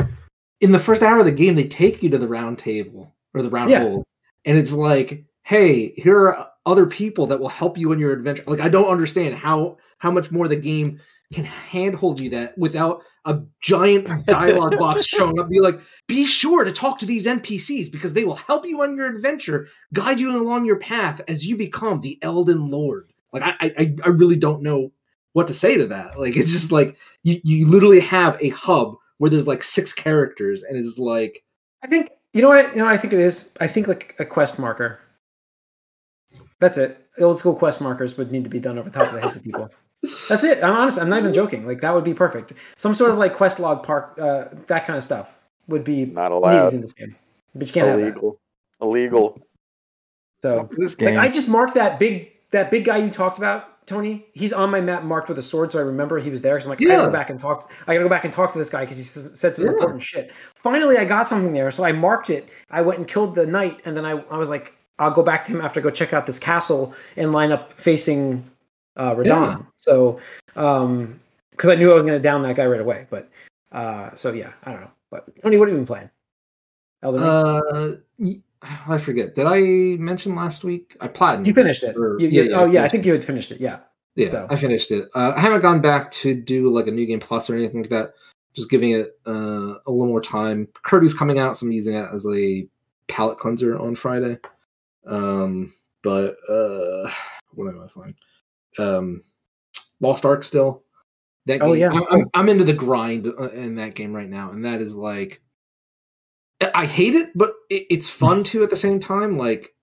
in 0.61 0.71
the 0.71 0.79
first 0.79 1.01
hour 1.03 1.19
of 1.19 1.25
the 1.25 1.31
game, 1.31 1.55
they 1.55 1.67
take 1.67 2.01
you 2.01 2.09
to 2.09 2.17
the 2.17 2.27
round 2.27 2.57
table 2.59 3.13
or 3.33 3.41
the 3.41 3.49
round 3.49 3.69
Yeah. 3.71 3.79
hole, 3.81 4.03
and 4.45 4.57
it's 4.57 4.71
like, 4.73 5.25
hey, 5.43 5.93
here 5.97 6.27
are 6.29 6.49
other 6.65 6.85
people 6.85 7.27
that 7.27 7.39
will 7.39 7.49
help 7.49 7.77
you 7.77 7.91
in 7.91 7.99
your 7.99 8.13
adventure. 8.13 8.43
Like, 8.47 8.61
I 8.61 8.69
don't 8.69 8.89
understand 8.89 9.35
how 9.35 9.77
how 9.97 10.11
much 10.11 10.31
more 10.31 10.47
the 10.47 10.55
game 10.55 10.99
can 11.33 11.45
handhold 11.45 12.19
you 12.19 12.29
that 12.29 12.57
without 12.57 13.01
a 13.25 13.39
giant 13.61 14.07
dialogue 14.25 14.77
box 14.77 15.05
showing 15.05 15.39
up. 15.39 15.49
Be 15.49 15.59
like, 15.59 15.79
be 16.07 16.25
sure 16.25 16.63
to 16.63 16.71
talk 16.71 16.99
to 16.99 17.05
these 17.05 17.25
NPCs 17.25 17.91
because 17.91 18.13
they 18.13 18.23
will 18.23 18.35
help 18.35 18.65
you 18.65 18.81
on 18.81 18.95
your 18.95 19.07
adventure, 19.07 19.67
guide 19.93 20.19
you 20.19 20.37
along 20.37 20.65
your 20.65 20.77
path 20.77 21.21
as 21.27 21.45
you 21.45 21.57
become 21.57 22.01
the 22.01 22.19
Elden 22.21 22.69
Lord. 22.69 23.11
Like, 23.31 23.43
I 23.43 23.55
I, 23.61 23.95
I 24.05 24.09
really 24.09 24.37
don't 24.37 24.61
know 24.61 24.91
what 25.33 25.47
to 25.47 25.53
say 25.53 25.77
to 25.77 25.87
that. 25.87 26.19
Like, 26.19 26.35
it's 26.35 26.51
just 26.51 26.71
like 26.71 26.97
you, 27.23 27.39
you 27.43 27.67
literally 27.67 27.99
have 28.01 28.37
a 28.39 28.49
hub 28.49 28.95
where 29.17 29.29
there's 29.29 29.47
like 29.47 29.63
six 29.63 29.93
characters 29.93 30.63
and 30.63 30.77
it's 30.77 30.97
like 30.97 31.43
I 31.81 31.87
think 31.87 32.09
you 32.33 32.41
know 32.41 32.49
what 32.49 32.71
you 32.71 32.79
know 32.79 32.85
what 32.85 32.93
I 32.93 32.97
think 32.97 33.13
it 33.13 33.19
is. 33.19 33.53
I 33.59 33.67
think 33.67 33.87
like 33.87 34.15
a 34.19 34.25
quest 34.25 34.59
marker. 34.59 34.99
That's 36.63 36.77
it. 36.77 37.05
Old 37.19 37.39
school 37.39 37.53
quest 37.55 37.81
markers 37.81 38.17
would 38.17 38.31
need 38.31 38.45
to 38.45 38.49
be 38.49 38.57
done 38.59 38.77
over 38.79 38.89
top 38.89 39.07
of 39.09 39.13
the 39.13 39.19
heads 39.19 39.35
of 39.35 39.43
people. 39.43 39.69
That's 40.29 40.45
it. 40.45 40.63
I'm 40.63 40.71
honest. 40.71 40.97
I'm 40.97 41.09
not 41.09 41.19
even 41.19 41.33
joking. 41.33 41.67
Like 41.67 41.81
that 41.81 41.93
would 41.93 42.05
be 42.05 42.13
perfect. 42.13 42.53
Some 42.77 42.95
sort 42.95 43.11
of 43.11 43.17
like 43.17 43.33
quest 43.33 43.59
log 43.59 43.83
park, 43.83 44.17
uh, 44.17 44.45
that 44.67 44.85
kind 44.85 44.95
of 44.95 45.03
stuff 45.03 45.41
would 45.67 45.83
be 45.83 46.05
Not 46.05 46.31
allowed. 46.31 46.73
in 46.73 46.79
this 46.79 46.93
game. 46.93 47.17
But 47.53 47.67
you 47.67 47.73
can't 47.73 47.87
have 47.89 47.97
that. 47.97 48.03
Illegal. 48.03 48.39
Illegal. 48.81 49.45
So 50.41 50.69
This 50.77 50.99
like. 51.01 51.17
I 51.17 51.27
just 51.27 51.49
marked 51.49 51.73
that 51.75 51.99
big 51.99 52.31
that 52.51 52.71
big 52.71 52.85
guy 52.85 52.97
you 52.97 53.09
talked 53.09 53.37
about, 53.37 53.85
Tony. 53.87 54.25
He's 54.33 54.53
on 54.53 54.69
my 54.69 54.79
map 54.79 55.03
marked 55.03 55.27
with 55.27 55.37
a 55.39 55.41
sword, 55.41 55.73
so 55.73 55.79
I 55.79 55.81
remember 55.81 56.17
he 56.19 56.29
was 56.29 56.41
there. 56.41 56.57
So 56.61 56.67
I'm 56.67 56.69
like, 56.69 56.81
I 56.81 56.85
gotta 56.85 57.07
go 57.07 57.11
back 57.11 57.29
and 57.29 57.37
talk. 57.39 57.69
I 57.87 57.93
gotta 57.93 58.05
go 58.05 58.09
back 58.09 58.23
and 58.23 58.31
talk 58.33 58.53
to 58.53 58.57
this 58.57 58.69
guy 58.69 58.81
because 58.85 58.97
he 58.97 59.03
said 59.03 59.55
some 59.55 59.65
Yeah. 59.65 59.71
important 59.71 60.01
shit. 60.01 60.31
Finally, 60.55 60.97
I 60.97 61.03
got 61.03 61.27
something 61.27 61.51
there, 61.51 61.71
so 61.71 61.83
I 61.83 61.91
marked 61.91 62.29
it. 62.29 62.47
I 62.69 62.81
went 62.83 62.99
and 62.99 63.07
killed 63.07 63.35
the 63.35 63.45
knight, 63.45 63.81
and 63.85 63.97
then 63.97 64.05
I, 64.05 64.11
I 64.29 64.37
was 64.37 64.49
like, 64.49 64.73
I'll 64.99 65.11
go 65.11 65.23
back 65.23 65.45
to 65.45 65.51
him 65.51 65.61
after 65.61 65.79
I 65.79 65.83
go 65.83 65.89
check 65.89 66.13
out 66.13 66.25
this 66.25 66.39
castle 66.39 66.93
and 67.17 67.31
line 67.31 67.51
up 67.51 67.73
facing 67.73 68.43
uh, 68.95 69.15
Radahn. 69.15 69.25
Yeah. 69.25 69.57
So, 69.77 70.19
um, 70.55 71.19
because 71.51 71.71
I 71.71 71.75
knew 71.75 71.91
I 71.91 71.95
was 71.95 72.03
gonna 72.03 72.19
down 72.19 72.43
that 72.43 72.55
guy 72.55 72.65
right 72.65 72.79
away. 72.81 73.07
But 73.09 73.29
uh, 73.71 74.13
so 74.15 74.31
yeah, 74.33 74.51
I 74.63 74.71
don't 74.71 74.81
know. 74.81 74.91
But 75.11 75.35
Tony, 75.41 75.57
what 75.57 75.67
have 75.67 75.73
you 75.73 75.79
been 75.79 75.87
playing? 75.87 76.09
Elden 77.01 77.21
Ring? 78.19 78.41
uh 78.61 78.73
I 78.87 78.97
forget. 78.97 79.35
Did 79.35 79.45
I 79.45 79.59
mention 80.01 80.35
last 80.35 80.63
week? 80.63 80.95
I 81.01 81.09
platinumed. 81.09 81.47
you 81.47 81.53
finished 81.53 81.83
it. 81.83 81.97
or- 81.97 82.17
You- 82.19 82.29
you- 82.29 82.53
oh 82.53 82.65
yeah, 82.65 82.83
I 82.83 82.89
think 82.89 83.05
you 83.05 83.11
had 83.11 83.25
finished 83.25 83.51
it. 83.51 83.59
Yeah. 83.59 83.79
Yeah, 84.15 84.31
So. 84.31 84.47
I 84.49 84.55
finished 84.55 84.91
it. 84.91 85.09
Uh, 85.15 85.33
I 85.35 85.39
haven't 85.39 85.61
gone 85.61 85.81
back 85.81 86.11
to 86.11 86.33
do 86.35 86.69
like 86.69 86.87
a 86.87 86.91
new 86.91 87.05
game 87.05 87.19
plus 87.19 87.49
or 87.49 87.55
anything 87.55 87.81
like 87.81 87.89
that. 87.89 88.13
Just 88.53 88.69
giving 88.69 88.91
it 88.91 89.17
uh, 89.27 89.31
a 89.85 89.91
little 89.91 90.05
more 90.05 90.21
time. 90.21 90.67
Kirby's 90.83 91.15
coming 91.15 91.39
out, 91.39 91.57
so 91.57 91.65
I'm 91.65 91.71
using 91.71 91.95
it 91.95 92.07
as 92.13 92.25
a 92.31 92.67
palate 93.09 93.39
cleanser 93.39 93.77
on 93.77 93.95
Friday. 93.95 94.37
Um, 95.05 95.73
but 96.01 96.37
uh, 96.49 97.09
what 97.53 97.69
am 97.69 97.81
I 97.81 97.87
playing? 97.87 98.15
Um, 98.77 99.23
Lost 99.99 100.25
Ark 100.25 100.43
still. 100.43 100.83
That 101.45 101.61
Oh, 101.61 101.73
yeah. 101.73 101.89
I'm, 101.91 102.03
I'm, 102.09 102.29
I'm 102.33 102.49
into 102.49 102.63
the 102.63 102.73
grind 102.73 103.27
uh, 103.27 103.49
in 103.49 103.75
that 103.75 103.95
game 103.95 104.13
right 104.13 104.29
now, 104.29 104.51
and 104.51 104.63
that 104.65 104.81
is 104.81 104.95
like, 104.95 105.41
I- 106.73 106.85
hate 106.85 107.15
it, 107.15 107.29
but 107.35 107.53
it, 107.69 107.85
it's 107.89 108.09
fun 108.09 108.43
too 108.45 108.63
at 108.63 108.69
the 108.69 108.75
same 108.75 108.99
time. 108.99 109.37
Like, 109.37 109.73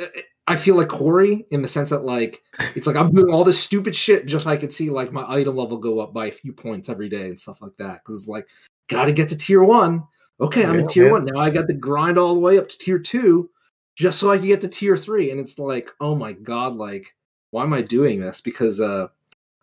I- 0.00 0.24
I 0.46 0.56
feel 0.56 0.74
like 0.74 0.88
Corey 0.88 1.46
in 1.52 1.62
the 1.62 1.68
sense 1.68 1.90
that 1.90 2.04
like 2.04 2.42
it's 2.74 2.88
like 2.88 2.96
I'm 2.96 3.12
doing 3.12 3.32
all 3.32 3.44
this 3.44 3.60
stupid 3.62 3.94
shit 3.94 4.26
just 4.26 4.46
so 4.46 4.50
I 4.50 4.56
could 4.56 4.72
see 4.72 4.90
like 4.90 5.12
my 5.12 5.24
item 5.28 5.54
level 5.54 5.78
go 5.78 6.00
up 6.00 6.12
by 6.12 6.26
a 6.26 6.32
few 6.32 6.52
points 6.52 6.88
every 6.88 7.08
day 7.08 7.28
and 7.28 7.38
stuff 7.38 7.62
like 7.62 7.76
that. 7.78 8.00
Because 8.02 8.16
it's 8.16 8.26
like, 8.26 8.48
gotta 8.88 9.12
get 9.12 9.28
to 9.28 9.36
tier 9.36 9.62
one. 9.62 10.02
Okay, 10.40 10.64
I'm 10.64 10.80
in 10.80 10.88
tier 10.88 11.06
yeah. 11.06 11.12
one. 11.12 11.24
Now 11.24 11.38
I 11.38 11.50
got 11.50 11.68
to 11.68 11.74
grind 11.74 12.18
all 12.18 12.34
the 12.34 12.40
way 12.40 12.58
up 12.58 12.68
to 12.68 12.78
tier 12.78 12.98
two 12.98 13.48
just 13.96 14.18
so 14.18 14.30
I 14.30 14.38
can 14.38 14.46
get 14.46 14.60
to 14.62 14.68
tier 14.68 14.96
three. 14.96 15.30
And 15.30 15.40
it's 15.40 15.58
like, 15.58 15.90
oh 16.00 16.14
my 16.14 16.32
god, 16.32 16.76
like, 16.76 17.14
why 17.50 17.62
am 17.64 17.72
I 17.72 17.82
doing 17.82 18.20
this? 18.20 18.40
Because 18.40 18.80
uh 18.80 19.08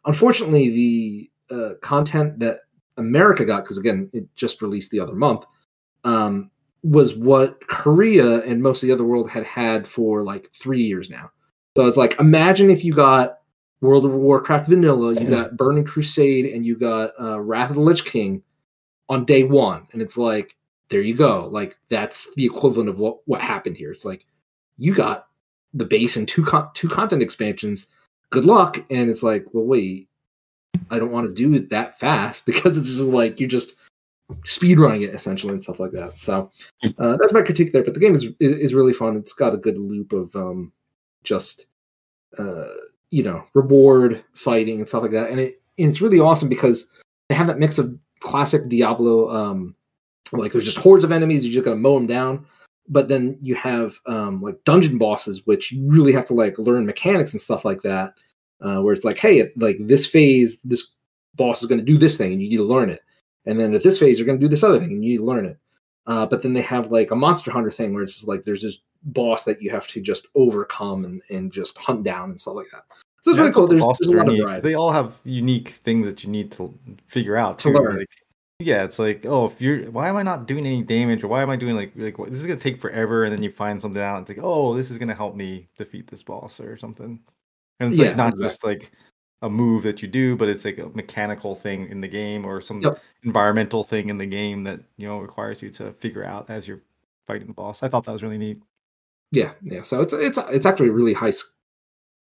unfortunately 0.06 0.70
the 0.70 1.56
uh 1.56 1.74
content 1.82 2.40
that 2.40 2.62
America 2.98 3.46
got, 3.46 3.63
because 3.63 3.78
again, 3.78 4.10
it 4.13 4.28
just 4.36 4.62
released 4.62 4.92
the 4.92 5.00
other 5.00 5.13
month, 5.13 5.46
um, 6.04 6.50
was 6.84 7.16
what 7.16 7.66
Korea 7.68 8.42
and 8.44 8.62
most 8.62 8.84
of 8.84 8.88
the 8.88 8.94
other 8.94 9.04
world 9.04 9.30
had 9.30 9.44
had 9.44 9.88
for 9.88 10.24
like 10.24 10.50
three 10.54 10.82
years 10.82 11.10
now. 11.10 11.30
So 11.76 11.86
it's 11.86 11.98
like, 11.98 12.20
imagine 12.20 12.70
if 12.70 12.84
you 12.84 12.94
got 12.94 13.38
World 13.82 14.06
of 14.06 14.12
Warcraft 14.12 14.70
Vanilla, 14.70 15.13
you 15.13 15.30
got 15.30 15.56
Burning 15.58 15.86
Crusade, 15.86 16.48
and 16.48 16.66
you 16.66 16.76
got 16.76 17.12
uh, 17.22 17.40
Wrath 17.40 17.70
of 17.70 17.76
the 17.76 17.82
Lich 17.82 18.06
King 18.06 18.42
on 19.10 19.26
day 19.26 19.44
one, 19.44 19.88
and 19.92 20.02
it's 20.02 20.18
like, 20.18 20.57
there 20.89 21.02
you 21.02 21.15
go. 21.15 21.50
Like 21.52 21.78
that's 21.89 22.34
the 22.36 22.45
equivalent 22.45 22.89
of 22.89 23.00
what 23.00 23.19
what 23.26 23.41
happened 23.41 23.78
here. 23.78 23.91
It's 23.91 24.06
like 24.06 24.26
you 24.78 24.93
got 24.93 25.28
the 25.73 25.86
base 25.86 26.17
and 26.17 26.28
two 26.28 26.43
con- 26.43 26.69
two 26.73 26.88
content 26.88 27.21
expansions. 27.21 27.88
Good 28.30 28.45
luck, 28.45 28.84
and 28.89 29.10
it's 29.10 29.23
like, 29.23 29.45
well, 29.54 29.65
wait, 29.65 30.10
I 30.89 31.00
don't 31.00 31.12
want 31.12 31.28
to 31.28 31.34
do 31.34 31.54
it 31.54 31.69
that 31.69 32.00
fast 32.00 32.45
because 32.45 32.78
it's 32.78 32.89
just 32.89 33.04
like 33.04 33.39
you're 33.39 33.50
just 33.50 33.76
speed 34.45 34.78
running 34.78 35.04
it 35.04 35.13
essentially 35.13 35.54
and 35.54 35.63
stuff 35.63 35.80
like 35.80 35.91
that. 35.91 36.17
So 36.17 36.52
uh, 37.00 37.17
that's 37.17 37.34
my 37.34 37.41
critique 37.41 37.71
there. 37.71 37.84
But 37.84 37.93
the 37.93 38.00
game 38.00 38.13
is 38.13 38.28
is 38.39 38.73
really 38.73 38.93
fun. 38.93 39.15
It's 39.15 39.34
got 39.34 39.54
a 39.54 39.58
good 39.58 39.78
loop 39.78 40.13
of 40.13 40.36
um, 40.36 40.71
just 41.23 41.65
uh, 42.38 42.67
you 43.10 43.23
know 43.23 43.43
reward 43.54 44.23
fighting 44.34 44.80
and 44.80 44.88
stuff 44.88 45.04
like 45.04 45.12
that, 45.12 45.30
and 45.30 45.39
it 45.39 45.62
and 45.78 45.89
it's 45.89 46.02
really 46.02 46.19
awesome 46.19 46.50
because 46.50 46.89
they 47.30 47.36
have 47.36 47.47
that 47.47 47.60
mix 47.60 47.78
of 47.78 47.97
classic 48.19 48.67
Diablo. 48.69 49.30
Um, 49.30 49.76
like 50.34 50.52
there's 50.52 50.66
just 50.66 50.78
hordes 50.78 51.04
of 51.04 51.12
enemies, 51.12 51.46
you're 51.46 51.54
just 51.54 51.66
gonna 51.66 51.78
mow 51.78 51.96
them 51.96 52.08
down. 52.08 52.46
But 52.90 53.10
then 53.10 53.38
you 53.42 53.56
have 53.56 53.98
um, 54.06 54.42
like 54.42 54.63
dungeon 54.63 54.98
bosses, 54.98 55.46
which 55.46 55.72
you 55.72 55.86
really 55.90 56.13
have 56.13 56.26
to 56.26 56.34
like 56.34 56.58
learn 56.58 56.86
mechanics 56.86 57.34
and 57.34 57.42
stuff 57.42 57.66
like 57.66 57.82
that. 57.82 58.13
Uh, 58.62 58.80
where 58.82 58.94
it's 58.94 59.04
like, 59.04 59.18
hey, 59.18 59.52
like 59.58 59.78
this 59.80 60.08
phase, 60.08 60.60
this 60.62 60.92
boss 61.36 61.62
is 61.62 61.68
going 61.68 61.80
to 61.80 61.86
do 61.86 61.98
this 61.98 62.18
thing, 62.18 62.32
and 62.32 62.42
you 62.42 62.50
need 62.50 62.58
to 62.58 62.63
learn 62.63 62.90
it. 62.90 63.02
And 63.46 63.60
then 63.60 63.74
at 63.76 63.84
this 63.84 64.00
phase, 64.00 64.18
they're 64.18 64.26
going 64.26 64.40
to 64.40 64.44
do 64.44 64.50
this 64.50 64.63
other 64.63 64.80
thing, 64.80 64.92
and 64.92 65.04
you 65.04 65.12
need 65.12 65.18
to 65.18 65.26
learn 65.26 65.46
it. 65.46 65.58
Uh, 66.08 66.26
but 66.26 66.42
then 66.42 66.54
they 66.54 66.62
have 66.62 66.92
like 66.92 67.12
a 67.12 67.16
monster 67.16 67.52
hunter 67.52 67.70
thing 67.70 67.94
where 67.94 68.04
it's 68.04 68.16
just 68.16 68.28
like 68.28 68.44
there's 68.44 68.62
this 68.62 68.80
boss 69.04 69.44
that 69.44 69.62
you 69.62 69.70
have 69.70 69.88
to 69.88 70.02
just 70.02 70.28
overcome 70.36 71.06
and, 71.06 71.22
and 71.30 71.52
just 71.52 71.78
hunt 71.78 72.04
down 72.04 72.30
and 72.30 72.40
stuff 72.40 72.56
like 72.56 72.68
that. 72.72 72.86
So 73.22 73.32
it's 73.32 73.40
really 73.40 73.52
cool. 73.52 73.68
There's, 73.68 73.84
there's 74.00 74.12
a 74.12 74.16
lot 74.16 74.30
of 74.30 74.38
variety. 74.38 74.62
They 74.62 74.76
all 74.76 74.92
have 74.92 75.13
unique 75.24 75.70
things 75.70 76.06
that 76.08 76.24
you 76.24 76.30
need 76.30 76.52
to 76.54 76.74
figure 77.08 77.36
out 77.36 77.60
To 77.60 77.70
learn. 77.70 77.98
Like, 77.98 78.10
yeah, 78.60 78.84
it's 78.84 78.98
like, 79.00 79.26
oh, 79.26 79.46
if 79.46 79.62
you're, 79.62 79.91
why 79.91 80.10
am 80.10 80.15
I 80.15 80.24
not 80.24 80.48
doing 80.48 80.65
any 80.65 80.82
damage, 80.82 81.24
or 81.24 81.28
why 81.28 81.43
am 81.43 81.50
I 81.50 81.56
doing 81.56 81.76
like, 81.76 81.91
like, 81.96 82.17
what, 82.17 82.30
this 82.32 82.39
is 82.39 82.48
gonna 82.48 82.60
take 82.60 82.80
forever, 82.80 83.24
and 83.24 83.32
then 83.32 83.43
you 83.43 83.52
find 83.52 83.82
something 83.82 84.02
out. 84.02 84.22
It's 84.22 84.30
like, 84.30 84.39
oh, 84.41 84.74
this 84.74 84.89
is 84.89 84.98
gonna 84.98 85.15
help 85.15 85.36
me 85.36 85.67
defeat 85.78 86.08
this 86.08 86.24
boss 86.24 86.60
or 86.60 86.78
something. 86.78 87.20
And 87.80 87.91
it's 87.91 88.00
Yeah, 88.00 88.08
like 88.08 88.17
not 88.17 88.34
exactly. 88.34 88.46
just 88.48 88.63
like 88.63 88.91
a 89.43 89.50
move 89.50 89.84
that 89.84 90.02
you 90.02 90.08
do, 90.08 90.36
but 90.36 90.50
it's 90.50 90.65
like 90.65 90.80
a 90.80 90.89
mechanical 90.89 91.54
thing 91.56 91.88
in 91.89 92.02
the 92.02 92.08
game 92.08 92.46
or 92.46 92.60
some 92.60 92.82
Yep. 92.82 93.00
environmental 93.24 93.84
thing 93.84 94.10
in 94.10 94.17
the 94.17 94.26
game 94.26 94.63
that 94.63 94.80
you 94.98 95.08
know 95.08 95.20
requires 95.20 95.62
you 95.62 95.70
to 95.72 95.93
figure 95.93 96.24
out 96.24 96.50
as 96.50 96.67
you're 96.67 96.82
fighting 97.28 97.48
the 97.48 97.54
boss. 97.54 97.84
I 97.84 97.89
thought 97.89 98.06
that 98.06 98.12
was 98.12 98.24
really 98.24 98.39
neat. 98.39 98.60
Yeah, 99.32 99.54
yeah. 99.62 99.84
So 99.84 100.02
it's 100.02 100.13
it's 100.13 100.39
it's 100.50 100.65
actually 100.65 100.89
a 100.89 100.93
really 100.93 101.13
high 101.13 101.34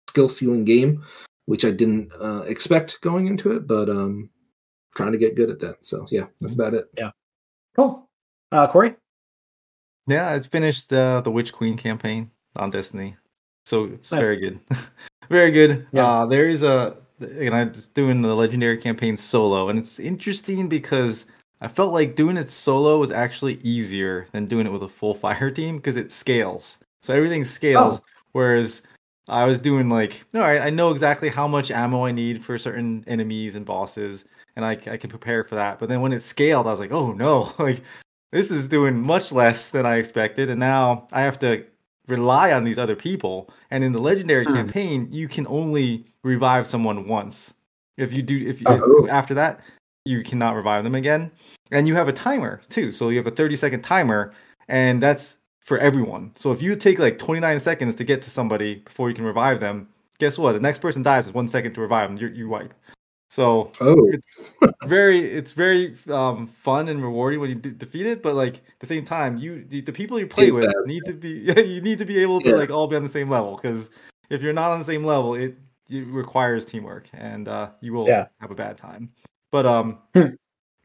skill 0.07 0.29
ceiling 0.29 0.65
game, 0.65 1.03
which 1.45 1.65
I 1.65 1.71
didn't 1.71 2.11
uh, 2.19 2.43
expect 2.45 3.01
going 3.01 3.25
into 3.25 3.53
it, 3.53 3.65
but 3.65 3.89
um, 3.89 4.29
trying 4.97 5.11
to 5.13 5.17
get 5.17 5.35
good 5.35 5.49
at 5.49 5.59
that. 5.59 5.85
So 5.85 6.05
yeah, 6.09 6.25
that's 6.41 6.55
about 6.55 6.73
it. 6.73 6.89
Yeah. 6.97 7.11
Cool. 7.75 8.09
Uh, 8.51 8.67
Corey? 8.67 8.95
Yeah, 10.07 10.35
it's 10.35 10.47
finished 10.47 10.91
uh, 10.91 11.21
the 11.21 11.31
Witch 11.31 11.53
Queen 11.53 11.77
campaign 11.77 12.31
on 12.55 12.71
Destiny, 12.71 13.15
so 13.65 13.85
it's 13.85 14.11
Nice. 14.11 14.23
very 14.23 14.37
good, 14.37 14.59
very 15.29 15.51
good. 15.51 15.85
Yeah. 15.91 16.05
Uh, 16.09 16.25
there 16.25 16.47
is 16.47 16.63
a, 16.63 16.95
and 17.19 17.53
I'm 17.53 17.73
just 17.73 17.93
doing 17.93 18.21
the 18.21 18.33
legendary 18.33 18.77
campaign 18.77 19.17
solo, 19.17 19.69
and 19.69 19.77
it's 19.77 19.99
interesting 19.99 20.69
because 20.69 21.25
I 21.59 21.67
felt 21.67 21.91
like 21.93 22.15
doing 22.15 22.37
it 22.37 22.49
solo 22.49 22.99
was 22.99 23.11
actually 23.11 23.55
easier 23.63 24.27
than 24.31 24.45
doing 24.45 24.65
it 24.65 24.71
with 24.71 24.83
a 24.83 24.87
full 24.89 25.13
fire 25.25 25.51
team 25.51 25.75
because 25.77 25.97
it 25.97 26.11
scales. 26.11 26.79
So 27.03 27.13
everything 27.13 27.43
scales, 27.45 27.99
Oh. 27.99 28.03
whereas 28.31 28.83
I 29.27 29.43
was 29.43 29.59
doing 29.59 29.89
like, 29.89 30.23
all 30.33 30.41
right, 30.41 30.61
I 30.61 30.69
know 30.69 30.91
exactly 30.91 31.27
how 31.27 31.49
much 31.49 31.69
ammo 31.69 32.05
I 32.05 32.11
need 32.13 32.43
for 32.45 32.57
certain 32.57 33.03
enemies 33.07 33.55
and 33.55 33.65
bosses, 33.65 34.23
and 34.57 34.65
I, 34.65 34.71
I 34.91 34.97
can 34.97 35.09
prepare 35.11 35.43
for 35.43 35.53
that. 35.55 35.77
But 35.79 35.87
then 35.87 36.01
when 36.01 36.11
it 36.11 36.21
scaled, 36.23 36.65
I 36.65 36.71
was 36.71 36.79
like, 36.79 36.91
oh 36.91 37.13
no, 37.13 37.53
like 37.59 37.81
this 38.31 38.51
is 38.51 38.67
doing 38.67 38.99
much 38.99 39.31
less 39.31 39.69
than 39.69 39.85
I 39.85 39.95
expected, 39.97 40.49
and 40.49 40.59
now 40.59 41.07
I 41.13 41.21
have 41.21 41.39
to 41.39 41.63
rely 42.07 42.51
on 42.51 42.63
these 42.63 42.79
other 42.79 42.95
people. 42.95 43.49
And 43.69 43.83
in 43.83 43.93
the 43.93 44.01
legendary 44.01 44.45
Hmm. 44.45 44.53
campaign, 44.53 45.07
you 45.11 45.27
can 45.27 45.45
only 45.47 46.05
revive 46.23 46.67
someone 46.67 47.07
once. 47.07 47.53
If 47.97 48.11
you 48.13 48.21
do, 48.23 48.35
if 48.45 48.59
you, 48.59 48.67
Oh. 48.67 49.07
after 49.09 49.33
that, 49.35 49.61
you 50.05 50.23
cannot 50.23 50.55
revive 50.55 50.83
them 50.83 50.95
again. 50.95 51.31
And 51.71 51.87
you 51.87 51.93
have 51.95 52.07
a 52.07 52.13
timer 52.13 52.61
too, 52.69 52.91
so 52.91 53.09
you 53.09 53.17
have 53.17 53.27
a 53.27 53.31
thirty 53.31 53.55
second 53.55 53.81
timer, 53.83 54.33
and 54.67 55.01
that's 55.03 55.37
for 55.61 55.77
everyone. 55.77 56.31
So 56.35 56.51
if 56.51 56.61
you 56.61 56.75
take 56.77 56.97
like 56.97 57.17
29 57.19 57.59
seconds 57.59 57.95
to 57.97 58.03
get 58.05 58.21
to 58.23 58.29
somebody 58.29 58.75
before 58.75 59.09
you 59.09 59.15
can 59.15 59.25
revive 59.25 59.59
them, 59.59 59.89
guess 60.17 60.37
what? 60.37 60.53
The 60.53 60.61
next 60.61 60.79
person 60.79 61.03
dies 61.03 61.27
is 61.27 61.33
one 61.33 61.47
second 61.47 61.73
to 61.73 61.81
revive 61.81 62.09
them. 62.09 62.17
You 62.17 62.29
you 62.35 62.49
wipe. 62.49 62.73
So 63.29 63.71
Oh, 63.81 64.07
it's 64.09 64.37
very 64.85 65.19
it's 65.19 65.51
very 65.51 65.95
um, 66.09 66.47
fun 66.47 66.87
and 66.87 67.01
rewarding 67.03 67.39
when 67.39 67.49
you 67.49 67.55
de- 67.55 67.71
defeat 67.71 68.05
it. 68.05 68.21
But 68.23 68.35
like 68.35 68.55
at 68.55 68.79
the 68.79 68.85
same 68.85 69.05
time, 69.05 69.37
you 69.37 69.65
the, 69.69 69.81
the 69.81 69.91
people 69.91 70.19
you 70.19 70.27
play 70.27 70.51
with 70.51 70.65
bad. 70.65 70.75
need 70.85 71.05
to 71.05 71.13
be 71.13 71.29
you 71.57 71.81
need 71.81 71.99
to 71.99 72.05
be 72.05 72.19
able 72.19 72.41
to 72.41 72.49
Yeah. 72.49 72.55
like 72.55 72.69
all 72.69 72.87
be 72.87 72.95
on 72.95 73.03
the 73.03 73.09
same 73.09 73.29
level 73.29 73.55
because 73.55 73.91
if 74.29 74.41
you're 74.41 74.53
not 74.53 74.71
on 74.71 74.79
the 74.79 74.85
same 74.85 75.03
level, 75.03 75.35
it 75.35 75.57
it 75.89 76.05
requires 76.07 76.65
teamwork 76.65 77.07
and 77.13 77.47
uh, 77.47 77.69
you 77.81 77.93
will 77.93 78.07
Yeah. 78.07 78.27
have 78.39 78.51
a 78.51 78.55
bad 78.55 78.77
time. 78.77 79.09
But 79.51 79.65
um, 79.65 79.99
Hmm. 80.13 80.35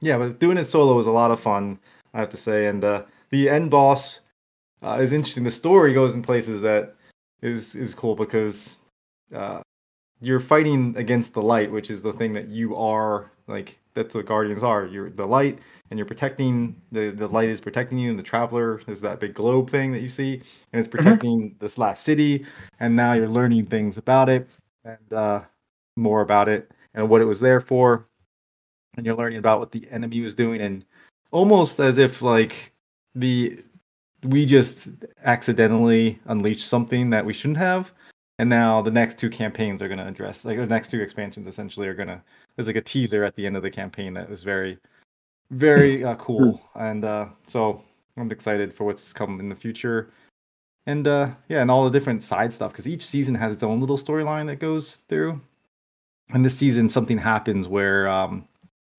yeah, 0.01 0.19
but 0.19 0.39
doing 0.39 0.59
it 0.59 0.65
solo 0.65 0.99
is 0.99 1.07
a 1.07 1.11
lot 1.13 1.31
of 1.31 1.41
fun, 1.41 1.79
I 2.15 2.21
have 2.21 2.29
to 2.31 2.37
say. 2.37 2.67
And 2.67 2.85
uh, 2.85 3.05
the 3.31 3.49
end 3.49 3.71
boss 3.71 4.21
uh, 4.83 4.99
is 5.01 5.13
interesting. 5.13 5.45
The 5.45 5.51
story 5.51 5.93
goes 5.93 6.15
in 6.15 6.23
places 6.23 6.61
that 6.63 6.95
is 7.43 7.75
is 7.75 7.95
cool 7.95 8.15
because 8.15 8.79
uh, 9.35 9.63
you're 10.23 10.41
fighting 10.41 10.95
against 10.97 11.35
the 11.35 11.43
light, 11.43 11.71
which 11.71 11.91
is 11.91 12.01
the 12.01 12.13
thing 12.13 12.33
that 12.35 12.49
you 12.49 12.77
are 12.77 13.31
like. 13.49 13.79
That's 13.95 14.15
what 14.15 14.25
guardians 14.25 14.63
are. 14.63 14.87
You're 14.87 15.11
the 15.11 15.27
light, 15.27 15.59
and 15.91 15.99
you're 15.99 16.07
protecting 16.07 16.81
the 16.93 17.11
the 17.11 17.29
light 17.29 17.51
is 17.51 17.61
protecting 17.61 17.99
you. 17.99 18.09
And 18.09 18.19
the 18.19 18.23
traveler 18.23 18.81
is 18.87 19.03
that 19.03 19.21
big 19.21 19.35
globe 19.35 19.69
thing 19.69 19.93
that 19.93 20.01
you 20.01 20.09
see, 20.09 20.41
and 20.73 20.81
it's 20.81 20.89
protecting 20.89 21.57
this 21.59 21.77
last 21.77 22.05
city. 22.05 22.47
And 22.81 22.97
now 22.97 23.13
you're 23.13 23.29
learning 23.29 23.67
things 23.67 23.99
about 23.99 24.29
it 24.29 24.49
and 24.85 25.13
uh, 25.13 25.43
more 25.97 26.23
about 26.23 26.49
it 26.49 26.71
and 26.95 27.09
what 27.09 27.21
it 27.21 27.27
was 27.27 27.41
there 27.41 27.61
for. 27.61 28.07
And 28.97 29.05
you're 29.05 29.17
learning 29.17 29.39
about 29.39 29.59
what 29.59 29.73
the 29.73 29.87
enemy 29.91 30.21
was 30.21 30.35
doing, 30.35 30.61
and 30.63 30.85
almost 31.33 31.81
as 31.81 31.99
if 31.99 32.23
like 32.23 32.73
the 33.15 33.63
we 34.25 34.47
just 34.47 34.89
accidentally 35.25 36.19
unleashed 36.27 36.69
something 36.69 37.11
that 37.11 37.27
we 37.27 37.33
shouldn't 37.33 37.59
have 37.59 37.93
and 38.39 38.49
now 38.49 38.83
the 38.83 38.91
next 38.91 39.19
two 39.19 39.31
campaigns 39.31 39.83
are 39.83 39.89
going 39.89 39.99
to 39.99 40.07
address 40.07 40.45
like 40.45 40.57
the 40.57 40.67
next 40.67 40.91
two 40.91 41.01
expansions 41.01 41.47
essentially 41.47 41.87
are 41.87 41.95
going 41.95 42.09
to 42.09 42.21
there's 42.57 42.67
like 42.67 42.77
a 42.77 42.83
teaser 42.83 43.25
at 43.25 43.35
the 43.37 43.47
end 43.47 43.57
of 43.57 43.63
the 43.63 43.71
campaign 43.71 44.15
that 44.15 44.29
was 44.29 44.43
very 44.43 44.79
very 45.51 46.03
uh, 46.03 46.15
cool. 46.17 46.61
And 46.75 47.05
uh 47.05 47.29
so 47.47 47.83
i'm 48.17 48.31
excited 48.31 48.73
for 48.73 48.85
what's 48.85 49.13
coming 49.13 49.39
in 49.39 49.49
the 49.49 49.55
future. 49.55 50.11
And 50.87 51.07
uh 51.07 51.31
yeah 51.49 51.63
and 51.63 51.71
all 51.71 51.85
the 51.85 51.99
different 51.99 52.23
side 52.23 52.53
stuff 52.53 52.73
because 52.73 52.89
each 52.89 53.05
season 53.05 53.35
has 53.35 53.53
its 53.53 53.63
own 53.63 53.81
little 53.81 53.99
storyline 53.99 54.47
that 54.47 54.57
goes 54.57 54.97
through. 55.09 55.41
And 56.31 56.45
this 56.45 56.57
season 56.57 56.89
something 56.89 57.19
happens 57.19 57.69
where 57.69 58.09
um 58.09 58.49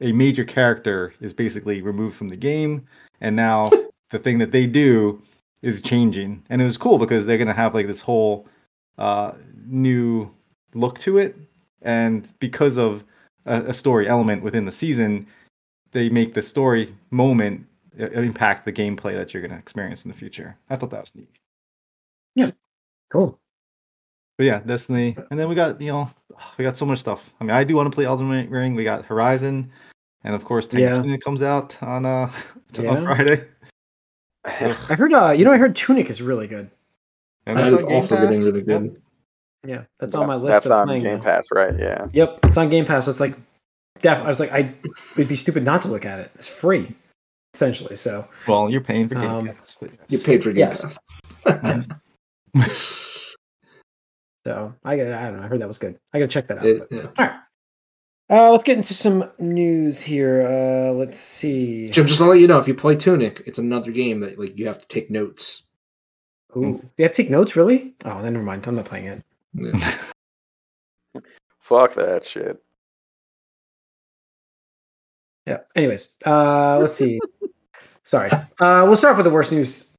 a 0.01 0.11
major 0.11 0.43
character 0.43 1.13
is 1.21 1.33
basically 1.33 1.81
removed 1.81 2.15
from 2.15 2.29
the 2.29 2.37
game. 2.37 2.85
And 3.21 3.35
now 3.35 3.71
the 4.11 4.19
thing 4.19 4.37
that 4.39 4.51
they 4.51 4.67
do 4.67 5.21
is 5.61 5.81
changing. 5.81 6.43
And 6.49 6.61
it 6.61 6.65
was 6.65 6.77
cool 6.77 6.97
because 6.97 7.25
they're 7.25 7.37
going 7.37 7.47
to 7.47 7.53
have 7.53 7.73
like 7.73 7.87
this 7.87 8.01
whole 8.01 8.47
uh 8.97 9.33
new 9.65 10.29
look 10.73 10.99
to 10.99 11.17
it 11.17 11.35
and 11.81 12.27
because 12.39 12.77
of 12.77 13.03
a, 13.45 13.61
a 13.63 13.73
story 13.73 14.07
element 14.07 14.43
within 14.43 14.65
the 14.65 14.71
season 14.71 15.25
they 15.91 16.09
make 16.09 16.33
the 16.33 16.41
story 16.41 16.93
moment 17.11 17.65
uh, 17.99 18.09
impact 18.11 18.65
the 18.65 18.71
gameplay 18.71 19.15
that 19.15 19.33
you're 19.33 19.41
going 19.41 19.51
to 19.51 19.57
experience 19.57 20.05
in 20.05 20.11
the 20.11 20.17
future 20.17 20.57
i 20.69 20.75
thought 20.75 20.89
that 20.89 21.01
was 21.01 21.15
neat 21.15 21.29
Yeah, 22.35 22.51
Cool. 23.11 23.39
but 24.37 24.45
yeah 24.45 24.59
destiny 24.65 25.15
and 25.31 25.39
then 25.39 25.49
we 25.49 25.55
got 25.55 25.79
you 25.81 25.91
know 25.91 26.09
we 26.57 26.63
got 26.63 26.77
so 26.77 26.85
much 26.85 26.99
stuff 26.99 27.33
i 27.39 27.43
mean 27.43 27.51
i 27.55 27.63
do 27.63 27.75
want 27.75 27.91
to 27.91 27.95
play 27.95 28.05
elden 28.05 28.29
ring 28.49 28.75
we 28.75 28.83
got 28.83 29.05
horizon 29.05 29.71
and 30.23 30.33
of 30.35 30.45
course 30.45 30.67
Yeah. 30.71 31.03
Comes 31.23 31.41
out 31.41 31.81
on 31.83 32.05
uh 32.05 32.31
on 32.77 32.83
Yeah. 32.83 33.03
friday 33.03 33.47
I 34.45 34.73
heard. 34.95 35.13
Uh, 35.13 35.31
you 35.31 35.45
know, 35.45 35.51
I 35.53 35.57
heard 35.57 35.75
Tunic 35.75 36.09
is 36.09 36.21
really 36.21 36.47
good. 36.47 36.69
And 37.45 37.57
that 37.57 37.69
that's 37.71 37.83
on 37.83 37.89
Game 37.89 37.95
also 37.95 38.15
Pass. 38.15 38.25
getting 38.37 38.45
really 38.45 38.59
Yep. 38.67 38.81
good. 38.81 39.01
Yeah, 39.65 39.83
that's 39.99 40.13
on 40.15 40.27
my 40.27 40.35
list. 40.35 40.51
That's 40.51 40.65
of 40.65 40.71
on 40.73 40.87
playing 40.87 41.03
Game 41.03 41.17
now. 41.17 41.23
Pass, 41.23 41.47
right? 41.51 41.73
Yeah. 41.77 42.07
Yep, 42.13 42.39
it's 42.43 42.57
on 42.57 42.69
Game 42.69 42.85
Pass. 42.85 43.07
It's 43.07 43.19
like, 43.21 43.35
def. 44.01 44.19
I 44.21 44.27
was 44.27 44.39
like, 44.41 44.51
I 44.51 44.73
would 45.15 45.27
be 45.27 45.35
stupid 45.35 45.63
not 45.63 45.81
to 45.83 45.87
look 45.87 46.05
at 46.05 46.19
it. 46.19 46.31
It's 46.35 46.47
free, 46.49 46.93
essentially. 47.53 47.95
So 47.95 48.27
well 48.47 48.69
you're 48.69 48.81
paying 48.81 49.07
for 49.07 49.15
Game 49.15 49.23
Um, 49.29 49.47
Pass 49.47 49.75
but 49.79 49.91
You 50.09 50.19
paid 50.19 50.43
for 50.43 50.49
Game 50.51 50.57
Yes. 50.69 50.99
Pass. 51.45 51.87
Yes. 52.53 53.35
so 54.45 54.73
I 54.83 54.97
got. 54.97 55.07
I 55.07 55.23
don't 55.29 55.37
know. 55.37 55.43
I 55.43 55.47
heard 55.47 55.61
that 55.61 55.67
was 55.67 55.77
good. 55.77 55.97
I 56.13 56.19
gotta 56.19 56.27
check 56.27 56.47
that 56.47 56.57
out. 56.59 56.65
It- 56.65 56.79
but- 56.79 56.91
yeah. 56.91 57.03
All 57.17 57.25
right. 57.25 57.37
Uh, 58.29 58.51
let's 58.51 58.63
get 58.63 58.77
into 58.77 58.93
some 58.93 59.29
news 59.37 60.01
here. 60.01 60.47
Uh, 60.47 60.91
let's 60.93 61.19
see. 61.19 61.89
Jim, 61.89 62.07
just 62.07 62.19
to 62.19 62.25
let 62.25 62.39
you 62.39 62.47
know, 62.47 62.57
if 62.57 62.67
you 62.67 62.73
play 62.73 62.95
Tunic, 62.95 63.43
it's 63.45 63.59
another 63.59 63.91
game 63.91 64.21
that 64.21 64.39
like 64.39 64.57
you 64.57 64.65
have 64.65 64.79
to 64.79 64.87
take 64.87 65.11
notes. 65.11 65.63
Ooh, 66.55 66.61
do 66.77 66.89
you 66.97 67.03
have 67.03 67.11
to 67.13 67.23
take 67.23 67.29
notes? 67.31 67.55
Really? 67.55 67.93
Oh, 68.05 68.21
then 68.21 68.33
never 68.33 68.45
mind. 68.45 68.67
I'm 68.67 68.75
not 68.75 68.85
playing 68.85 69.05
it. 69.05 69.21
Yeah. 69.53 69.97
Fuck 71.59 71.93
that 71.95 72.25
shit. 72.25 72.61
Yeah. 75.45 75.59
Anyways, 75.75 76.13
uh, 76.25 76.77
let's 76.79 76.95
see. 76.95 77.19
Sorry. 78.03 78.29
Uh, 78.31 78.83
we'll 78.85 78.95
start 78.95 79.17
with 79.17 79.23
the 79.25 79.29
worst 79.29 79.51
news. 79.51 79.95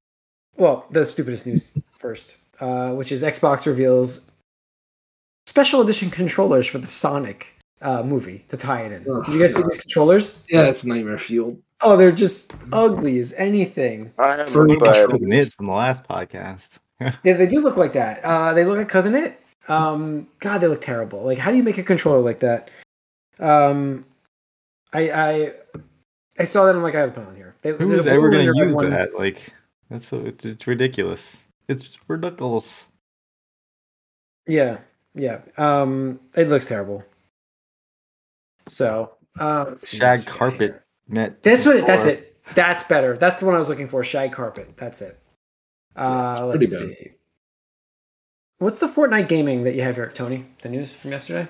Well, 0.57 0.87
the 0.91 1.05
stupidest 1.05 1.47
news 1.47 1.77
first, 1.99 2.37
uh, 2.61 2.91
which 2.91 3.11
is 3.13 3.23
Xbox 3.23 3.67
reveals 3.67 4.31
special 5.47 5.81
edition 5.81 6.11
controllers 6.11 6.67
for 6.67 6.79
the 6.79 6.87
Sonic 6.87 7.55
uh, 7.83 8.03
movie 8.03 8.45
to 8.51 8.57
tie 8.57 8.83
it 8.83 8.93
in. 8.93 9.05
Oh, 9.09 9.23
Did 9.23 9.35
you 9.35 9.41
guys 9.41 9.55
see 9.55 9.63
these 9.63 9.81
controllers? 9.81 10.43
yeah, 10.49 10.65
it's 10.65 10.85
nightmare 10.85 11.19
fuel. 11.19 11.59
Oh, 11.85 11.99
they're 11.99 12.11
just 12.13 12.55
ugly 12.73 13.19
as 13.19 13.35
anything. 13.35 14.11
I 14.19 14.31
haven't, 14.31 14.49
Furry 14.49 14.77
but 14.77 14.95
That 14.95 15.13
was 15.13 15.23
it 15.23 15.53
from 15.53 15.67
the 15.67 15.73
last 15.73 16.03
podcast 16.03 16.79
Yeah, 17.25 17.35
they 17.35 17.47
do 17.47 17.61
look 17.61 17.77
like 17.77 17.93
that. 17.93 18.25
Uh, 18.25 18.55
they 18.55 18.65
look 18.65 18.79
like 18.79 18.89
Cousin 18.89 19.15
It. 19.15 19.41
Um, 19.69 20.27
God, 20.41 20.59
they 20.59 20.67
look 20.67 20.81
terrible. 20.81 21.23
Like, 21.23 21.39
how 21.39 21.51
do 21.51 21.57
you 21.57 21.63
make 21.63 21.77
a 21.77 21.83
controller 21.83 22.21
like 22.21 22.41
that? 22.41 22.71
Um, 23.39 24.07
I 24.93 25.11
I 25.11 25.53
I 26.39 26.45
saw 26.45 26.65
that. 26.67 26.75
I'm 26.75 26.83
like, 26.83 26.95
I 26.95 27.01
have 27.01 27.15
to 27.15 27.21
put 27.21 27.29
on 27.29 27.37
here. 27.37 27.55
They, 27.63 27.73
Who 27.73 27.89
there's 27.89 28.07
ever 28.07 28.31
going 28.31 28.47
to 28.47 28.65
use 28.65 28.75
one. 28.75 28.91
that? 28.91 29.15
Like, 29.15 29.53
that's 29.91 30.07
so 30.07 30.21
it's, 30.21 30.45
it's 30.45 30.67
ridiculous. 30.67 31.47
It's 31.69 31.99
ridiculous. 32.09 32.89
Yeah, 34.47 34.79
yeah. 35.15 35.41
Um, 35.57 36.21
it 36.35 36.49
looks 36.49 36.67
terrible. 36.67 37.05
So, 38.69 39.13
uh, 39.39 39.65
Shag 39.65 39.71
what's 39.71 39.95
right 39.95 40.27
carpet 40.27 40.84
That's 41.09 41.67
what. 41.67 41.87
That's 41.87 42.07
it. 42.07 42.37
That's 42.55 42.83
better. 42.83 43.17
That's 43.17 43.37
the 43.37 43.47
one 43.47 43.55
I 43.55 43.59
was 43.59 43.69
looking 43.69 43.89
for. 43.89 44.05
Shag 44.05 44.33
carpet. 44.33 44.77
That's 44.77 45.01
it. 45.03 45.19
Uh, 45.97 46.51
pretty 46.51 46.67
let's 46.67 46.81
bad. 46.83 46.97
see. 46.99 47.11
What's 48.59 48.79
the 48.79 48.87
Fortnite 48.87 49.29
gaming 49.29 49.65
that 49.65 49.75
you 49.75 49.83
have 49.83 49.97
here, 49.97 50.11
Tony? 50.15 50.47
The 50.63 50.69
news 50.69 50.93
from 50.93 51.11
yesterday. 51.13 51.49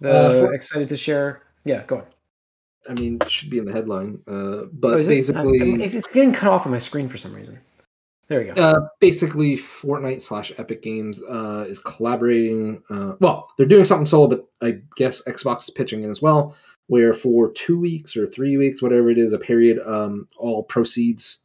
The 0.00 0.10
Uh, 0.10 0.30
for- 0.30 0.54
excited 0.54 0.88
to 0.88 0.96
share. 0.96 1.42
Yeah, 1.64 1.84
go 1.86 1.98
on. 1.98 2.04
I 2.88 2.94
mean, 3.00 3.18
it 3.20 3.30
should 3.30 3.50
be 3.50 3.58
in 3.58 3.66
the 3.66 3.72
headline. 3.72 4.20
Uh, 4.26 4.30
Oh, 4.32 4.68
but 4.72 5.00
it? 5.00 5.06
basically, 5.06 5.60
Uh, 5.74 5.84
it's, 5.84 5.94
it's 5.94 6.12
getting 6.12 6.32
cut 6.32 6.50
off 6.50 6.64
on 6.66 6.72
my 6.72 6.78
screen 6.78 7.08
for 7.08 7.18
some 7.18 7.34
reason. 7.34 7.58
There 8.28 8.38
we 8.40 8.46
go. 8.46 8.52
uh, 8.52 8.88
basically, 9.00 9.56
Fortnite 9.56 10.22
slash 10.22 10.52
Epic 10.56 10.82
Games 10.82 11.20
uh, 11.22 11.66
is 11.68 11.80
collaborating. 11.80 12.82
Uh, 12.88 13.14
well, 13.20 13.50
they're 13.56 13.66
doing 13.66 13.84
something 13.84 14.06
solo, 14.06 14.28
but 14.28 14.48
I 14.62 14.80
guess 14.96 15.20
Xbox 15.24 15.64
is 15.64 15.70
pitching 15.70 16.04
in 16.04 16.10
as 16.10 16.22
well. 16.22 16.56
Where 16.90 17.12
for 17.14 17.52
two 17.52 17.78
weeks 17.78 18.16
or 18.16 18.26
three 18.26 18.56
weeks, 18.56 18.82
whatever 18.82 19.08
it 19.10 19.18
is, 19.24 19.32
a 19.32 19.38
period, 19.38 19.78
um, 19.86 20.26
all 20.36 20.64
proceeds 20.64 21.38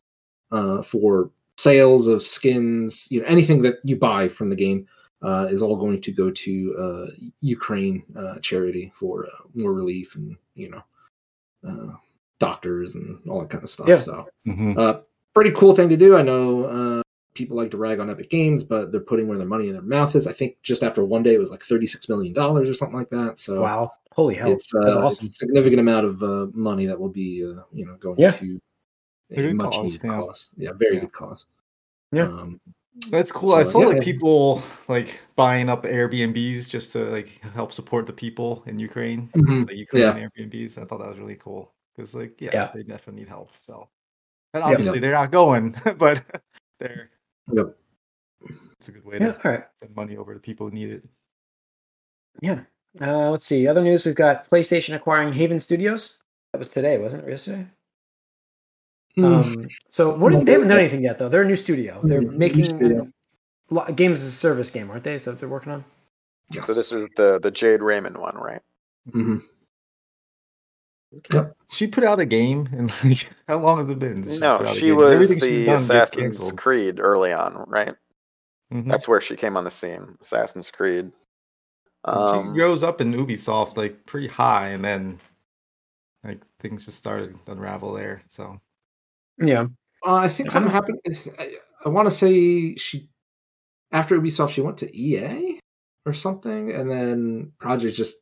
uh, 0.51 0.81
for 0.81 1.29
sales 1.57 2.07
of 2.07 2.23
skins, 2.23 3.07
you 3.11 3.21
know, 3.21 3.27
anything 3.27 3.61
that 3.61 3.75
you 3.83 3.95
buy 3.95 4.27
from 4.27 4.49
the 4.49 4.55
game, 4.65 4.87
uh, 5.21 5.45
is 5.53 5.61
all 5.61 5.77
going 5.77 6.01
to 6.01 6.11
go 6.11 6.31
to 6.31 6.53
uh, 6.85 7.05
Ukraine 7.41 8.03
uh, 8.17 8.39
charity 8.39 8.91
for 8.95 9.27
uh, 9.27 9.43
war 9.53 9.71
relief 9.81 10.15
and 10.15 10.35
you 10.55 10.69
know, 10.71 10.83
uh, 11.67 11.93
doctors 12.39 12.95
and 12.95 13.19
all 13.29 13.41
that 13.41 13.51
kind 13.51 13.63
of 13.63 13.69
stuff. 13.69 13.87
Yeah. 13.87 13.99
So 13.99 14.27
Mhm. 14.47 14.77
uh, 14.77 15.01
pretty 15.35 15.51
cool 15.51 15.75
thing 15.75 15.89
to 15.89 15.97
do. 15.97 16.15
I 16.15 16.23
know 16.23 16.63
uh, 16.63 17.01
people 17.35 17.55
like 17.57 17.71
to 17.71 17.77
rag 17.77 17.99
on 17.99 18.09
Epic 18.09 18.29
Games, 18.29 18.63
but 18.63 18.91
they're 18.91 19.09
putting 19.11 19.27
where 19.27 19.37
their 19.37 19.47
money 19.55 19.67
in 19.67 19.73
their 19.73 19.81
mouth 19.97 20.15
is. 20.15 20.25
I 20.25 20.33
think 20.33 20.57
just 20.63 20.81
after 20.81 21.03
one 21.03 21.23
day, 21.23 21.35
it 21.35 21.39
was 21.39 21.51
like 21.51 21.63
thirty-six 21.63 22.09
million 22.09 22.33
dollars 22.33 22.67
or 22.67 22.73
something 22.73 22.97
like 22.97 23.11
that. 23.11 23.37
So 23.37 23.61
wow. 23.61 23.91
Holy 24.15 24.35
hell. 24.35 24.51
it's, 24.51 24.73
uh, 24.73 25.01
That's 25.01 25.23
it's 25.23 25.29
a 25.29 25.33
significant 25.33 25.79
amount 25.81 26.05
of 26.05 26.23
uh, 26.23 26.47
money 26.53 26.85
that 26.85 26.97
will 26.99 27.09
be, 27.09 27.43
uh, 27.43 27.63
you 27.73 27.85
know, 27.85 27.95
going 27.97 28.17
Yeah. 28.17 28.31
to 28.31 28.59
A 29.31 29.49
a 29.49 29.53
much 29.53 29.73
cause, 29.73 29.83
needed 29.83 30.01
yeah. 30.05 30.17
cause. 30.21 30.53
Yeah, 30.57 30.71
very 30.73 30.95
Yeah. 30.95 31.01
good 31.01 31.11
cause. 31.11 31.45
Yeah. 32.11 32.23
Um, 32.27 32.61
That's 33.09 33.31
cool. 33.31 33.49
So, 33.49 33.55
I 33.57 33.63
saw 33.63 33.79
yeah. 33.81 33.87
like 33.87 34.03
people 34.03 34.63
like 34.87 35.19
buying 35.35 35.67
up 35.67 35.83
Airbnbs 35.83 36.69
just 36.69 36.93
to 36.93 36.99
like 37.11 37.27
help 37.53 37.73
support 37.73 38.05
the 38.07 38.13
people 38.13 38.63
in 38.67 38.79
Ukraine. 38.79 39.27
Mhm. 39.35 39.47
Just, 39.55 39.67
like 39.67 39.75
Ukrainian 39.77 40.29
Airbnbs. 40.31 40.77
I 40.81 40.85
thought 40.85 40.99
that 40.99 41.09
was 41.09 41.19
really 41.19 41.35
cool 41.35 41.73
because 41.93 42.15
like 42.15 42.39
yeah, 42.39 42.51
Yeah. 42.53 42.71
they 42.73 42.83
definitely 42.83 43.19
need 43.23 43.27
help. 43.27 43.49
So 43.57 43.89
and 44.53 44.61
Yeah. 44.63 44.69
obviously 44.71 44.99
they're 44.99 45.11
not 45.11 45.31
going, 45.31 45.75
but 45.97 46.23
they're 46.79 47.09
Yep. 47.51 47.75
it's 48.79 48.87
a 48.87 48.91
good 48.93 49.03
way 49.03 49.17
Yeah. 49.19 49.33
to 49.33 49.45
All 49.45 49.51
right. 49.51 49.63
send 49.79 49.93
money 49.93 50.15
over 50.15 50.33
to 50.33 50.39
people 50.39 50.69
who 50.69 50.73
need 50.73 50.91
it. 50.91 51.03
Yeah. 52.41 52.61
Uh, 53.01 53.29
let's 53.31 53.45
see. 53.45 53.67
Other 53.67 53.81
news: 53.81 54.05
We've 54.05 54.15
got 54.15 54.49
PlayStation 54.49 54.95
acquiring 54.95 55.33
Haven 55.33 55.59
Studios. 55.59 56.19
That 56.53 56.59
was 56.59 56.69
today, 56.69 56.97
wasn't 56.97 57.25
it? 57.25 57.29
Yesterday. 57.29 57.67
Hmm. 59.15 59.25
Um, 59.25 59.67
so 59.89 60.15
what? 60.15 60.31
Did, 60.31 60.45
they 60.45 60.53
haven't 60.53 60.67
done 60.69 60.79
anything 60.85 61.03
yet, 61.03 61.17
though. 61.17 61.29
They're 61.29 61.41
a 61.41 61.47
new 61.47 61.55
studio. 61.55 61.99
They're 62.03 62.21
Mhm, 62.21 62.37
making 62.37 62.65
studio. 62.65 63.07
games 63.95 64.21
as 64.21 64.27
a 64.27 64.31
service 64.31 64.69
game, 64.71 64.89
aren't 64.91 65.03
they? 65.03 65.15
Is 65.15 65.25
that 65.25 65.31
what 65.31 65.39
they're 65.39 65.49
working 65.49 65.71
on? 65.73 65.83
Yes. 66.51 66.67
So 66.67 66.73
this 66.73 66.91
is 66.91 67.07
the 67.15 67.39
the 67.41 67.51
Jade 67.51 67.81
Raymond 67.81 68.17
one, 68.17 68.37
right? 68.37 68.61
Mhm. 69.11 69.41
She 71.71 71.87
put 71.87 72.03
out 72.03 72.19
a 72.19 72.25
game 72.25 72.67
and 72.73 72.91
like 73.03 73.29
how 73.47 73.59
long 73.59 73.79
has 73.79 73.89
it 73.89 73.99
been? 73.99 74.23
since 74.23 74.39
No, 74.41 74.57
put 74.57 74.67
out 74.67 74.75
a 74.75 74.79
she 74.79 74.91
was 74.91 75.09
Everything 75.09 75.39
the 75.39 75.73
Assassin's. 75.73 76.51
Creed 76.53 76.99
early 76.99 77.31
on, 77.33 77.63
right? 77.67 77.95
Mhm. 78.71 78.87
That's 78.89 79.07
where 79.07 79.21
she 79.21 79.35
came 79.35 79.55
on 79.57 79.63
the 79.63 79.71
scene. 79.71 80.17
Assassin's 80.21 80.69
Creed. 80.71 81.11
And 82.05 82.15
Um, 82.17 82.55
she 82.55 82.61
rose 82.61 82.83
up 82.83 83.01
in 83.01 83.13
Ubisoft 83.13 83.77
like 83.77 84.05
pretty 84.05 84.27
high, 84.27 84.69
and 84.69 84.83
then 84.83 85.19
like 86.23 86.39
things 86.59 86.85
just 86.85 86.97
started 86.97 87.35
to 87.45 87.51
unravel 87.51 87.93
there. 87.93 88.21
So 88.27 88.59
Yeah. 89.37 89.67
Uh, 90.05 90.15
I 90.15 90.27
think 90.27 90.49
I 90.49 90.53
something 90.53 90.71
happened. 90.71 90.99
is- 91.05 91.29
I, 91.39 91.55
I 91.85 91.89
want 91.89 92.07
to 92.07 92.11
say 92.15 92.75
she 92.75 93.09
after 93.91 94.19
Ubisoft 94.19 94.51
she 94.51 94.61
went 94.61 94.77
to 94.79 94.95
EA 94.97 95.59
or 96.05 96.13
something, 96.13 96.71
and 96.71 96.89
then 96.89 97.51
projects 97.59 97.97
just 97.97 98.21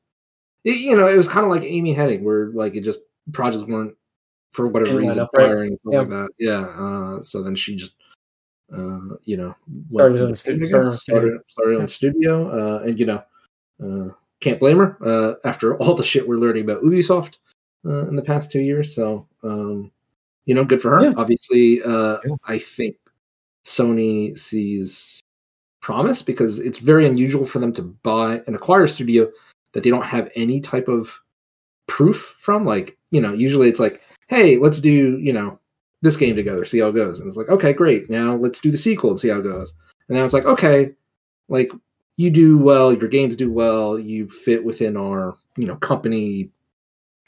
it- 0.64 0.78
you 0.80 0.96
know 0.96 1.08
it 1.08 1.18
was 1.18 1.28
kind 1.30 1.46
of 1.46 1.52
like 1.52 1.64
Amy 1.64 1.94
Hennig, 1.96 2.22
where 2.24 2.48
like 2.54 2.76
it 2.76 2.82
just 2.86 3.02
projects 3.34 3.66
weren't 3.66 3.96
for 4.54 4.68
whatever 4.68 4.98
reason 4.98 5.20
up, 5.24 5.30
right? 5.34 5.48
firing 5.48 5.70
and 5.72 5.80
stuff 5.80 5.94
Yeah. 5.94 6.00
like 6.00 6.10
that. 6.10 6.30
Yeah. 6.40 6.62
Uh, 6.68 7.22
so 7.22 7.42
then 7.44 7.56
she 7.56 7.76
just 7.76 7.96
uh, 8.72 9.16
you 9.26 9.36
know 9.38 9.54
Started 9.94 10.18
her 10.20 10.24
own 10.26 10.30
independent, 10.30 10.38
stu- 10.38 10.52
I 10.52 10.66
started 10.66 10.72
her 10.72 10.84
own 10.84 10.92
guess, 10.92 11.02
started, 11.02 11.40
started 11.50 11.70
her 11.70 11.74
Yeah. 11.74 11.80
own 11.82 11.88
studio, 11.88 12.34
uh, 12.78 12.84
and 12.84 13.00
you 13.00 13.06
know 13.06 13.24
uh, 13.82 14.10
can't 14.40 14.60
blame 14.60 14.78
her 14.78 14.98
uh, 15.06 15.36
after 15.46 15.78
all 15.80 15.96
the 15.96 16.04
shit 16.04 16.28
we're 16.28 16.36
learning 16.36 16.64
about 16.64 16.84
Ubisoft 16.84 17.38
uh, 17.86 18.08
in 18.08 18.16
the 18.16 18.22
past 18.22 18.52
two 18.52 18.62
years. 18.62 18.94
So 18.94 19.28
um, 19.44 19.92
you 20.46 20.54
know, 20.54 20.66
good 20.66 20.82
for 20.82 20.92
her. 20.92 21.04
Yeah. 21.04 21.14
Obviously, 21.18 21.82
uh, 21.84 22.18
Yeah. 22.26 22.36
I 22.46 22.58
think 22.58 22.98
Sony 23.66 24.38
sees 24.38 25.22
promise 25.82 26.22
because 26.22 26.60
it's 26.60 26.80
very 26.80 27.06
unusual 27.06 27.46
for 27.46 27.60
them 27.60 27.74
to 27.74 27.82
buy 27.82 28.42
and 28.48 28.56
acquire 28.56 28.84
a 28.86 28.90
studio 28.90 29.30
that 29.74 29.84
they 29.84 29.90
don't 29.90 30.06
have 30.06 30.32
any 30.36 30.62
type 30.62 30.88
of 30.88 31.20
proof 31.88 32.36
from. 32.38 32.66
Like, 32.66 32.98
you 33.12 33.22
know, 33.22 33.34
usually 33.34 33.70
it's 33.70 33.80
like, 33.80 34.02
hey, 34.28 34.58
let's 34.58 34.80
do, 34.80 35.18
you 35.20 35.34
know, 35.34 35.60
this 36.02 36.18
game 36.18 36.36
together, 36.36 36.66
see 36.66 36.80
how 36.80 36.88
it 36.88 36.96
goes. 36.96 37.20
And 37.20 37.28
it's 37.28 37.38
like, 37.38 37.50
okay, 37.50 37.74
great. 37.74 38.10
Now 38.10 38.36
let's 38.36 38.60
do 38.60 38.72
the 38.72 38.78
sequel 38.78 39.12
and 39.12 39.20
see 39.20 39.30
how 39.30 39.40
it 39.40 39.44
goes. 39.44 39.74
And 40.08 40.18
now 40.18 40.26
it's 40.26 40.34
like, 40.34 40.46
okay, 40.46 40.92
like 41.50 41.72
you 42.18 42.30
do 42.30 42.58
well, 42.58 42.94
your 42.94 43.08
games 43.10 43.36
do 43.36 43.52
well, 43.52 43.98
you 44.00 44.30
fit 44.30 44.64
within 44.64 44.96
our, 44.98 45.36
you 45.58 45.66
know, 45.66 45.76
company 45.78 46.50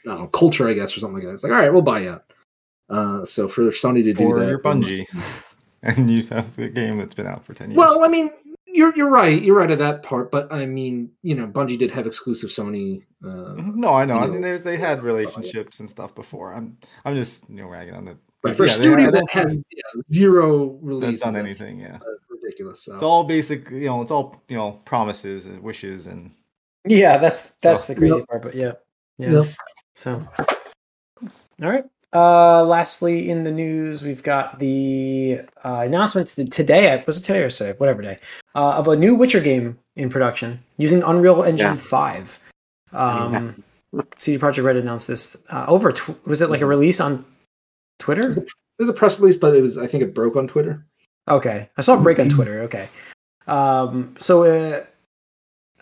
I 0.06 0.14
know, 0.14 0.26
culture, 0.28 0.68
I 0.68 0.72
guess, 0.74 0.96
or 0.96 1.00
something 1.00 1.16
like 1.16 1.24
that. 1.24 1.34
It's 1.34 1.42
like, 1.42 1.52
all 1.52 1.58
right, 1.58 1.72
we'll 1.72 1.82
buy 1.82 2.00
you. 2.02 2.20
Uh, 2.88 3.24
so 3.24 3.48
for 3.48 3.62
Sony 3.70 4.04
to 4.04 4.14
do 4.14 4.24
or 4.24 4.38
that, 4.38 4.48
you're 4.48 4.60
Bungie, 4.60 5.04
and 5.82 6.08
you 6.08 6.22
have 6.28 6.56
a 6.58 6.68
game 6.68 6.96
that's 6.96 7.14
been 7.14 7.26
out 7.26 7.44
for 7.44 7.54
ten 7.54 7.70
years. 7.70 7.78
Well, 7.78 8.04
I 8.04 8.08
mean, 8.08 8.30
you're 8.68 8.94
you're 8.96 9.10
right. 9.10 9.42
You're 9.42 9.56
right 9.56 9.70
at 9.70 9.78
that 9.80 10.04
part, 10.04 10.30
but 10.30 10.52
I 10.52 10.66
mean, 10.66 11.10
you 11.22 11.34
know, 11.34 11.48
Bungie 11.48 11.76
did 11.78 11.90
have 11.90 12.06
exclusive 12.06 12.50
Sony. 12.50 13.02
Uh, 13.24 13.54
Mhm. 13.56 13.74
no, 13.74 13.88
I 13.94 14.04
know. 14.04 14.18
I 14.18 14.26
you 14.26 14.32
mean, 14.32 14.40
know, 14.42 14.58
they 14.58 14.62
they 14.62 14.76
had 14.76 15.02
relationships 15.02 15.80
and 15.80 15.90
stuff 15.90 16.14
before. 16.14 16.52
I'm 16.54 16.76
I'm 17.04 17.16
just 17.16 17.48
you 17.50 17.56
know 17.56 17.66
ragging 17.66 17.94
on 17.94 18.06
it. 18.06 18.16
right, 18.44 18.54
for 18.54 18.62
a 18.62 18.66
Yeah, 18.68 18.76
they- 18.76 18.80
studio 18.82 19.06
I 19.08 19.10
that 19.10 19.30
has 19.30 19.52
yeah, 19.52 20.02
zero 20.12 20.78
releases, 20.80 21.22
done 21.22 21.36
anything. 21.36 21.80
Yeah, 21.80 21.96
uh, 21.96 22.25
ridiculous. 22.46 22.82
So 22.84 22.94
it's 22.94 23.02
all 23.02 23.24
basic. 23.24 23.70
You 23.70 23.86
know, 23.86 24.02
it's 24.02 24.10
all 24.10 24.40
you 24.48 24.56
know 24.56 24.72
promises 24.84 25.46
and 25.46 25.62
wishes 25.62 26.06
and 26.06 26.30
Yeah, 26.86 27.18
that's 27.18 27.50
that's 27.62 27.86
So- 27.86 27.92
the 27.94 27.98
crazy 28.00 28.18
Yep. 28.18 28.28
part. 28.28 28.42
But 28.42 28.54
yeah, 28.54 28.72
yeah. 29.18 29.30
Yep. 29.32 29.46
So, 29.94 30.28
all 31.22 31.70
right. 31.70 31.84
Uh, 32.14 32.64
lastly, 32.64 33.28
in 33.30 33.42
the 33.42 33.50
news, 33.50 34.02
we've 34.02 34.22
got 34.22 34.58
the 34.58 35.40
uh, 35.64 35.80
announcement 35.84 36.28
t- 36.28 36.44
today. 36.44 37.02
Was 37.06 37.18
it 37.18 37.24
today 37.24 37.40
or 37.40 37.42
yesterday? 37.42 37.74
Whatever 37.78 38.00
day. 38.02 38.18
Uh, 38.54 38.74
of 38.78 38.88
a 38.88 38.96
new 38.96 39.14
Witcher 39.16 39.40
game 39.40 39.78
in 39.96 40.08
production 40.08 40.60
using 40.78 41.02
Unreal 41.02 41.42
Engine 41.42 41.74
Yeah. 41.74 41.76
Five. 41.76 42.40
Um, 42.92 43.62
CD 44.18 44.38
Projekt 44.38 44.64
Red 44.64 44.76
announced 44.76 45.08
this 45.08 45.36
uh, 45.50 45.64
over. 45.68 45.92
Tw- 45.92 46.26
was 46.26 46.40
it 46.40 46.48
like 46.48 46.60
a 46.62 46.66
release 46.66 47.00
on 47.00 47.24
Twitter? 47.98 48.28
it 48.30 48.48
was 48.78 48.88
a 48.88 48.92
press 48.94 49.18
release, 49.18 49.36
but 49.36 49.54
it 49.54 49.60
was 49.62 49.76
I 49.76 49.86
think 49.86 50.02
it 50.02 50.14
broke 50.14 50.36
on 50.36 50.46
Twitter. 50.48 50.86
Okay, 51.28 51.68
I 51.76 51.80
saw 51.82 51.98
a 51.98 52.00
break 52.00 52.18
on 52.18 52.28
Twitter. 52.28 52.60
Okay, 52.62 52.88
um, 53.46 54.14
so 54.18 54.44
uh, 54.44 54.84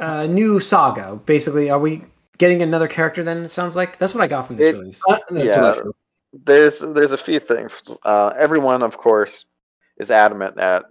uh, 0.02 0.26
new 0.26 0.60
saga. 0.60 1.16
Basically, 1.26 1.70
are 1.70 1.78
we 1.78 2.02
getting 2.38 2.62
another 2.62 2.88
character? 2.88 3.22
Then 3.22 3.44
it 3.44 3.50
sounds 3.50 3.76
like 3.76 3.98
that's 3.98 4.14
what 4.14 4.22
I 4.24 4.26
got 4.26 4.46
from 4.46 4.56
this 4.56 4.74
It- 4.74 4.78
release. 4.78 5.02
Uh, 5.08 5.18
Yeah. 5.32 5.60
what 5.60 5.78
I 5.78 5.82
feel. 5.82 5.96
there's 6.44 6.78
there's 6.80 7.12
a 7.12 7.18
few 7.18 7.38
things. 7.38 7.82
Uh, 8.04 8.32
everyone, 8.38 8.82
of 8.82 8.96
course, 8.96 9.44
is 9.98 10.10
adamant 10.10 10.56
that 10.56 10.84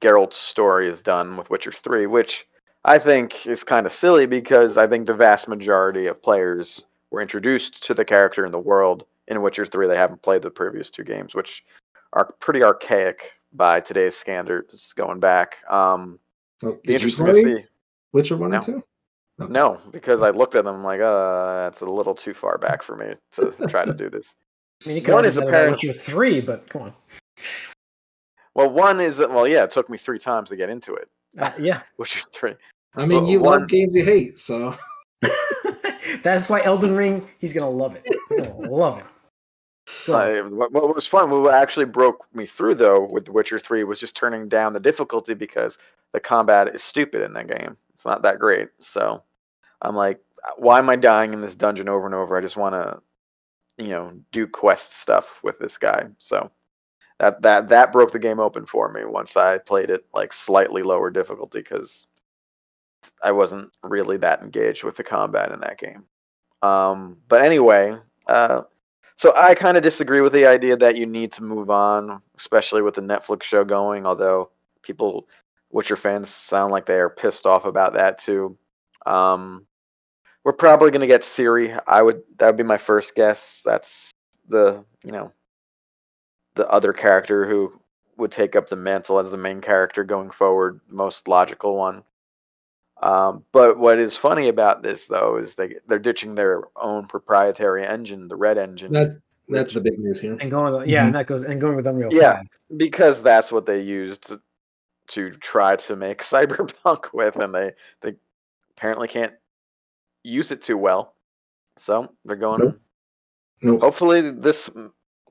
Geralt's 0.00 0.36
story 0.36 0.88
is 0.88 1.00
done 1.00 1.36
with 1.36 1.48
Witcher 1.50 1.72
Three, 1.72 2.06
which 2.06 2.46
I 2.84 2.98
think 2.98 3.46
is 3.46 3.62
kind 3.62 3.86
of 3.86 3.92
silly 3.92 4.26
because 4.26 4.76
I 4.76 4.88
think 4.88 5.06
the 5.06 5.14
vast 5.14 5.46
majority 5.46 6.08
of 6.08 6.20
players 6.20 6.82
were 7.10 7.20
introduced 7.20 7.82
to 7.84 7.94
the 7.94 8.04
character 8.04 8.44
in 8.44 8.50
the 8.50 8.58
world 8.58 9.04
in 9.28 9.40
Witcher 9.42 9.64
Three. 9.64 9.86
They 9.86 9.96
haven't 9.96 10.22
played 10.22 10.42
the 10.42 10.50
previous 10.50 10.90
two 10.90 11.04
games, 11.04 11.34
which 11.36 11.64
are 12.14 12.32
pretty 12.40 12.64
archaic 12.64 13.30
by 13.52 13.80
today's 13.80 14.16
standards. 14.16 14.92
Going 14.94 15.20
back, 15.20 15.56
um, 15.70 16.18
Oh, 16.64 16.72
be 16.72 16.78
did 16.84 17.02
you 17.02 17.08
interesting 17.08 17.26
to 17.26 17.32
play 17.32 17.42
see. 17.42 17.64
Witcher 18.12 18.36
one 18.36 18.50
No. 18.50 18.56
and 18.58 18.66
two? 18.66 18.84
No, 19.38 19.80
because 19.90 20.22
I 20.22 20.30
looked 20.30 20.54
at 20.54 20.64
them 20.64 20.76
I'm 20.76 20.84
like, 20.84 21.00
uh, 21.00 21.64
that's 21.64 21.80
a 21.80 21.86
little 21.86 22.14
too 22.14 22.32
far 22.34 22.58
back 22.58 22.82
for 22.82 22.96
me 22.96 23.14
to 23.32 23.52
try 23.68 23.84
to 23.84 23.92
do 23.92 24.08
this. 24.08 24.34
I 24.84 24.88
mean, 24.88 24.96
you 24.96 25.02
could 25.02 25.14
one 25.14 25.24
have 25.24 25.30
is 25.30 25.36
done 25.36 25.48
apparent- 25.48 25.72
Witcher 25.82 25.92
three, 25.92 26.40
but 26.40 26.68
come 26.68 26.82
on. 26.82 26.94
Well, 28.54 28.70
one 28.70 29.00
is 29.00 29.18
well, 29.18 29.48
yeah, 29.48 29.64
it 29.64 29.70
took 29.70 29.88
me 29.90 29.96
three 29.98 30.18
times 30.18 30.50
to 30.50 30.56
get 30.56 30.68
into 30.70 30.94
it. 30.94 31.08
Uh, 31.38 31.50
yeah, 31.58 31.82
Witcher 31.98 32.20
three. 32.32 32.54
I 32.94 33.06
mean, 33.06 33.22
Well, 33.22 33.30
you 33.30 33.40
one- 33.40 33.60
love 33.60 33.68
games 33.68 33.94
you 33.94 34.04
hate, 34.04 34.38
so 34.38 34.76
that's 36.22 36.48
why 36.48 36.62
Elden 36.62 36.94
Ring. 36.94 37.26
He's 37.38 37.52
gonna 37.54 37.70
love 37.70 37.96
it. 37.96 38.02
He's 38.28 38.46
gonna 38.46 38.70
love 38.70 38.98
it. 38.98 39.04
What, 40.06 40.72
what 40.72 40.94
was 40.94 41.06
fun, 41.06 41.30
what 41.30 41.54
actually 41.54 41.86
broke 41.86 42.26
me 42.34 42.46
through 42.46 42.76
though 42.76 43.04
with 43.04 43.26
The 43.26 43.32
Witcher 43.32 43.58
Three 43.58 43.84
was 43.84 43.98
just 43.98 44.16
turning 44.16 44.48
down 44.48 44.72
the 44.72 44.80
difficulty 44.80 45.34
because 45.34 45.78
the 46.12 46.20
combat 46.20 46.74
is 46.74 46.82
stupid 46.82 47.22
in 47.22 47.32
that 47.34 47.48
game. 47.48 47.76
It's 47.92 48.04
not 48.04 48.22
that 48.22 48.38
great. 48.38 48.68
So 48.80 49.22
I'm 49.80 49.96
like, 49.96 50.20
why 50.56 50.78
am 50.78 50.90
I 50.90 50.96
dying 50.96 51.32
in 51.32 51.40
this 51.40 51.54
dungeon 51.54 51.88
over 51.88 52.06
and 52.06 52.14
over? 52.14 52.36
I 52.36 52.40
just 52.40 52.56
want 52.56 52.74
to, 52.74 53.00
you 53.82 53.90
know, 53.90 54.12
do 54.32 54.46
quest 54.46 54.94
stuff 54.94 55.40
with 55.42 55.58
this 55.58 55.78
guy. 55.78 56.06
So 56.18 56.50
that 57.18 57.42
that 57.42 57.68
that 57.68 57.92
broke 57.92 58.12
the 58.12 58.18
game 58.18 58.40
open 58.40 58.66
for 58.66 58.90
me 58.90 59.04
once 59.04 59.36
I 59.36 59.58
played 59.58 59.90
it 59.90 60.04
like 60.12 60.32
slightly 60.32 60.82
lower 60.82 61.10
difficulty 61.10 61.58
because 61.58 62.06
I 63.22 63.32
wasn't 63.32 63.70
really 63.82 64.16
that 64.18 64.42
engaged 64.42 64.84
with 64.84 64.96
the 64.96 65.04
combat 65.04 65.52
in 65.52 65.60
that 65.60 65.78
game. 65.78 66.04
Um, 66.62 67.18
but 67.28 67.42
anyway, 67.42 67.96
uh, 68.26 68.62
so 69.16 69.32
I 69.36 69.54
kind 69.54 69.76
of 69.76 69.82
disagree 69.82 70.20
with 70.20 70.32
the 70.32 70.46
idea 70.46 70.76
that 70.76 70.96
you 70.96 71.06
need 71.06 71.32
to 71.32 71.42
move 71.42 71.70
on, 71.70 72.22
especially 72.36 72.82
with 72.82 72.94
the 72.94 73.02
Netflix 73.02 73.44
show 73.44 73.64
going. 73.64 74.06
Although 74.06 74.50
people, 74.82 75.28
Witcher 75.70 75.96
fans, 75.96 76.28
sound 76.28 76.72
like 76.72 76.86
they 76.86 76.98
are 76.98 77.10
pissed 77.10 77.46
off 77.46 77.64
about 77.64 77.94
that 77.94 78.18
too. 78.18 78.56
Um, 79.06 79.66
we're 80.44 80.52
probably 80.52 80.90
going 80.90 81.00
to 81.02 81.06
get 81.06 81.22
Ciri. 81.22 81.80
I 81.86 82.02
would 82.02 82.22
that 82.38 82.46
would 82.46 82.56
be 82.56 82.62
my 82.62 82.78
first 82.78 83.14
guess. 83.14 83.62
That's 83.64 84.10
the 84.48 84.84
you 85.04 85.12
know 85.12 85.32
the 86.54 86.68
other 86.68 86.92
character 86.92 87.46
who 87.46 87.72
would 88.16 88.32
take 88.32 88.56
up 88.56 88.68
the 88.68 88.76
mantle 88.76 89.18
as 89.18 89.30
the 89.30 89.36
main 89.36 89.60
character 89.60 90.04
going 90.04 90.30
forward, 90.30 90.80
most 90.88 91.28
logical 91.28 91.76
one. 91.76 92.02
Um, 93.02 93.44
but 93.50 93.78
what 93.78 93.98
is 93.98 94.16
funny 94.16 94.46
about 94.48 94.82
this 94.84 95.06
though 95.06 95.36
is 95.36 95.54
they 95.56 95.76
they're 95.88 95.98
ditching 95.98 96.36
their 96.36 96.62
own 96.76 97.06
proprietary 97.06 97.84
engine, 97.84 98.28
the 98.28 98.36
Red 98.36 98.58
engine, 98.58 98.92
that 98.92 99.20
that's 99.48 99.74
the 99.74 99.80
big 99.80 99.98
news 99.98 100.20
here. 100.20 100.36
and 100.40 100.50
going 100.50 100.72
with 100.72 100.88
yeah, 100.88 101.04
and 101.06 101.14
that 101.16 101.26
goes 101.26 101.42
and 101.42 101.60
going 101.60 101.74
with 101.74 101.86
Unreal 101.86 102.12
Yeah. 102.12 102.36
5. 102.36 102.46
because 102.76 103.22
that's 103.22 103.50
what 103.50 103.66
they 103.66 103.80
used 103.80 104.28
to, 104.28 104.40
to 105.08 105.30
try 105.30 105.74
to 105.76 105.96
make 105.96 106.22
Cyberpunk 106.22 107.12
with, 107.12 107.36
and 107.36 107.52
they 107.52 107.72
they 108.02 108.14
apparently 108.76 109.08
can't 109.08 109.34
use 110.22 110.52
it 110.52 110.62
too 110.62 110.78
well. 110.78 111.14
So 111.76 112.08
they're 112.24 112.36
going. 112.36 112.60
Nope. 112.60 112.80
Nope. 113.62 113.80
Hopefully, 113.80 114.20
this 114.30 114.70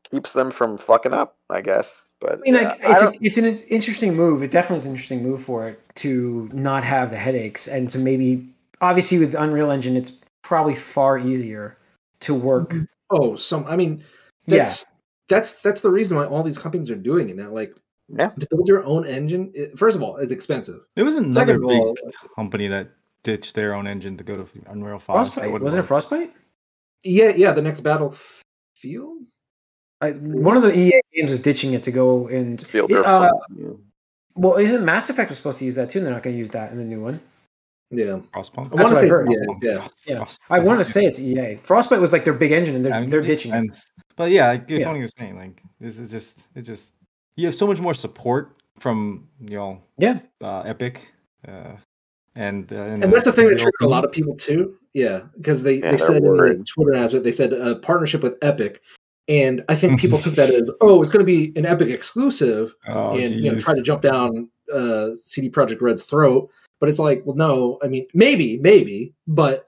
keeps 0.09 0.33
them 0.33 0.51
from 0.51 0.77
fucking 0.77 1.13
up, 1.13 1.37
I 1.49 1.61
guess. 1.61 2.07
But 2.21 2.33
I 2.33 2.35
mean, 2.41 2.53
yeah, 2.53 2.61
like, 2.61 2.85
uh, 2.85 2.91
it's, 2.91 3.01
don't- 3.01 3.17
it's 3.21 3.37
an 3.37 3.45
interesting 3.67 4.15
move. 4.15 4.43
It 4.43 4.51
definitely 4.51 4.77
is 4.79 4.85
an 4.85 4.91
interesting 4.91 5.23
move 5.23 5.43
for 5.43 5.67
it 5.67 5.81
to 5.95 6.49
not 6.53 6.83
have 6.83 7.09
the 7.09 7.17
headaches 7.17 7.67
and 7.67 7.89
to 7.89 7.97
maybe, 7.97 8.47
obviously, 8.79 9.17
with 9.19 9.33
Unreal 9.33 9.71
Engine, 9.71 9.97
it's 9.97 10.11
probably 10.43 10.75
far 10.75 11.17
easier 11.17 11.77
to 12.21 12.35
work. 12.35 12.69
Mm-hmm. 12.69 12.83
Oh, 13.09 13.35
some. 13.35 13.65
I 13.67 13.75
mean, 13.75 14.03
Yeah. 14.45 14.59
that's 14.63 14.85
that's 15.29 15.53
that's 15.61 15.81
the 15.81 15.89
reason 15.89 16.15
why 16.15 16.25
all 16.25 16.43
these 16.43 16.57
companies 16.57 16.91
are 16.91 16.95
doing 16.95 17.29
it 17.29 17.35
now. 17.37 17.49
Like, 17.49 17.73
Yeah. 18.07 18.29
to 18.29 18.47
build 18.51 18.67
your 18.67 18.83
own 18.85 19.05
engine. 19.05 19.51
It, 19.55 19.77
first 19.77 19.95
of 19.95 20.03
all, 20.03 20.17
it's 20.17 20.31
expensive. 20.31 20.81
There 20.95 21.05
was 21.05 21.15
another 21.15 21.53
Second 21.53 21.67
big 21.67 21.79
all- 21.79 21.95
company 22.35 22.67
that 22.67 22.89
ditched 23.23 23.55
their 23.55 23.73
own 23.73 23.87
engine 23.87 24.15
to 24.17 24.23
go 24.23 24.35
to 24.37 24.47
Unreal 24.67 24.99
5. 24.99 25.05
Frostbite. 25.15 25.51
Wasn't 25.61 25.83
it. 25.83 25.87
Frostbite? 25.87 26.33
Yeah, 27.03 27.29
yeah. 27.35 27.51
The 27.51 27.61
next 27.63 27.79
Battlefield. 27.81 29.25
I, 30.01 30.11
one 30.11 30.57
of 30.57 30.63
the 30.63 30.75
EA 30.77 30.99
games 31.13 31.31
is 31.31 31.39
ditching 31.39 31.73
it 31.73 31.83
to 31.83 31.91
go 31.91 32.27
and. 32.27 32.63
Uh, 32.73 33.29
yeah. 33.55 33.69
well, 34.35 34.55
isn't 34.55 34.83
Mass 34.83 35.09
Effect 35.09 35.29
was 35.29 35.37
supposed 35.37 35.59
to 35.59 35.65
use 35.65 35.75
that 35.75 35.89
too? 35.89 35.99
They're 35.99 36.11
not 36.11 36.23
going 36.23 36.35
to 36.35 36.39
use 36.39 36.49
that 36.49 36.71
in 36.71 36.77
the 36.77 36.83
new 36.83 37.01
one. 37.01 37.19
Yeah, 37.91 38.19
Frostpunk? 38.33 38.71
I 38.71 38.83
want 38.83 38.95
to 38.95 39.01
say 39.01 39.07
yeah, 39.07 39.45
yeah. 39.61 39.87
Yeah. 40.07 40.19
Frostpunk. 40.19 40.37
I 40.49 40.59
want 40.59 40.79
to 40.79 40.85
say 40.85 41.05
it's 41.05 41.19
EA. 41.19 41.55
Frostbite 41.61 41.99
was 41.99 42.13
like 42.13 42.23
their 42.23 42.33
big 42.33 42.53
engine, 42.53 42.75
and 42.75 42.85
they're 42.85 42.93
I 42.93 43.01
mean, 43.01 43.09
they're 43.09 43.19
it 43.19 43.27
makes 43.27 43.43
ditching 43.43 43.65
it. 43.65 43.71
But 44.15 44.31
yeah, 44.31 44.47
like 44.47 44.69
Yeah. 44.69 44.79
Tony 44.79 45.01
was 45.01 45.11
saying, 45.17 45.35
like 45.35 45.61
this 45.79 45.99
is 45.99 46.09
just 46.09 46.47
it 46.55 46.61
just 46.61 46.93
you 47.35 47.45
have 47.47 47.55
so 47.55 47.67
much 47.67 47.79
more 47.79 47.93
support 47.93 48.55
from 48.79 49.27
you 49.41 49.57
know 49.57 49.81
Yeah, 49.97 50.19
uh, 50.41 50.61
Epic, 50.61 51.01
uh, 51.45 51.75
and 52.35 52.71
uh, 52.71 52.75
and 52.75 53.03
that's 53.13 53.25
the 53.25 53.33
thing 53.33 53.47
that 53.47 53.53
Unreal 53.53 53.65
triggered 53.65 53.81
a 53.81 53.89
lot 53.89 54.05
of 54.05 54.11
people 54.13 54.35
too. 54.35 54.77
Yeah, 54.93 55.21
because 55.37 55.63
they, 55.63 55.75
Yeah, 55.75 55.91
they 55.91 55.97
said 55.97 56.17
in 56.17 56.23
the 56.23 56.29
worried. 56.29 56.67
Twitter 56.67 56.93
announcement 56.93 57.25
they 57.25 57.31
said 57.31 57.51
a 57.51 57.75
partnership 57.75 58.23
with 58.23 58.37
Epic, 58.41 58.81
and 59.27 59.63
I 59.69 59.75
think 59.75 59.99
people 59.99 60.19
took 60.19 60.35
that 60.35 60.49
as 60.53 60.69
oh 60.81 61.01
it's 61.01 61.11
going 61.11 61.25
to 61.25 61.31
be 61.31 61.53
an 61.57 61.65
Epic 61.65 61.89
exclusive, 61.89 62.73
Oh, 62.87 63.17
and 63.17 63.43
you 63.43 63.51
know 63.51 63.59
try 63.59 63.75
to 63.75 63.81
jump 63.81 64.01
down 64.01 64.49
uh, 64.73 65.11
CD 65.23 65.49
Projekt 65.49 65.81
Red's 65.81 66.03
throat. 66.03 66.49
But 66.79 66.89
it's 66.89 66.99
like, 66.99 67.21
well, 67.25 67.35
no. 67.35 67.77
I 67.83 67.87
mean, 67.87 68.07
maybe, 68.15 68.57
maybe, 68.57 69.13
but 69.27 69.67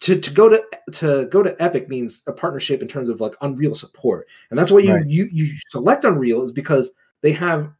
to, 0.00 0.18
to 0.18 0.30
go 0.30 0.48
to 0.48 0.62
to 0.92 1.26
go 1.26 1.42
to 1.42 1.60
Epic 1.62 1.88
means 1.88 2.22
a 2.26 2.32
partnership 2.32 2.80
in 2.80 2.88
terms 2.88 3.08
of 3.08 3.20
like 3.20 3.34
Unreal 3.42 3.74
support, 3.74 4.26
and 4.50 4.58
that's 4.58 4.70
why 4.70 4.78
you 4.78 4.94
Right. 4.94 5.06
you 5.06 5.28
you 5.30 5.54
select 5.68 6.04
Unreal 6.04 6.42
is 6.42 6.52
because 6.52 6.90
they 7.22 7.32
have 7.32 7.70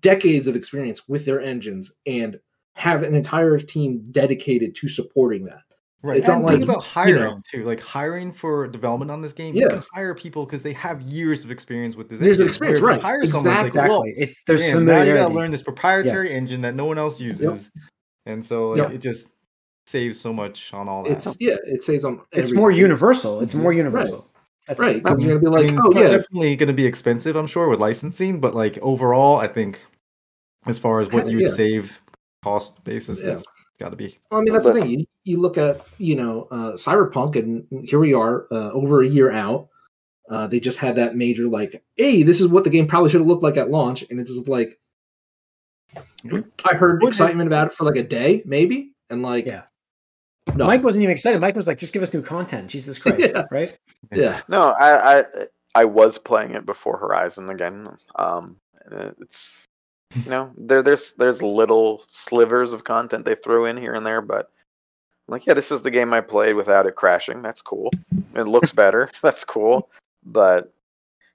decades 0.00 0.46
of 0.46 0.56
experience 0.56 1.08
with 1.08 1.24
their 1.24 1.40
engines 1.40 1.90
and 2.06 2.38
have 2.74 3.02
an 3.02 3.14
entire 3.14 3.58
team 3.58 4.04
dedicated 4.10 4.74
to 4.74 4.88
supporting 4.88 5.44
that. 5.44 5.62
Right. 6.02 6.16
It's 6.16 6.28
not 6.28 6.36
and 6.36 6.44
like, 6.46 6.52
think 6.58 6.64
about 6.64 6.76
you 6.76 6.88
hiring 6.88 7.22
know- 7.22 7.42
too. 7.50 7.64
Like 7.64 7.80
hiring 7.80 8.32
for 8.32 8.66
development 8.66 9.10
on 9.10 9.20
this 9.20 9.34
game, 9.34 9.54
Yeah. 9.54 9.64
you 9.64 9.68
can 9.68 9.82
hire 9.92 10.14
people 10.14 10.46
because 10.46 10.62
they 10.62 10.72
have 10.72 11.02
years 11.02 11.44
of 11.44 11.50
experience 11.50 11.94
with 11.94 12.08
this. 12.08 12.20
Years 12.20 12.36
of 12.38 12.42
engine. 12.42 12.48
experience, 12.48 12.80
Where 12.80 12.92
if 12.92 12.96
you 12.96 13.02
right. 13.02 13.10
Hire 13.20 13.26
someone, 13.26 13.46
it's 13.52 13.56
like, 13.56 13.66
exactly. 13.66 13.90
well, 13.90 14.04
It's 14.16 14.42
there's 14.46 14.60
man, 14.72 14.84
now 14.86 15.02
you 15.02 15.14
gotta 15.14 15.34
learn 15.34 15.50
this 15.50 15.62
proprietary 15.62 16.32
engine 16.32 16.62
that 16.62 16.74
no 16.74 16.86
one 16.86 16.96
else 16.96 17.20
uses, 17.20 17.70
and 18.26 18.42
so 18.44 18.70
like, 18.70 18.78
Yep. 18.78 18.90
it 18.92 18.98
just 18.98 19.28
saves 19.86 20.18
so 20.18 20.32
much 20.32 20.72
on 20.72 20.88
all 20.88 21.02
that. 21.04 21.10
It's 21.12 21.36
yeah, 21.38 21.56
it 21.66 21.82
saves 21.82 22.04
on. 22.06 22.20
It's 22.32 22.38
everything. 22.38 22.56
more 22.58 22.70
universal. 22.70 23.40
It's 23.40 23.54
more 23.54 23.72
universal. 23.74 24.26
That's 24.68 24.80
right? 24.80 25.02
Because 25.02 25.18
you're 25.20 25.38
gonna 25.38 25.40
be 25.40 25.46
I 25.48 25.60
like, 25.62 25.66
mean, 25.70 25.76
it's 25.76 25.84
oh 25.84 25.90
pro- 25.90 26.00
yeah, 26.02 26.08
definitely 26.16 26.56
going 26.56 26.68
to 26.68 26.72
be 26.72 26.86
expensive, 26.86 27.34
I'm 27.36 27.46
sure, 27.48 27.68
with 27.68 27.80
licensing. 27.80 28.40
But 28.40 28.54
like 28.54 28.78
overall, 28.78 29.36
I 29.38 29.48
think 29.48 29.80
as 30.66 30.78
far 30.78 31.00
as 31.00 31.10
what 31.10 31.26
you 31.26 31.38
would 31.38 31.46
Yeah. 31.46 31.52
save 31.52 32.00
cost 32.44 32.82
basis, 32.84 33.20
Yeah. 33.20 33.36
It's 33.80 33.84
got 33.86 33.90
to 33.90 33.96
be. 33.96 34.14
Well, 34.30 34.40
I 34.40 34.44
mean, 34.44 34.52
that's 34.52 34.66
the 34.66 34.74
thing. 34.74 34.90
You, 34.90 35.06
you 35.24 35.40
look 35.40 35.56
at, 35.56 35.80
you 35.98 36.14
know, 36.16 36.46
uh, 36.50 36.72
Cyberpunk, 36.72 37.36
and 37.36 37.88
here 37.88 37.98
we 37.98 38.12
are, 38.12 38.46
uh, 38.50 38.70
over 38.72 39.02
a 39.02 39.06
year 39.06 39.32
out. 39.32 39.68
Uh, 40.28 40.46
they 40.46 40.60
just 40.60 40.78
had 40.78 40.96
that 40.96 41.16
major, 41.16 41.46
like, 41.48 41.82
hey, 41.96 42.22
this 42.22 42.40
is 42.40 42.48
what 42.48 42.64
the 42.64 42.70
game 42.70 42.86
probably 42.86 43.08
should 43.10 43.20
have 43.20 43.26
looked 43.26 43.42
like 43.42 43.56
at 43.56 43.70
launch. 43.70 44.04
And 44.10 44.20
it's 44.20 44.32
just 44.32 44.48
like, 44.48 44.78
I 45.96 46.74
heard 46.74 47.02
excitement 47.02 47.46
about 47.48 47.68
it 47.68 47.72
for 47.72 47.84
like 47.84 47.96
a 47.96 48.02
day, 48.02 48.42
maybe. 48.44 48.92
And 49.08 49.22
like, 49.22 49.46
Yeah. 49.46 49.62
no. 50.54 50.66
Mike 50.66 50.84
wasn't 50.84 51.02
even 51.02 51.12
excited. 51.12 51.40
Mike 51.40 51.56
was 51.56 51.66
like, 51.66 51.78
"Just 51.78 51.92
give 51.92 52.02
us 52.02 52.14
new 52.14 52.22
content." 52.22 52.68
Jesus 52.68 52.98
Christ, 52.98 53.30
Yeah. 53.34 53.44
right? 53.50 53.76
yeah. 54.14 54.40
No, 54.46 54.70
I, 54.78 55.18
I 55.20 55.24
I 55.74 55.84
was 55.86 56.16
playing 56.18 56.52
it 56.52 56.64
before 56.66 56.96
Horizon 56.98 57.50
again. 57.50 57.88
Um, 58.16 58.56
it's 58.92 59.64
you 60.14 60.30
know 60.30 60.50
there 60.56 60.82
there's 60.82 61.12
there's 61.12 61.42
little 61.42 62.02
slivers 62.08 62.72
of 62.72 62.84
content 62.84 63.24
they 63.24 63.34
threw 63.34 63.66
in 63.66 63.76
here 63.76 63.94
and 63.94 64.04
there, 64.04 64.20
but 64.20 64.50
like 65.28 65.46
yeah, 65.46 65.54
this 65.54 65.70
is 65.70 65.82
the 65.82 65.90
game 65.90 66.12
I 66.12 66.20
played 66.20 66.54
without 66.54 66.86
it 66.86 66.96
crashing. 66.96 67.42
That's 67.42 67.62
cool. 67.62 67.92
It 68.34 68.42
looks 68.44 68.72
better. 68.82 69.10
That's 69.22 69.44
cool. 69.44 69.88
But 70.24 70.72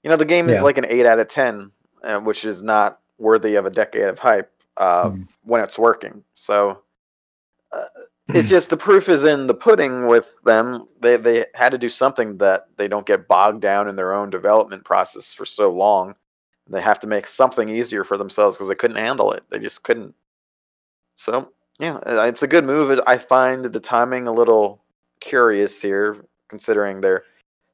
you 0.02 0.10
know 0.10 0.16
the 0.16 0.24
game 0.24 0.48
is 0.48 0.56
Yeah. 0.56 0.62
like 0.62 0.78
an 0.78 0.86
eight 0.88 1.06
out 1.06 1.18
of 1.18 1.28
ten, 1.28 1.70
uh, 2.02 2.20
which 2.20 2.44
is 2.44 2.62
not 2.62 3.00
worthy 3.18 3.54
of 3.54 3.64
a 3.66 3.70
decade 3.70 4.04
of 4.04 4.18
hype 4.18 4.52
uh, 4.76 5.10
Hmm. 5.10 5.22
when 5.44 5.62
it's 5.62 5.78
working. 5.78 6.22
So. 6.34 6.82
Uh, 7.72 7.86
it's 8.28 8.48
just 8.48 8.70
the 8.70 8.76
proof 8.76 9.08
is 9.08 9.22
in 9.22 9.46
the 9.46 9.54
pudding 9.54 10.06
with 10.08 10.32
them. 10.44 10.88
They 11.00 11.16
they 11.16 11.46
had 11.54 11.70
to 11.70 11.78
do 11.78 11.88
something 11.88 12.38
that 12.38 12.66
they 12.76 12.88
don't 12.88 13.06
get 13.06 13.28
bogged 13.28 13.60
down 13.60 13.86
in 13.88 13.94
their 13.94 14.12
own 14.12 14.30
development 14.30 14.84
process 14.84 15.32
for 15.32 15.44
so 15.44 15.70
long. 15.72 16.16
They 16.68 16.80
have 16.80 16.98
to 17.00 17.06
make 17.06 17.26
something 17.26 17.68
easier 17.68 18.02
for 18.04 18.16
themselves 18.16 18.56
because 18.56 18.68
they 18.68 18.74
couldn't 18.74 18.96
handle 18.96 19.32
it. 19.32 19.44
They 19.50 19.58
just 19.58 19.82
couldn't. 19.84 20.14
So 21.14 21.52
yeah, 21.78 21.96
uh, 22.06 22.24
it's 22.24 22.42
a 22.42 22.48
good 22.48 22.64
move. 22.64 23.00
I 23.06 23.18
find 23.18 23.64
the 23.64 23.80
timing 23.80 24.26
a 24.26 24.32
little 24.32 24.82
curious 25.20 25.80
here, 25.80 26.24
considering 26.48 27.00
they're 27.00 27.24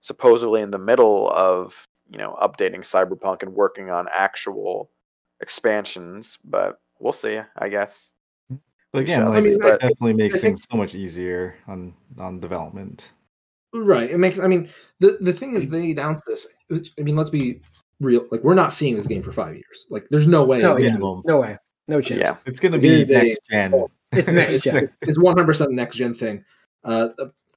supposedly 0.01 0.61
in 0.61 0.71
the 0.71 0.79
middle 0.79 1.31
of 1.31 1.87
you 2.11 2.19
know 2.19 2.37
updating 2.43 2.81
Cyberpunk 2.81 3.43
and 3.43 3.55
working 3.55 3.91
on 3.91 4.09
actual 4.13 4.91
expansions. 5.41 6.39
But 6.45 6.81
we'll 6.99 7.13
see. 7.13 7.41
I 7.57 7.69
guess. 7.69 8.13
But 8.93 9.03
again, 9.03 9.21
shall 9.21 9.31
like, 9.31 9.43
see, 9.43 9.49
it 9.51 9.61
but- 9.61 9.81
definitely 9.81 10.13
makes 10.13 10.35
think- 10.35 10.59
things 10.59 10.67
so 10.71 10.77
much 10.77 10.95
easier 10.95 11.57
on 11.67 11.95
on 12.19 12.41
development. 12.41 13.11
Right. 13.75 14.11
It 14.11 14.19
makes, 14.19 14.39
I 14.39 14.49
mean, 14.49 14.69
the, 15.01 15.17
the 15.23 15.33
thing 15.33 15.55
is, 15.55 15.71
they 15.71 15.93
announced 15.93 16.25
this. 16.27 16.47
which- 16.69 16.93
I 16.99 17.03
mean, 17.03 17.17
let's 17.17 17.31
be 17.31 17.63
real. 18.03 18.27
Like, 18.31 18.43
we're 18.45 18.55
not 18.55 18.73
seeing 18.73 18.97
this 18.97 19.07
game 19.07 19.23
for 19.23 19.33
five 19.33 19.55
years. 19.55 19.87
Like, 19.91 20.07
there's 20.11 20.27
no 20.27 20.45
way. 20.45 20.61
No, 20.63 20.77
yeah. 20.77 20.97
No 20.97 21.41
way. 21.41 21.57
No 21.89 22.01
chance. 22.01 22.21
Yeah. 22.21 22.37
It's 22.47 22.61
going 22.61 22.73
to 22.73 22.79
It 22.79 22.83
be 22.83 22.89
is 22.89 23.11
a- 23.11 23.15
next 23.23 23.41
gen. 23.51 23.85
It's 24.13 24.29
next 24.41 24.55
it's, 24.57 24.65
gen. 24.65 24.91
it's 25.03 25.19
100% 25.19 25.67
a 25.67 25.73
next 25.75 25.97
gen 25.97 26.15
thing. 26.15 26.45
Uh, 26.85 27.09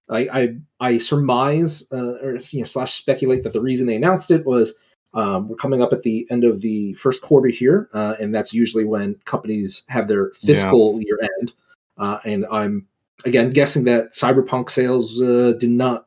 I, 0.10 0.28
I 0.32 0.56
I 0.80 0.98
surmise 1.00 1.84
uh, 1.92 2.14
or 2.22 2.38
you 2.52 2.60
know 2.60 2.66
slash 2.66 2.94
speculate 2.94 3.42
that 3.44 3.54
the 3.54 3.62
reason 3.62 3.88
they 3.88 3.96
announced 3.96 4.30
it 4.30 4.46
was 4.46 4.74
um, 5.16 5.48
we're 5.48 5.56
coming 5.56 5.82
up 5.82 5.94
at 5.94 6.04
the 6.04 6.28
end 6.30 6.44
of 6.44 6.62
the 6.62 6.94
first 6.94 7.24
quarter 7.24 7.48
here, 7.48 7.90
uh, 7.94 8.14
and 8.20 8.34
that's 8.36 8.54
usually 8.54 8.84
when 8.86 9.16
companies 9.26 9.82
have 9.88 10.08
their 10.08 10.30
fiscal 10.36 11.02
year 11.02 11.18
end. 11.40 11.54
Uh, 11.98 12.20
and 12.24 12.46
I'm 12.52 12.86
again 13.26 13.50
guessing 13.50 13.86
that 13.86 14.12
Cyberpunk 14.12 14.70
sales 14.70 15.20
uh, 15.20 15.54
did 15.60 15.72
not 15.72 16.06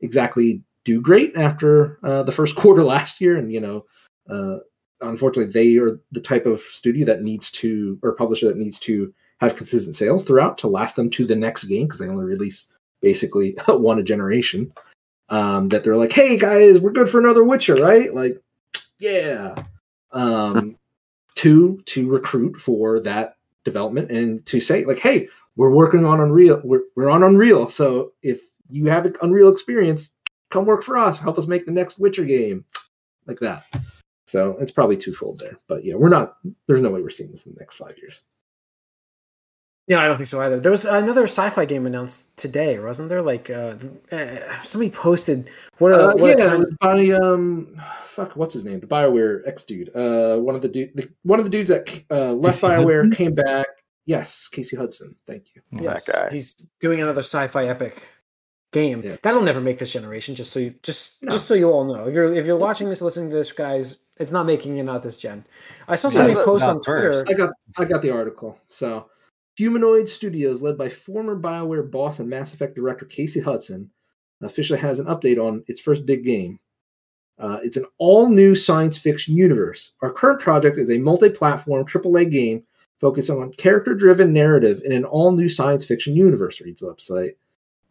exactly 0.00 0.62
do 0.84 1.00
great 1.00 1.36
after 1.36 1.98
uh, 2.02 2.22
the 2.22 2.32
first 2.32 2.56
quarter 2.56 2.84
last 2.84 3.20
year, 3.20 3.36
and 3.36 3.52
you 3.52 3.60
know. 3.60 3.84
Uh, 4.28 4.58
unfortunately, 5.00 5.52
they 5.52 5.76
are 5.76 6.00
the 6.12 6.20
type 6.20 6.46
of 6.46 6.60
studio 6.60 7.04
that 7.04 7.22
needs 7.22 7.50
to, 7.50 7.98
or 8.02 8.12
publisher 8.12 8.48
that 8.48 8.56
needs 8.56 8.78
to 8.78 9.12
have 9.40 9.56
consistent 9.56 9.96
sales 9.96 10.24
throughout 10.24 10.56
to 10.58 10.68
last 10.68 10.96
them 10.96 11.10
to 11.10 11.26
the 11.26 11.36
next 11.36 11.64
game 11.64 11.86
because 11.86 11.98
they 11.98 12.08
only 12.08 12.24
release 12.24 12.66
basically 13.00 13.56
one 13.68 13.98
a 13.98 14.02
generation. 14.02 14.72
Um, 15.30 15.70
that 15.70 15.84
they're 15.84 15.96
like, 15.96 16.12
hey 16.12 16.36
guys, 16.36 16.78
we're 16.78 16.92
good 16.92 17.08
for 17.08 17.18
another 17.18 17.42
Witcher, 17.42 17.76
right? 17.76 18.14
Like, 18.14 18.42
yeah. 18.98 19.54
Um, 20.12 20.76
two 21.34 21.82
to 21.86 22.08
recruit 22.08 22.56
for 22.60 23.00
that 23.00 23.36
development 23.64 24.10
and 24.10 24.44
to 24.46 24.60
say 24.60 24.84
like, 24.84 24.98
hey, 24.98 25.28
we're 25.56 25.70
working 25.70 26.04
on 26.04 26.20
Unreal. 26.20 26.60
We're 26.62 26.82
we're 26.94 27.08
on 27.08 27.22
Unreal, 27.22 27.68
so 27.68 28.12
if 28.22 28.40
you 28.68 28.86
have 28.86 29.14
Unreal 29.22 29.50
experience, 29.50 30.10
come 30.54 30.64
work 30.64 30.82
for 30.82 30.96
us. 30.96 31.18
Help 31.18 31.36
us 31.36 31.46
make 31.46 31.66
the 31.66 31.72
next 31.72 31.98
Witcher 31.98 32.24
game, 32.24 32.64
like 33.26 33.40
that. 33.40 33.64
So 34.26 34.56
it's 34.60 34.70
probably 34.70 34.96
twofold 34.96 35.38
there. 35.40 35.58
But 35.68 35.84
yeah, 35.84 35.96
we're 35.96 36.08
not. 36.08 36.36
There's 36.66 36.80
no 36.80 36.90
way 36.90 37.02
we're 37.02 37.10
seeing 37.10 37.30
this 37.30 37.44
in 37.46 37.52
the 37.52 37.60
next 37.60 37.76
five 37.76 37.98
years. 37.98 38.22
Yeah, 39.86 40.00
I 40.02 40.06
don't 40.06 40.16
think 40.16 40.28
so 40.28 40.40
either. 40.40 40.58
There 40.60 40.70
was 40.70 40.86
another 40.86 41.24
sci-fi 41.24 41.66
game 41.66 41.84
announced 41.84 42.34
today, 42.38 42.78
wasn't 42.78 43.10
there? 43.10 43.20
Like 43.20 43.50
uh, 43.50 43.74
uh, 44.10 44.62
somebody 44.62 44.90
posted 44.90 45.50
what? 45.76 45.92
Uh, 45.92 45.96
Uh, 45.96 46.14
what 46.14 46.38
yeah, 46.38 46.46
time- 46.46 46.64
by 46.80 47.10
um, 47.10 47.78
fuck, 48.04 48.34
what's 48.34 48.54
his 48.54 48.64
name? 48.64 48.80
The 48.80 48.86
Bioware 48.86 49.42
ex 49.44 49.64
dude. 49.64 49.94
Uh, 49.94 50.38
one 50.38 50.54
of 50.54 50.62
the 50.62 50.68
dude, 50.68 50.92
the, 50.94 51.10
one 51.24 51.38
of 51.38 51.44
the 51.44 51.50
dudes 51.50 51.68
that 51.68 51.90
uh, 52.10 52.32
left 52.32 52.62
Casey 52.62 52.68
Bioware 52.72 53.04
Hudson? 53.04 53.10
came 53.12 53.34
back. 53.34 53.66
Yes, 54.06 54.48
Casey 54.48 54.76
Hudson. 54.76 55.16
Thank 55.26 55.48
you. 55.54 55.60
yes, 55.82 56.08
guy. 56.08 56.30
he's 56.30 56.54
doing 56.80 57.02
another 57.02 57.22
sci-fi 57.22 57.66
epic 57.68 58.06
game. 58.74 59.00
Yeah. 59.02 59.16
That'll 59.22 59.42
never 59.42 59.62
make 59.62 59.78
this 59.78 59.92
generation. 59.92 60.34
Just 60.34 60.52
so 60.52 60.58
you 60.60 60.74
just 60.82 61.22
No. 61.22 61.32
just 61.32 61.46
so 61.46 61.54
you 61.54 61.70
all 61.70 61.84
know, 61.84 62.06
if 62.06 62.14
you're 62.14 62.34
if 62.34 62.44
you're 62.44 62.58
watching 62.58 62.90
this, 62.90 63.00
listening 63.00 63.30
to 63.30 63.36
this, 63.36 63.50
guys, 63.52 64.00
it's 64.18 64.32
not 64.32 64.44
making 64.44 64.76
it 64.76 64.88
out 64.88 65.02
this 65.02 65.16
gen. 65.16 65.46
I 65.88 65.96
saw 65.96 66.10
somebody 66.10 66.34
but 66.34 66.44
post 66.44 66.60
not 66.60 66.76
on 66.76 66.82
Twitter. 66.82 67.24
I 67.26 67.32
got 67.32 67.50
I 67.78 67.86
got 67.86 68.02
the 68.02 68.10
article. 68.10 68.58
So, 68.68 69.08
Humanoid 69.56 70.08
Studios, 70.08 70.60
led 70.60 70.76
by 70.76 70.90
former 70.90 71.34
Bioware 71.40 71.90
boss 71.90 72.18
and 72.18 72.28
Mass 72.28 72.52
Effect 72.52 72.74
director 72.74 73.06
Casey 73.06 73.40
Hudson, 73.40 73.90
officially 74.42 74.78
has 74.78 74.98
an 74.98 75.06
update 75.06 75.38
on 75.38 75.64
its 75.68 75.80
first 75.80 76.04
big 76.04 76.24
game. 76.24 76.58
Uh, 77.38 77.58
it's 77.64 77.76
an 77.76 77.86
all 77.98 78.28
new 78.28 78.54
science 78.54 78.96
fiction 78.98 79.36
universe. 79.36 79.92
Our 80.02 80.12
current 80.12 80.40
project 80.40 80.78
is 80.78 80.90
a 80.90 80.98
multi 80.98 81.30
platform 81.30 81.84
AAA 81.86 82.30
game 82.30 82.62
focusing 83.00 83.40
on 83.42 83.52
character 83.54 83.94
driven 83.94 84.32
narrative 84.32 84.80
in 84.84 84.92
an 84.92 85.04
all 85.04 85.32
new 85.32 85.48
science 85.48 85.84
fiction 85.84 86.14
universe, 86.14 86.60
reads 86.60 86.80
the 86.80 86.86
website. 86.86 87.34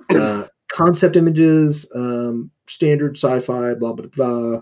Uh, 0.10 0.48
concept 0.72 1.16
images, 1.16 1.90
um, 1.96 2.52
standard 2.68 3.18
sci 3.18 3.40
fi, 3.40 3.74
blah, 3.74 3.94
blah, 3.94 4.08
blah. 4.08 4.62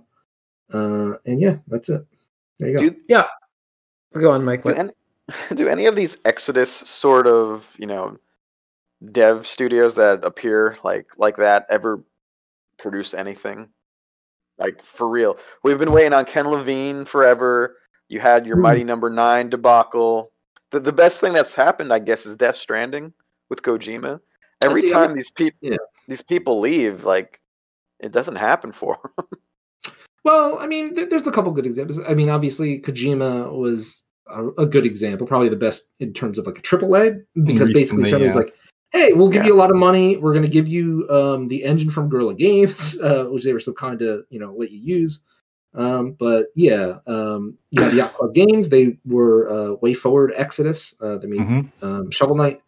Uh, 0.73 1.17
and 1.25 1.39
yeah, 1.41 1.57
that's 1.67 1.89
it. 1.89 2.05
There 2.59 2.69
you 2.69 2.77
go. 2.77 2.89
Do 2.89 2.95
you, 3.07 3.23
Go 4.21 4.31
on, 4.31 4.43
Mike. 4.43 4.63
do, 4.63 4.69
any, 4.69 4.91
do 5.55 5.67
any 5.67 5.85
of 5.85 5.95
these 5.95 6.17
Exodus 6.25 6.71
sort 6.71 7.27
of 7.27 7.73
you 7.77 7.87
know 7.87 8.17
dev 9.11 9.47
studios 9.47 9.95
that 9.95 10.23
appear 10.23 10.77
like 10.83 11.07
like 11.17 11.37
that 11.37 11.65
ever 11.69 12.03
produce 12.77 13.13
anything? 13.13 13.69
Like 14.57 14.83
for 14.83 15.07
real, 15.07 15.37
we've 15.63 15.79
been 15.79 15.91
waiting 15.91 16.13
on 16.13 16.25
Ken 16.25 16.47
Levine 16.47 17.05
forever. 17.05 17.77
You 18.09 18.19
had 18.19 18.45
your 18.45 18.57
Hmm. 18.57 18.63
Mighty 18.63 18.83
Number 18.83 19.09
Nine 19.09 19.49
debacle. 19.49 20.31
The 20.71 20.79
the 20.79 20.93
best 20.93 21.19
thing 21.21 21.33
that's 21.33 21.55
happened, 21.55 21.91
I 21.91 21.99
guess, 21.99 22.25
is 22.25 22.35
Death 22.35 22.57
Stranding 22.57 23.13
with 23.49 23.61
Kojima. 23.61 24.19
Every 24.61 24.89
time 24.89 25.15
these 25.15 25.29
people 25.29 25.57
yeah. 25.61 25.77
These 26.12 26.22
people 26.24 26.59
leave, 26.59 27.05
like 27.05 27.39
it 27.99 28.12
doesn't 28.12 28.36
happen 28.36 28.72
for 28.72 28.99
'em. 29.18 29.26
Well, 30.24 30.59
I 30.59 30.68
mean, 30.68 30.93
th- 30.93 31.09
there's 31.09 31.26
a 31.28 31.32
couple 31.32 31.51
good 31.51 31.66
examples. 31.66 31.99
I 32.07 32.14
mean, 32.14 32.30
obviously, 32.30 32.80
Kojima 32.82 33.51
was 33.57 34.03
a, 34.28 34.49
a 34.59 34.66
good 34.68 34.86
example, 34.86 35.26
probably 35.26 35.49
the 35.49 35.55
best 35.55 35.88
in 35.99 36.14
terms 36.14 36.38
of 36.38 36.45
like 36.45 36.59
a 36.59 36.62
AAA, 36.62 37.24
because 37.43 37.70
basically 37.70 38.03
Recently, 38.03 38.28
Sony's 38.28 38.36
yeah. 38.36 38.39
like, 38.41 38.53
"Hey, 38.91 39.14
we'll 39.14 39.30
give 39.30 39.43
Yeah. 39.43 39.47
you 39.49 39.55
a 39.55 39.62
lot 39.64 39.72
of 39.72 39.78
money. 39.78 40.18
We're 40.18 40.34
going 40.34 40.43
to 40.45 40.49
give 40.51 40.68
you 40.68 41.07
um, 41.09 41.47
the 41.47 41.64
engine 41.64 41.89
from 41.89 42.07
Guerrilla 42.09 42.36
Games, 42.36 42.99
uh, 43.01 43.26
which 43.26 43.43
they 43.43 43.53
were 43.53 43.59
so 43.59 43.74
kind 43.74 43.97
to 43.99 44.24
you 44.30 44.39
know 44.39 44.53
let 44.55 44.70
you 44.72 44.80
use." 44.80 45.20
Um, 45.74 46.12
but 46.20 46.47
yeah, 46.55 46.97
um, 47.07 47.57
you 47.72 47.82
have 47.82 47.93
Yacht 47.93 48.14
Club 48.16 48.34
Games. 48.36 48.68
They 48.70 48.97
were 49.05 49.49
uh, 49.49 49.76
WayForward. 49.78 50.34
Exodus. 50.36 50.93
Uh, 51.01 51.18
they 51.18 51.28
made 51.28 51.39
Mhm. 51.39 51.72
um, 51.82 52.12
Shovel 52.12 52.36
Knight. 52.36 52.62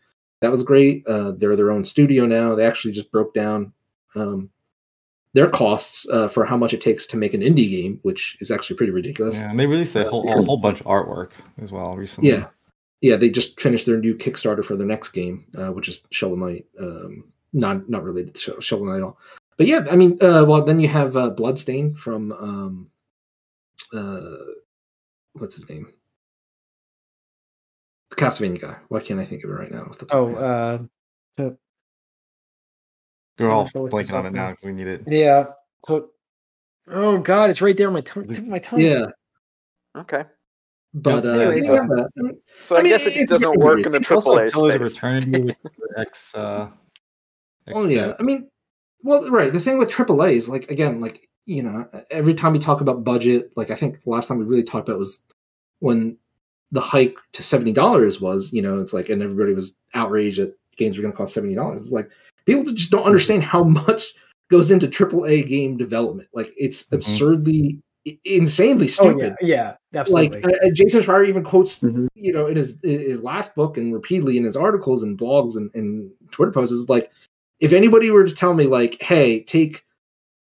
That 0.44 0.52
was 0.52 0.62
great. 0.62 1.08
Uh, 1.08 1.32
they're 1.32 1.56
their 1.56 1.72
own 1.72 1.86
studio 1.86 2.26
now. 2.26 2.54
They 2.54 2.66
actually 2.66 2.92
just 2.92 3.10
broke 3.14 3.34
down 3.34 3.72
um, 4.14 4.50
their 5.32 5.50
costs 5.50 6.06
uh, 6.10 6.28
for 6.28 6.44
how 6.44 6.58
much 6.58 6.74
it 6.74 6.82
takes 6.82 7.08
to 7.08 7.18
make 7.18 7.34
an 7.34 7.40
indie 7.40 7.72
game, 7.72 8.02
which 8.02 8.38
is 8.42 8.52
actually 8.52 8.76
pretty 8.76 8.92
ridiculous. 8.92 9.38
Yeah, 9.38 9.50
and 9.50 9.58
they 9.58 9.68
released 9.68 9.96
a 9.96 10.04
whole, 10.04 10.30
a 10.30 10.44
whole 10.44 10.58
bunch 10.58 10.82
of 10.82 10.86
artwork 10.86 11.32
as 11.62 11.72
well 11.72 11.96
recently. 11.96 12.30
Yeah. 12.30 12.48
Yeah, 13.00 13.16
they 13.16 13.30
just 13.30 13.58
finished 13.58 13.86
their 13.86 13.98
new 13.98 14.16
Kickstarter 14.16 14.66
for 14.66 14.76
their 14.76 14.86
next 14.86 15.10
game, 15.10 15.46
uh, 15.58 15.72
which 15.72 15.88
is 15.88 16.02
Shovel 16.12 16.36
Knight. 16.36 16.66
Um, 16.78 17.24
not 17.54 17.90
not 17.90 18.04
related 18.04 18.34
to 18.34 18.40
Sho- 18.42 18.60
Shovel 18.60 18.88
Knight 18.88 18.98
at 18.98 19.04
all. 19.04 19.18
But 19.56 19.68
yeah, 19.68 19.86
I 19.90 19.96
mean, 19.96 20.18
uh, 20.22 20.44
well, 20.46 20.66
then 20.66 20.82
you 20.82 20.90
have 20.90 21.16
uh, 21.16 21.30
Bloodstain 21.30 21.96
from 21.96 22.34
um, 22.34 22.92
uh, 23.94 24.36
what's 25.34 25.56
his 25.56 25.70
name? 25.70 25.94
The 28.16 28.22
Castlevania 28.26 28.62
guy. 28.62 28.76
Why 28.90 29.00
can't 29.00 29.20
I 29.20 29.26
think 29.26 29.44
of 29.44 29.50
it 29.50 29.54
right 29.54 29.72
now? 29.72 29.92
the 29.98 30.08
Oh, 30.12 30.26
of 30.28 30.34
my 30.34 30.40
head? 31.44 31.52
uh, 31.52 31.56
We're 33.40 33.50
all 33.50 33.70
I'll 33.76 33.82
look 33.84 33.92
this 33.92 34.12
blanking 34.12 34.20
on 34.20 34.26
it 34.28 34.34
now 34.34 34.44
now. 34.46 34.50
because 34.52 34.66
we 34.66 34.74
need 34.74 34.88
it. 34.88 35.04
yeah. 35.08 35.46
So, 35.88 36.10
oh 36.88 37.18
God, 37.18 37.50
it's 37.50 37.62
right 37.62 37.76
there 37.76 37.88
on 37.88 37.94
my 37.94 38.02
tongue. 38.02 38.28
My 38.48 38.60
tongue. 38.60 38.80
yeah, 38.80 39.06
Okay, 39.98 40.26
but 40.94 41.26
uh, 41.26 41.30
anyways, 41.30 41.68
yeah, 41.68 41.86
so 42.62 42.76
I, 42.76 42.80
I 42.80 42.84
mean, 42.84 42.92
guess 42.92 43.02
it 43.02 43.06
just 43.06 43.18
it's 43.18 43.30
doesn't 43.32 43.42
very 43.42 43.58
work 43.58 43.86
in 43.86 43.92
the 43.92 43.98
It's 44.00 44.12
also 44.12 44.38
AAA 44.38 44.76
space. 44.78 44.92
Eternity 44.92 45.42
with 45.42 45.58
the 45.64 46.00
X. 46.00 46.36
Uh, 46.36 46.70
X 47.68 47.76
Oh 47.78 47.88
yeah. 47.88 48.14
I 48.20 48.24
mean, 48.24 48.50
well, 49.02 49.30
right. 49.32 49.52
The 49.52 49.60
thing 49.60 49.78
with 49.80 49.90
AAA 49.90 50.34
is 50.34 50.48
like 50.48 50.70
again, 50.70 51.02
like 51.02 51.28
you 51.46 51.64
know, 51.64 51.88
every 52.12 52.34
time 52.36 52.54
we 52.54 52.60
talk 52.60 52.80
about 52.82 53.04
budget, 53.04 53.52
like 53.56 53.72
I 53.72 53.76
think 53.76 54.04
the 54.04 54.10
last 54.10 54.28
time 54.28 54.38
we 54.38 54.46
really 54.46 54.64
talked 54.64 54.88
about 54.88 55.00
was 55.00 55.24
when 55.80 56.18
the 56.74 56.82
hike 56.82 57.16
to 57.34 57.42
seventy 57.42 57.72
dollars 57.72 58.20
was. 58.20 58.52
You 58.52 58.62
know, 58.62 58.80
it's 58.82 58.94
like, 58.94 59.10
and 59.10 59.22
everybody 59.22 59.54
was 59.54 59.76
outraged 59.94 60.40
that 60.40 60.54
games 60.76 60.98
were 60.98 61.02
going 61.04 61.14
to 61.14 61.18
cost 61.18 61.34
seventy 61.34 61.56
dollars. 61.56 61.84
It's 61.84 61.92
like 61.92 62.10
people 62.46 62.66
just 62.74 62.92
don't 62.92 63.06
understand 63.06 63.44
how 63.44 63.64
much 63.64 64.14
goes 64.52 64.70
into 64.72 64.88
AAA 64.88 65.48
game 65.48 65.78
development. 65.78 66.28
Like 66.34 66.54
it's 66.58 66.84
Mhm. 66.84 66.94
absurdly, 66.98 67.80
insanely 68.26 68.86
Oh 68.86 68.88
stupid. 68.88 69.36
yeah. 69.42 69.76
Yeah. 69.94 70.04
Like 70.10 70.36
Absolutely. 70.36 70.44
uh, 70.44 70.68
uh, 70.68 70.72
Jason 70.74 71.02
Schreier 71.02 71.28
even 71.28 71.44
quotes 71.44 71.80
Mhm. 71.82 72.08
you 72.16 72.34
know, 72.34 72.48
in 72.48 72.58
his 72.58 72.78
his 72.84 73.24
last 73.24 73.56
book 73.56 73.78
and 73.78 73.94
repeatedly 73.94 74.38
in 74.38 74.44
his 74.44 74.58
articles 74.58 75.04
and 75.04 75.18
blogs 75.18 75.56
and, 75.56 75.72
and 75.74 76.12
Twitter 76.32 76.52
posts 76.52 76.74
is 76.74 76.90
like, 76.90 77.12
if 77.62 77.72
anybody 77.72 78.12
were 78.12 78.26
to 78.26 78.36
tell 78.36 78.54
me 78.54 78.66
like, 78.66 79.02
hey, 79.02 79.44
take, 79.44 79.84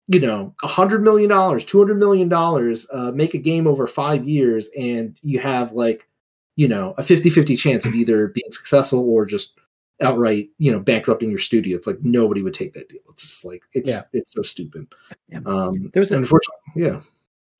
you 0.07 0.19
know, 0.19 0.53
a 0.63 0.67
hundred 0.67 1.03
million 1.03 1.29
dollars, 1.29 1.65
two 1.65 1.77
hundred 1.79 1.97
million 1.99 2.29
dollars, 2.29 2.87
uh, 2.93 3.11
make 3.11 3.33
a 3.33 3.37
game 3.37 3.67
over 3.67 3.87
five 3.87 4.27
years, 4.27 4.69
and 4.77 5.17
you 5.21 5.39
have 5.39 5.73
like, 5.73 6.07
you 6.55 6.67
know, 6.67 6.93
a 6.97 7.03
50-50 7.03 7.57
chance 7.57 7.85
of 7.85 7.93
either 7.93 8.29
being 8.29 8.51
successful 8.51 8.99
or 9.09 9.25
just 9.25 9.59
outright, 10.01 10.49
you 10.59 10.71
know, 10.71 10.79
bankrupting 10.79 11.29
your 11.29 11.39
studio. 11.39 11.75
It's 11.75 11.87
like 11.87 11.97
nobody 12.03 12.41
would 12.41 12.53
take 12.53 12.73
that 12.73 12.87
deal. 12.89 13.01
It's 13.11 13.23
just 13.23 13.43
like 13.45 13.63
it's 13.73 13.89
Yeah. 13.89 14.01
it's 14.13 14.31
so 14.33 14.41
stupid. 14.43 14.87
Yeah. 15.29 15.39
Um 15.45 15.89
There 15.93 15.99
was 16.01 16.11
a- 16.11 16.17
unfortunately, 16.17 16.61
yeah. 16.75 17.01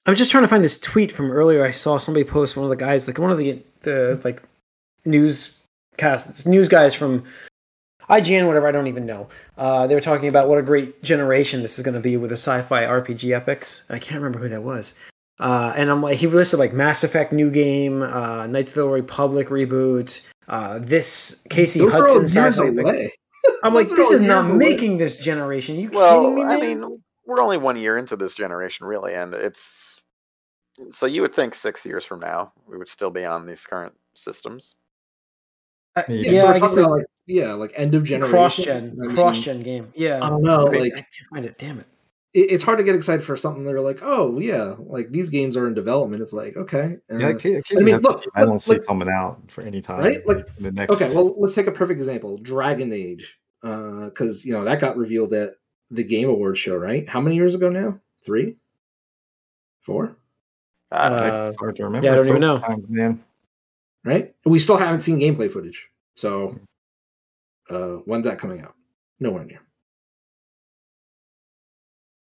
I'm 0.05 0.15
just 0.15 0.31
trying 0.31 0.43
to 0.45 0.47
find 0.47 0.63
this 0.63 0.79
tweet 0.79 1.11
from 1.11 1.31
earlier. 1.31 1.65
I 1.65 1.71
saw 1.71 1.97
somebody 1.97 2.23
post 2.23 2.55
one 2.55 2.63
of 2.63 2.69
the 2.69 2.75
guys, 2.77 3.07
like 3.07 3.19
one 3.19 3.31
of 3.31 3.37
the 3.37 3.61
the 3.81 4.19
like 4.23 4.41
newscasts, 5.05 6.45
news 6.45 6.69
guys 6.69 6.93
from 6.95 7.23
IGN, 8.09 8.47
whatever. 8.47 8.67
I 8.67 8.71
don't 8.71 8.87
even 8.87 9.05
know. 9.05 9.27
Uh, 9.57 9.87
they 9.87 9.95
were 9.95 10.01
talking 10.01 10.29
about 10.29 10.47
what 10.47 10.57
a 10.57 10.61
great 10.61 11.03
generation 11.03 11.61
this 11.61 11.77
is 11.77 11.83
going 11.83 11.95
to 11.95 11.99
be 11.99 12.17
with 12.17 12.29
the 12.29 12.37
sci-fi 12.37 12.83
RPG 12.83 13.35
epics. 13.35 13.83
I 13.89 13.99
can't 13.99 14.15
remember 14.21 14.39
who 14.39 14.49
that 14.49 14.63
was. 14.63 14.95
Uh, 15.39 15.73
and 15.75 15.91
I'm 15.91 16.01
like, 16.01 16.17
he 16.17 16.27
listed 16.27 16.59
like 16.59 16.73
Mass 16.73 17.03
Effect 17.03 17.31
new 17.31 17.51
game, 17.51 18.01
uh, 18.01 18.47
Knights 18.47 18.71
of 18.71 18.75
the 18.75 18.81
Old 18.81 18.93
Republic 18.93 19.49
reboot, 19.49 20.21
uh, 20.47 20.79
this 20.79 21.43
Casey 21.49 21.79
Those 21.81 21.93
are 21.93 22.07
all 22.07 22.21
Hudson 22.21 22.43
years 22.43 22.57
sci-fi. 22.57 22.67
epic. 22.67 22.79
away. 22.79 23.13
I'm 23.63 23.73
like, 23.73 23.89
this 23.89 24.11
is 24.11 24.21
not 24.21 24.45
years 24.45 24.55
away. 24.55 24.57
making 24.57 24.97
this 24.97 25.19
generation. 25.23 25.75
You 25.75 25.89
kidding 25.89 25.99
Well, 25.99 26.33
me, 26.33 26.43
I 26.43 26.59
mean, 26.59 27.01
we're 27.25 27.41
only 27.41 27.57
one 27.57 27.75
year 27.77 27.97
into 27.97 28.15
this 28.15 28.33
generation, 28.33 28.85
really, 28.85 29.13
and 29.13 29.33
it's 29.33 30.01
so 30.91 31.05
you 31.07 31.21
would 31.21 31.33
think 31.35 31.55
six 31.55 31.85
years 31.85 32.05
from 32.05 32.19
now 32.19 32.51
we 32.67 32.77
would 32.77 32.87
still 32.87 33.09
be 33.09 33.25
on 33.25 33.45
these 33.45 33.65
current 33.65 33.93
systems. 34.13 34.75
Uh, 35.97 36.03
Yeah, 36.09 36.31
yeah, 36.31 36.41
so 36.41 36.47
we're 36.47 36.53
I 36.53 36.59
guess 36.59 36.75
like 36.77 36.87
like 36.87 37.05
yeah, 37.25 37.53
like 37.53 37.73
end 37.75 37.95
of 37.95 38.03
generation. 38.05 38.31
cross 38.31 38.57
gen, 38.57 38.97
I 39.01 39.07
mean, 39.07 39.15
cross 39.15 39.41
gen 39.41 39.61
game. 39.63 39.91
Yeah, 39.95 40.23
I 40.23 40.29
don't 40.29 40.41
know, 40.43 40.67
I, 40.67 40.77
like- 40.77 40.93
I 40.93 40.97
can't 40.97 41.27
find 41.31 41.45
it. 41.45 41.57
Damn 41.57 41.79
it. 41.79 41.87
it, 42.33 42.51
it's 42.51 42.63
hard 42.63 42.77
to 42.77 42.83
get 42.83 42.95
excited 42.95 43.23
for 43.23 43.35
something 43.35 43.65
they're 43.65 43.81
like, 43.81 43.99
oh 44.01 44.39
yeah, 44.39 44.75
like 44.79 45.09
these 45.11 45.29
games 45.29 45.57
are 45.57 45.67
in 45.67 45.73
development. 45.73 46.21
It's 46.21 46.33
like 46.33 46.55
okay, 46.55 46.97
uh, 47.11 47.17
yeah, 47.17 47.31
Ca- 47.33 47.61
Casey 47.63 47.77
I 47.77 47.79
mean, 47.81 47.93
Hudson, 47.95 48.11
look, 48.11 48.23
I 48.35 48.41
don't 48.41 48.53
look, 48.53 48.61
see 48.61 48.73
look- 48.73 48.85
coming 48.87 49.09
out 49.09 49.41
for 49.49 49.61
any 49.61 49.81
time. 49.81 49.99
Right? 49.99 50.25
Like, 50.27 50.45
in 50.57 50.63
the 50.63 50.71
next. 50.71 51.01
okay. 51.01 51.13
Well, 51.13 51.33
let's 51.37 51.55
take 51.55 51.67
a 51.67 51.71
perfect 51.71 51.97
example, 51.97 52.37
Dragon 52.37 52.93
Age, 52.93 53.37
because 53.61 54.45
you 54.45 54.53
know 54.53 54.63
that 54.63 54.79
got 54.79 54.97
revealed 54.97 55.33
at 55.33 55.53
the 55.89 56.03
Game 56.03 56.29
Awards 56.29 56.59
show, 56.59 56.75
right? 56.75 57.07
How 57.09 57.19
many 57.21 57.35
years 57.35 57.55
ago 57.55 57.69
now? 57.69 57.99
Three, 58.23 58.57
four, 59.81 60.17
I 60.91 61.09
don't 61.09 61.17
know. 61.19 61.43
Uh, 61.43 61.45
it's 61.47 61.57
hard 61.57 61.75
to 61.77 61.83
remember. 61.85 62.05
yeah, 62.05 62.13
I 62.13 62.15
don't 62.17 62.27
even 62.27 62.41
know. 62.41 62.57
Times, 62.57 62.85
man. 62.89 63.23
Right? 64.07 64.33
We 64.45 64.57
still 64.59 64.77
haven't 64.77 65.01
seen 65.01 65.19
gameplay 65.19 65.51
footage. 65.51 65.87
So, 66.15 66.57
uh, 67.69 67.97
when's 68.05 68.25
that 68.25 68.39
coming 68.39 68.61
out? 68.61 68.73
Nowhere 69.19 69.43
near. 69.43 69.61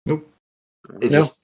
Nope. 0.05 0.29
It's 1.01 1.11
No. 1.13 1.19
just, 1.19 1.37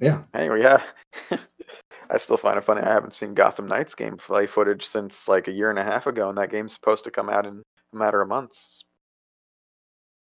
yeah. 0.00 0.22
Anyway, 0.34 0.60
yeah. 0.62 0.82
I 2.10 2.16
still 2.16 2.36
find 2.36 2.58
it 2.58 2.64
funny. 2.64 2.82
I 2.82 2.92
haven't 2.92 3.14
seen 3.14 3.34
Gotham 3.34 3.66
Knights 3.66 3.94
gameplay 3.94 4.48
footage 4.48 4.84
since 4.86 5.28
like 5.28 5.48
a 5.48 5.52
year 5.52 5.70
and 5.70 5.78
a 5.78 5.84
half 5.84 6.06
ago, 6.06 6.28
and 6.28 6.38
that 6.38 6.50
game's 6.50 6.72
supposed 6.72 7.04
to 7.04 7.10
come 7.10 7.28
out 7.30 7.46
in 7.46 7.62
a 7.92 7.96
matter 7.96 8.20
of 8.20 8.28
months. 8.28 8.82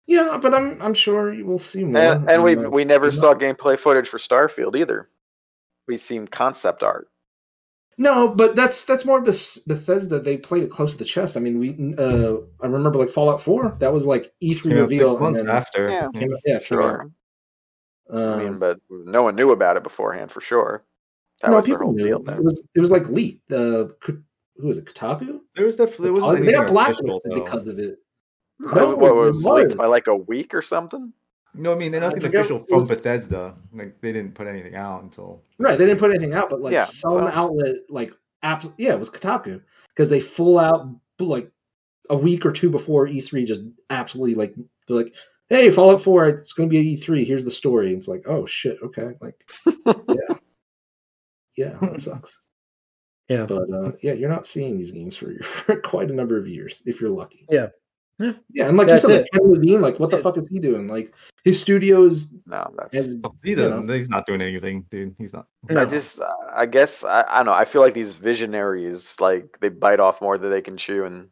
Yeah, 0.06 0.38
but 0.42 0.54
I'm 0.54 0.82
I'm 0.82 0.94
sure 0.94 1.34
you 1.34 1.46
will 1.46 1.60
see 1.60 1.84
more. 1.84 2.02
And, 2.02 2.30
and 2.30 2.44
we 2.44 2.56
we 2.56 2.86
never 2.86 3.12
saw 3.12 3.34
gameplay 3.34 3.80
footage 3.80 4.10
for 4.10 4.18
Starfield 4.18 4.76
either. 4.76 5.10
We've 5.88 6.02
seen 6.02 6.28
concept 6.28 6.84
art. 6.84 7.08
No, 7.98 8.30
but 8.30 8.56
that's 8.56 8.84
that's 8.86 9.06
more 9.06 9.22
Beth- 9.22 9.60
Bethesda. 9.68 10.20
They 10.20 10.38
played 10.38 10.64
it 10.64 10.72
close 10.72 10.94
to 10.94 10.98
the 10.98 11.06
chest. 11.06 11.38
I 11.38 11.40
mean, 11.40 11.60
we 11.60 11.94
uh 11.98 12.38
I 12.62 12.68
remember 12.68 12.98
like 12.98 13.10
Fallout 13.12 13.42
Four. 13.42 13.76
That 13.80 13.94
was 13.94 14.06
like 14.08 14.34
E3 14.42 14.62
Came 14.64 14.72
out 14.74 14.76
reveal. 14.82 15.00
six 15.10 15.12
and 15.14 15.22
months 15.22 15.42
after. 15.42 15.90
Yeah. 15.90 16.06
out- 16.06 16.12
yeah, 16.16 16.20
came 16.22 16.34
out. 16.56 16.64
Sure. 16.64 17.12
I 18.12 18.38
mean, 18.40 18.48
Um, 18.50 18.60
but 18.60 18.80
no 18.90 19.24
one 19.24 19.36
knew 19.36 19.52
about 19.52 19.78
it 19.78 19.84
beforehand 19.84 20.32
for 20.32 20.42
sure. 20.42 20.84
That 21.42 21.52
no, 21.52 21.58
was 21.58 21.66
their 21.66 21.78
people 21.78 21.94
knew. 21.94 22.04
deal. 22.06 22.30
It 22.30 22.44
was 22.44 22.62
it 22.76 22.80
was 22.80 22.92
like 22.92 23.08
leaked. 23.10 23.52
Uh, 23.52 23.88
who 24.02 24.68
was 24.68 24.78
it? 24.78 24.86
Kotaku. 24.86 25.40
There 25.56 25.66
was 25.66 25.76
definitely 25.78 26.06
there 26.06 26.14
wasn't 26.14 26.32
Oh, 26.32 26.36
they 26.36 26.52
got 26.52 26.62
anything 26.70 26.78
official, 26.78 27.06
blacklisted 27.06 27.32
because 27.34 27.68
of 27.68 27.80
it. 27.80 27.98
What- 28.60 28.76
No, 28.76 28.96
what 28.96 29.12
it 29.12 29.16
was 29.16 29.46
leaked 29.46 29.78
by 29.78 29.86
like 29.86 30.08
a 30.08 30.16
week 30.16 30.54
or 30.54 30.62
something? 30.62 31.14
No, 31.54 31.74
I 31.74 31.76
mean 31.76 31.94
I 31.96 32.00
nothing 32.00 32.22
forget- 32.22 32.42
official 32.42 32.58
it 32.62 32.68
from 32.70 32.80
was- 32.80 32.90
Bethesda. 32.90 33.56
Like 33.74 34.00
they 34.02 34.12
didn't 34.12 34.36
put 34.36 34.48
anything 34.48 34.76
out 34.76 35.04
until 35.04 35.42
Right, 35.58 35.78
they 35.78 35.86
didn't 35.86 36.00
put 36.00 36.12
anything 36.12 36.34
out, 36.34 36.50
but 36.50 36.62
like 36.62 36.74
Yeah, 36.74 36.86
some 36.86 37.14
so- 37.14 37.28
outlet, 37.28 37.76
like 37.90 38.12
apps, 38.44 38.72
yeah, 38.78 38.94
it 38.94 39.00
was 39.00 39.10
Kotaku 39.10 39.62
because 39.90 40.10
they 40.10 40.20
full 40.20 40.58
out 40.60 40.88
like 41.20 41.52
a 42.10 42.16
week 42.18 42.46
or 42.46 42.52
two 42.52 42.70
before 42.70 43.08
E3 43.08 43.46
just 43.46 43.62
absolutely 43.90 44.36
like 44.36 44.56
they're 44.88 44.98
like, 44.98 45.14
hey, 45.50 45.70
Fallout 45.70 46.02
4, 46.02 46.28
it's 46.30 46.54
going 46.54 46.70
to 46.70 46.74
be 46.74 46.80
at 46.80 47.00
E3. 47.00 47.26
Here's 47.26 47.44
the 47.46 47.52
story. 47.52 47.94
It's 47.94 48.08
like, 48.08 48.24
oh 48.26 48.46
shit, 48.46 48.78
okay, 48.82 49.10
like, 49.22 49.36
yeah, 49.86 50.36
yeah, 51.58 51.78
that 51.82 52.02
sucks. 52.02 52.40
Yeah. 53.30 53.46
But 53.46 53.70
uh, 53.72 53.92
yeah, 54.02 54.14
you're 54.14 54.30
not 54.30 54.48
seeing 54.48 54.78
these 54.78 54.92
games 54.92 55.16
for, 55.16 55.34
for 55.44 55.76
quite 55.82 56.10
a 56.10 56.14
number 56.14 56.38
of 56.38 56.48
years 56.48 56.82
if 56.86 57.00
you're 57.00 57.10
lucky. 57.12 57.46
Yeah. 57.50 57.68
Yeah. 58.20 58.34
Yeah, 58.54 58.68
and 58.68 58.78
like 58.78 58.88
That's 58.88 59.02
you 59.04 59.10
said, 59.10 59.22
like 59.22 59.32
Ken 59.32 59.52
Levine, 59.52 59.82
like 59.82 60.00
what 60.00 60.10
the 60.12 60.18
Yeah. 60.18 60.24
fuck 60.24 60.38
is 60.38 60.48
he 60.48 60.60
doing? 60.60 60.88
Like 60.88 61.14
his 61.44 61.60
studios 61.60 62.28
No, 62.46 62.72
that's. 62.78 62.94
has 62.96 63.16
Oh, 63.24 63.34
He 63.44 63.56
doesn't. 63.56 63.86
know. 63.88 63.94
He's 63.94 64.10
not 64.10 64.26
doing 64.28 64.42
anything, 64.42 64.86
dude. 64.92 65.16
He's 65.18 65.34
not. 65.34 65.48
No. 65.70 65.82
I 65.82 65.86
just, 65.86 66.20
uh, 66.20 66.32
I 66.54 66.68
guess, 66.68 67.04
I, 67.04 67.26
I 67.28 67.38
don't 67.38 67.48
know. 67.48 67.54
I 67.54 67.66
feel 67.66 67.82
like 67.82 67.94
these 67.96 68.14
visionaries, 68.14 69.16
like 69.20 69.58
they 69.60 69.70
bite 69.70 70.00
off 70.00 70.22
more 70.22 70.38
than 70.38 70.52
they 70.52 70.62
can 70.62 70.78
chew, 70.78 71.06
and 71.06 71.30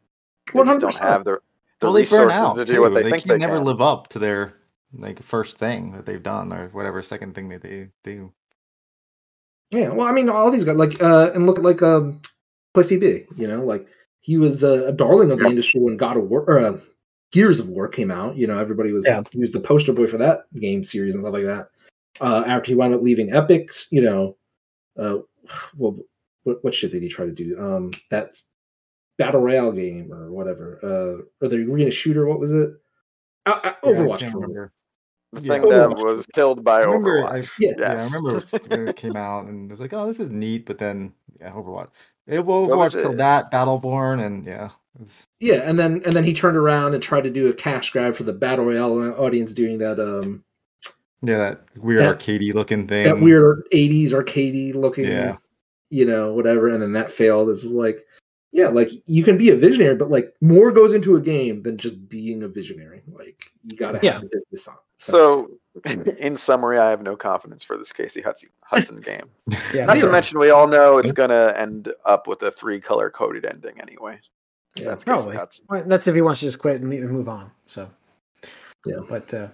they 0.52 0.64
just 0.64 0.80
don't 0.80 0.98
have 0.98 1.24
the 1.24 1.38
the 1.78 1.86
well, 1.86 1.92
they 1.92 2.04
burn 2.06 2.28
resources 2.28 2.58
to 2.58 2.64
do 2.64 2.80
what 2.80 2.88
too. 2.88 2.94
they, 2.94 3.02
they 3.04 3.10
think 3.10 3.22
can 3.22 3.28
they 3.28 3.38
never 3.38 3.56
can. 3.58 3.64
live 3.64 3.80
up 3.80 4.08
to 4.08 4.18
their 4.18 4.54
like 4.92 5.22
first 5.22 5.56
thing 5.58 5.92
that 5.92 6.04
they've 6.06 6.22
done 6.22 6.52
or 6.52 6.68
whatever 6.70 7.00
second 7.02 7.34
thing 7.36 7.48
that 7.50 7.62
they 7.62 7.88
do. 8.02 8.32
Yeah, 9.70 9.90
well, 9.90 10.08
I 10.08 10.12
mean, 10.12 10.28
all 10.28 10.50
these 10.50 10.64
guys 10.64 10.74
like 10.76 11.00
uh 11.00 11.30
and 11.34 11.46
look 11.46 11.58
at 11.58 11.64
like 11.64 11.80
um 11.82 12.20
Cliffy 12.74 12.96
B, 12.96 13.24
you 13.36 13.46
know, 13.46 13.64
like 13.64 13.86
he 14.20 14.36
was 14.38 14.62
a, 14.62 14.86
a 14.88 14.92
darling 14.92 15.30
of 15.32 15.38
the 15.38 15.46
industry 15.46 15.80
when 15.80 15.96
God 15.96 16.16
of 16.16 16.24
War 16.28 16.42
or 16.42 16.58
uh, 16.58 16.78
Gears 17.32 17.60
of 17.60 17.68
War 17.68 17.88
came 17.88 18.10
out. 18.10 18.36
You 18.36 18.46
know, 18.46 18.58
everybody 18.58 18.92
was 18.92 19.06
Yeah. 19.06 19.22
he 19.30 19.38
was 19.38 19.52
the 19.52 19.60
poster 19.60 19.92
boy 19.92 20.06
for 20.06 20.18
that 20.18 20.40
game 20.58 20.82
series 20.84 21.14
and 21.14 21.22
stuff 21.22 21.32
like 21.34 21.44
that. 21.44 21.68
Uh, 22.20 22.44
after 22.46 22.70
he 22.70 22.74
wound 22.74 22.92
up 22.94 23.02
leaving 23.02 23.32
Epics, 23.32 23.86
you 23.90 24.02
know, 24.02 24.36
uh, 24.98 25.18
well, 25.76 25.96
what, 26.42 26.62
what 26.64 26.74
shit 26.74 26.92
did 26.92 27.02
he 27.02 27.08
try 27.08 27.24
to 27.24 27.32
do? 27.32 27.56
Um, 27.58 27.92
that 28.10 28.32
battle 29.16 29.40
royale 29.40 29.72
game 29.72 30.12
or 30.12 30.30
whatever, 30.30 30.78
uh, 30.82 31.44
or 31.44 31.48
the 31.48 31.56
arena 31.56 31.90
shooter. 31.90 32.26
What 32.26 32.40
was 32.40 32.52
it? 32.52 32.70
Uh, 33.46 33.60
uh, 33.64 33.72
Yeah, 33.84 33.90
I 33.90 33.92
Overwatch. 33.92 34.18
can't 34.20 34.32
for 34.32 34.38
him. 34.38 34.42
remember. 34.50 34.72
The 35.32 35.40
Yeah. 35.42 35.52
thing 35.52 35.62
that 35.70 35.88
Overwatch. 35.90 36.02
was 36.04 36.26
killed 36.34 36.64
by 36.64 36.80
I 36.80 36.84
remember, 36.84 37.22
Overwatch. 37.22 37.44
I, 37.44 37.48
Yeah. 37.58 37.72
yeah, 37.78 37.92
I 38.00 38.04
remember 38.04 38.36
it 38.38 38.52
when 38.68 38.88
it 38.88 38.96
came 38.96 39.16
out 39.16 39.46
and 39.46 39.70
it 39.70 39.70
was 39.70 39.80
like, 39.80 39.92
oh, 39.92 40.06
this 40.06 40.20
is 40.20 40.30
neat, 40.30 40.66
but 40.66 40.78
then 40.78 41.12
yeah, 41.40 41.50
Overwatch. 41.52 41.88
It, 42.26 42.44
was 42.44 42.68
Overwatch 42.68 42.92
till 43.02 43.12
that, 43.14 43.50
Battleborn, 43.50 44.24
and 44.24 44.46
yeah, 44.46 44.70
was- 44.98 45.26
Yeah, 45.40 45.68
and 45.68 45.78
then 45.78 46.02
and 46.04 46.12
then 46.12 46.24
he 46.24 46.32
turned 46.34 46.56
around 46.56 46.94
and 46.94 47.02
tried 47.02 47.24
to 47.24 47.30
do 47.30 47.48
a 47.48 47.52
cash 47.52 47.90
grab 47.90 48.14
for 48.14 48.22
the 48.24 48.32
battle 48.32 48.64
royale 48.66 49.14
audience, 49.20 49.52
doing 49.54 49.78
that 49.78 49.98
um 49.98 50.44
yeah, 51.22 51.36
that 51.38 51.64
weird 51.76 52.00
That- 52.02 52.18
arcadey 52.18 52.54
looking 52.54 52.86
thing. 52.86 53.04
that 53.04 53.20
weird 53.20 53.64
80s 53.72 54.10
arcadey 54.12 54.74
looking 54.74 55.06
Yeah. 55.06 55.36
you 55.90 56.04
know 56.06 56.32
whatever 56.34 56.68
and 56.68 56.80
then 56.82 56.92
that 56.94 57.10
failed 57.10 57.50
it's 57.50 57.66
like 57.66 58.06
yeah 58.52 58.68
like 58.68 58.90
you 59.06 59.22
can 59.22 59.36
be 59.36 59.50
a 59.50 59.56
visionary 59.56 59.94
but 59.96 60.10
like 60.10 60.34
more 60.40 60.72
goes 60.72 60.94
into 60.94 61.16
a 61.16 61.20
game 61.20 61.62
than 61.62 61.76
just 61.76 62.08
being 62.08 62.42
a 62.42 62.48
visionary 62.48 63.02
like 63.12 63.50
you 63.64 63.76
gotta 63.76 63.98
have 63.98 64.04
Yeah. 64.04 64.18
the 64.20 64.28
business 64.32 64.66
on 64.68 64.76
So, 65.00 65.48
in 66.18 66.36
summary, 66.36 66.78
I 66.78 66.90
have 66.90 67.02
no 67.02 67.16
confidence 67.16 67.64
for 67.64 67.76
this 67.78 67.90
Casey 67.92 68.20
Hudson, 68.20 68.50
Hudson 68.64 69.00
game. 69.04 69.30
Yeah. 69.72 69.86
Not 69.86 69.94
to 69.94 70.00
Zero. 70.00 70.12
mention, 70.12 70.38
we 70.38 70.50
all 70.50 70.66
know 70.68 70.98
it's 70.98 71.12
gonna 71.12 71.54
end 71.56 71.92
up 72.04 72.26
with 72.26 72.42
a 72.42 72.50
three 72.50 72.80
color 72.80 73.08
coded 73.10 73.44
ending 73.46 73.80
anyway. 73.80 74.20
Yeah, 74.76 74.84
that's 74.84 75.04
probably. 75.04 75.36
Hudson. 75.36 75.64
Well, 75.68 75.82
That's 75.86 76.06
if 76.06 76.14
he 76.14 76.20
wants 76.22 76.40
to 76.40 76.46
just 76.46 76.58
quit 76.58 76.80
and 76.80 76.90
leave- 76.90 77.02
and 77.02 77.10
move 77.10 77.28
on. 77.28 77.50
So. 77.66 77.90
Yeah. 78.86 78.96
But 79.08 79.32
uh, 79.34 79.48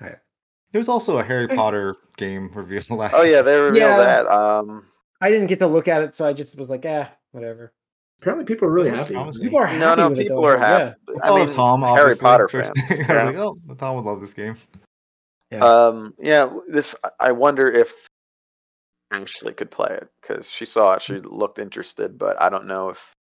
There 0.00 0.78
was 0.80 0.88
also 0.88 1.18
a 1.18 1.22
Harry 1.22 1.46
Potter 1.48 1.96
game 2.16 2.50
revealed 2.54 2.88
last. 2.90 3.14
Oh 3.16 3.22
yeah, 3.22 3.42
they 3.42 3.56
revealed 3.58 3.76
Yeah. 3.76 3.96
that. 3.98 4.26
Um, 4.28 4.86
I 5.20 5.30
didn't 5.30 5.48
get 5.48 5.58
to 5.58 5.66
look 5.66 5.88
at 5.88 6.02
it, 6.02 6.14
so 6.14 6.26
I 6.26 6.32
just 6.32 6.56
was 6.56 6.70
like, 6.70 6.84
eh, 6.84 7.06
whatever. 7.32 7.72
apparently 8.20 8.44
people 8.46 8.66
are 8.68 8.72
really 8.72 8.90
That's 8.90 9.02
happy 9.08 9.14
promising. 9.14 9.42
People 9.42 9.58
are 9.58 9.66
happy 9.66 9.78
no, 9.80 9.94
no, 9.94 10.08
with 10.10 10.18
it, 10.18 10.22
people 10.22 10.42
though, 10.42 10.48
are 10.48 10.58
but 10.58 10.66
happy. 10.66 10.94
I, 11.22 11.28
I 11.30 11.44
mean, 11.44 11.54
Tom, 11.54 11.82
Harry 11.82 12.16
Potter 12.16 12.48
first. 12.48 12.72
fans. 12.76 12.90
I 12.90 12.94
was 12.94 13.08
yeah. 13.08 13.22
like, 13.24 13.36
oh, 13.36 13.58
Tom 13.78 13.96
would 13.96 14.04
love 14.06 14.20
this 14.20 14.32
game. 14.34 14.56
Yeah. 15.52 15.64
Um, 15.64 16.14
yeah, 16.18 16.50
this 16.68 16.94
I 17.20 17.32
wonder 17.32 17.70
if 17.70 18.08
Ashley 19.10 19.52
could 19.52 19.70
play 19.70 19.90
it 19.90 20.08
because 20.20 20.50
she 20.50 20.64
saw 20.64 20.94
it, 20.94 21.02
she 21.02 21.18
looked 21.18 21.58
interested, 21.58 22.16
but 22.18 22.40
I 22.40 22.48
don't 22.48 22.66
know 22.66 22.88
if. 22.88 23.14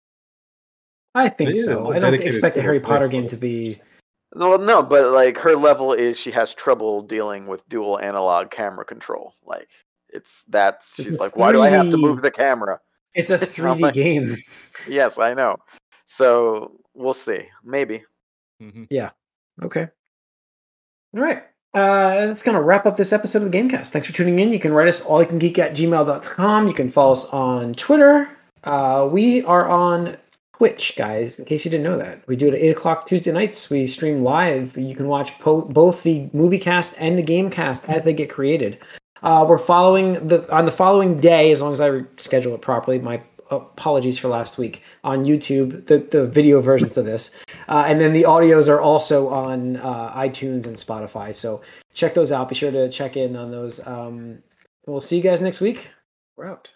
I 1.15 1.27
think 1.29 1.49
They 1.49 1.55
so. 1.55 1.91
I 1.91 1.97
don't 1.97 2.13
expect 2.13 2.55
a 2.57 2.61
Harry 2.61 2.79
Potter 2.79 3.07
game 3.07 3.27
to 3.29 3.35
be. 3.37 3.81
Well, 4.35 4.59
no, 4.59 4.83
but 4.83 5.11
like 5.11 5.39
her 5.39 5.55
level 5.55 5.91
is 5.93 6.19
she 6.19 6.29
has 6.31 6.53
trouble 6.53 7.01
dealing 7.01 7.47
with 7.47 7.67
dual 7.67 7.99
analog 7.99 8.51
camera 8.51 8.85
control. 8.85 9.33
Like 9.43 9.67
it's 10.09 10.43
that's 10.49 10.99
It's 10.99 11.09
she's 11.09 11.17
a 11.17 11.19
like, 11.19 11.35
why 11.35 11.51
do 11.51 11.63
I 11.63 11.69
have 11.69 11.89
to 11.89 11.97
move 11.97 12.21
the 12.21 12.29
camera? 12.29 12.79
It's 13.15 13.31
a 13.31 13.37
3D 13.39 13.81
like- 13.81 13.93
game. 13.95 14.37
Yes, 14.87 15.17
I 15.17 15.33
know. 15.33 15.57
So 16.05 16.79
we'll 16.93 17.15
see. 17.15 17.47
Maybe. 17.63 18.03
Mm-hmm. 18.61 18.83
Yeah. 18.91 19.09
Okay. 19.63 19.87
All 21.15 21.21
right. 21.23 21.43
Uh, 21.73 22.25
that's 22.25 22.41
going 22.41 22.55
to 22.55 22.61
wrap 22.63 22.85
up 22.85 22.97
this 22.97 23.13
episode 23.13 23.43
of 23.43 23.51
the 23.51 23.57
Gamecast. 23.57 23.89
Thanks 23.89 24.07
for 24.07 24.13
tuning 24.13 24.39
in. 24.39 24.51
You 24.51 24.59
can 24.59 24.73
write 24.73 24.87
us 24.87 25.01
allycangeek 25.01 25.57
at 25.59 25.75
gmail.com. 25.75 26.67
You 26.67 26.73
can 26.73 26.89
follow 26.89 27.13
us 27.13 27.25
on 27.25 27.75
Twitter. 27.75 28.29
Uh, 28.63 29.07
we 29.11 29.43
are 29.43 29.69
on 29.69 30.17
Twitch, 30.57 30.95
guys, 30.97 31.37
in 31.37 31.45
case 31.45 31.63
you 31.63 31.71
didn't 31.71 31.83
know 31.83 31.97
that. 31.97 32.27
We 32.27 32.35
do 32.35 32.47
it 32.47 32.55
at 32.55 32.59
8 32.59 32.69
o'clock 32.69 33.07
Tuesday 33.07 33.31
nights. 33.31 33.69
We 33.69 33.85
stream 33.87 34.23
live. 34.23 34.75
You 34.77 34.95
can 34.95 35.07
watch 35.07 35.37
po- 35.39 35.61
both 35.61 36.03
the 36.03 36.29
movie 36.33 36.59
cast 36.59 36.95
and 36.97 37.17
the 37.17 37.23
game 37.23 37.49
cast 37.49 37.87
as 37.87 38.03
they 38.03 38.13
get 38.13 38.29
created. 38.29 38.79
Uh, 39.21 39.45
we're 39.47 39.57
following 39.57 40.13
the 40.27 40.49
on 40.53 40.65
the 40.65 40.71
following 40.71 41.19
day, 41.19 41.51
as 41.51 41.61
long 41.61 41.73
as 41.73 41.81
I 41.81 42.01
schedule 42.17 42.55
it 42.55 42.61
properly. 42.61 42.99
My 42.99 43.21
apologies 43.51 44.17
for 44.17 44.27
last 44.27 44.57
week 44.57 44.83
on 45.03 45.23
YouTube, 45.23 45.85
the, 45.87 45.99
the 45.99 46.25
video 46.25 46.61
versions 46.61 46.97
of 46.97 47.05
this. 47.05 47.35
Uh, 47.67 47.85
and 47.87 47.99
then 47.99 48.13
the 48.13 48.23
audios 48.23 48.67
are 48.67 48.81
also 48.81 49.29
on 49.29 49.77
uh, 49.77 50.13
iTunes 50.13 50.65
and 50.65 50.75
Spotify. 50.75 51.33
So 51.33 51.61
check 51.93 52.13
those 52.13 52.31
out. 52.31 52.49
Be 52.49 52.55
sure 52.55 52.71
to 52.71 52.89
check 52.89 53.17
in 53.17 53.35
on 53.35 53.51
those. 53.51 53.85
Um, 53.85 54.39
we'll 54.85 55.01
see 55.01 55.17
you 55.17 55.23
guys 55.23 55.41
next 55.41 55.61
week. 55.61 55.89
We're 56.35 56.47
out. 56.47 56.71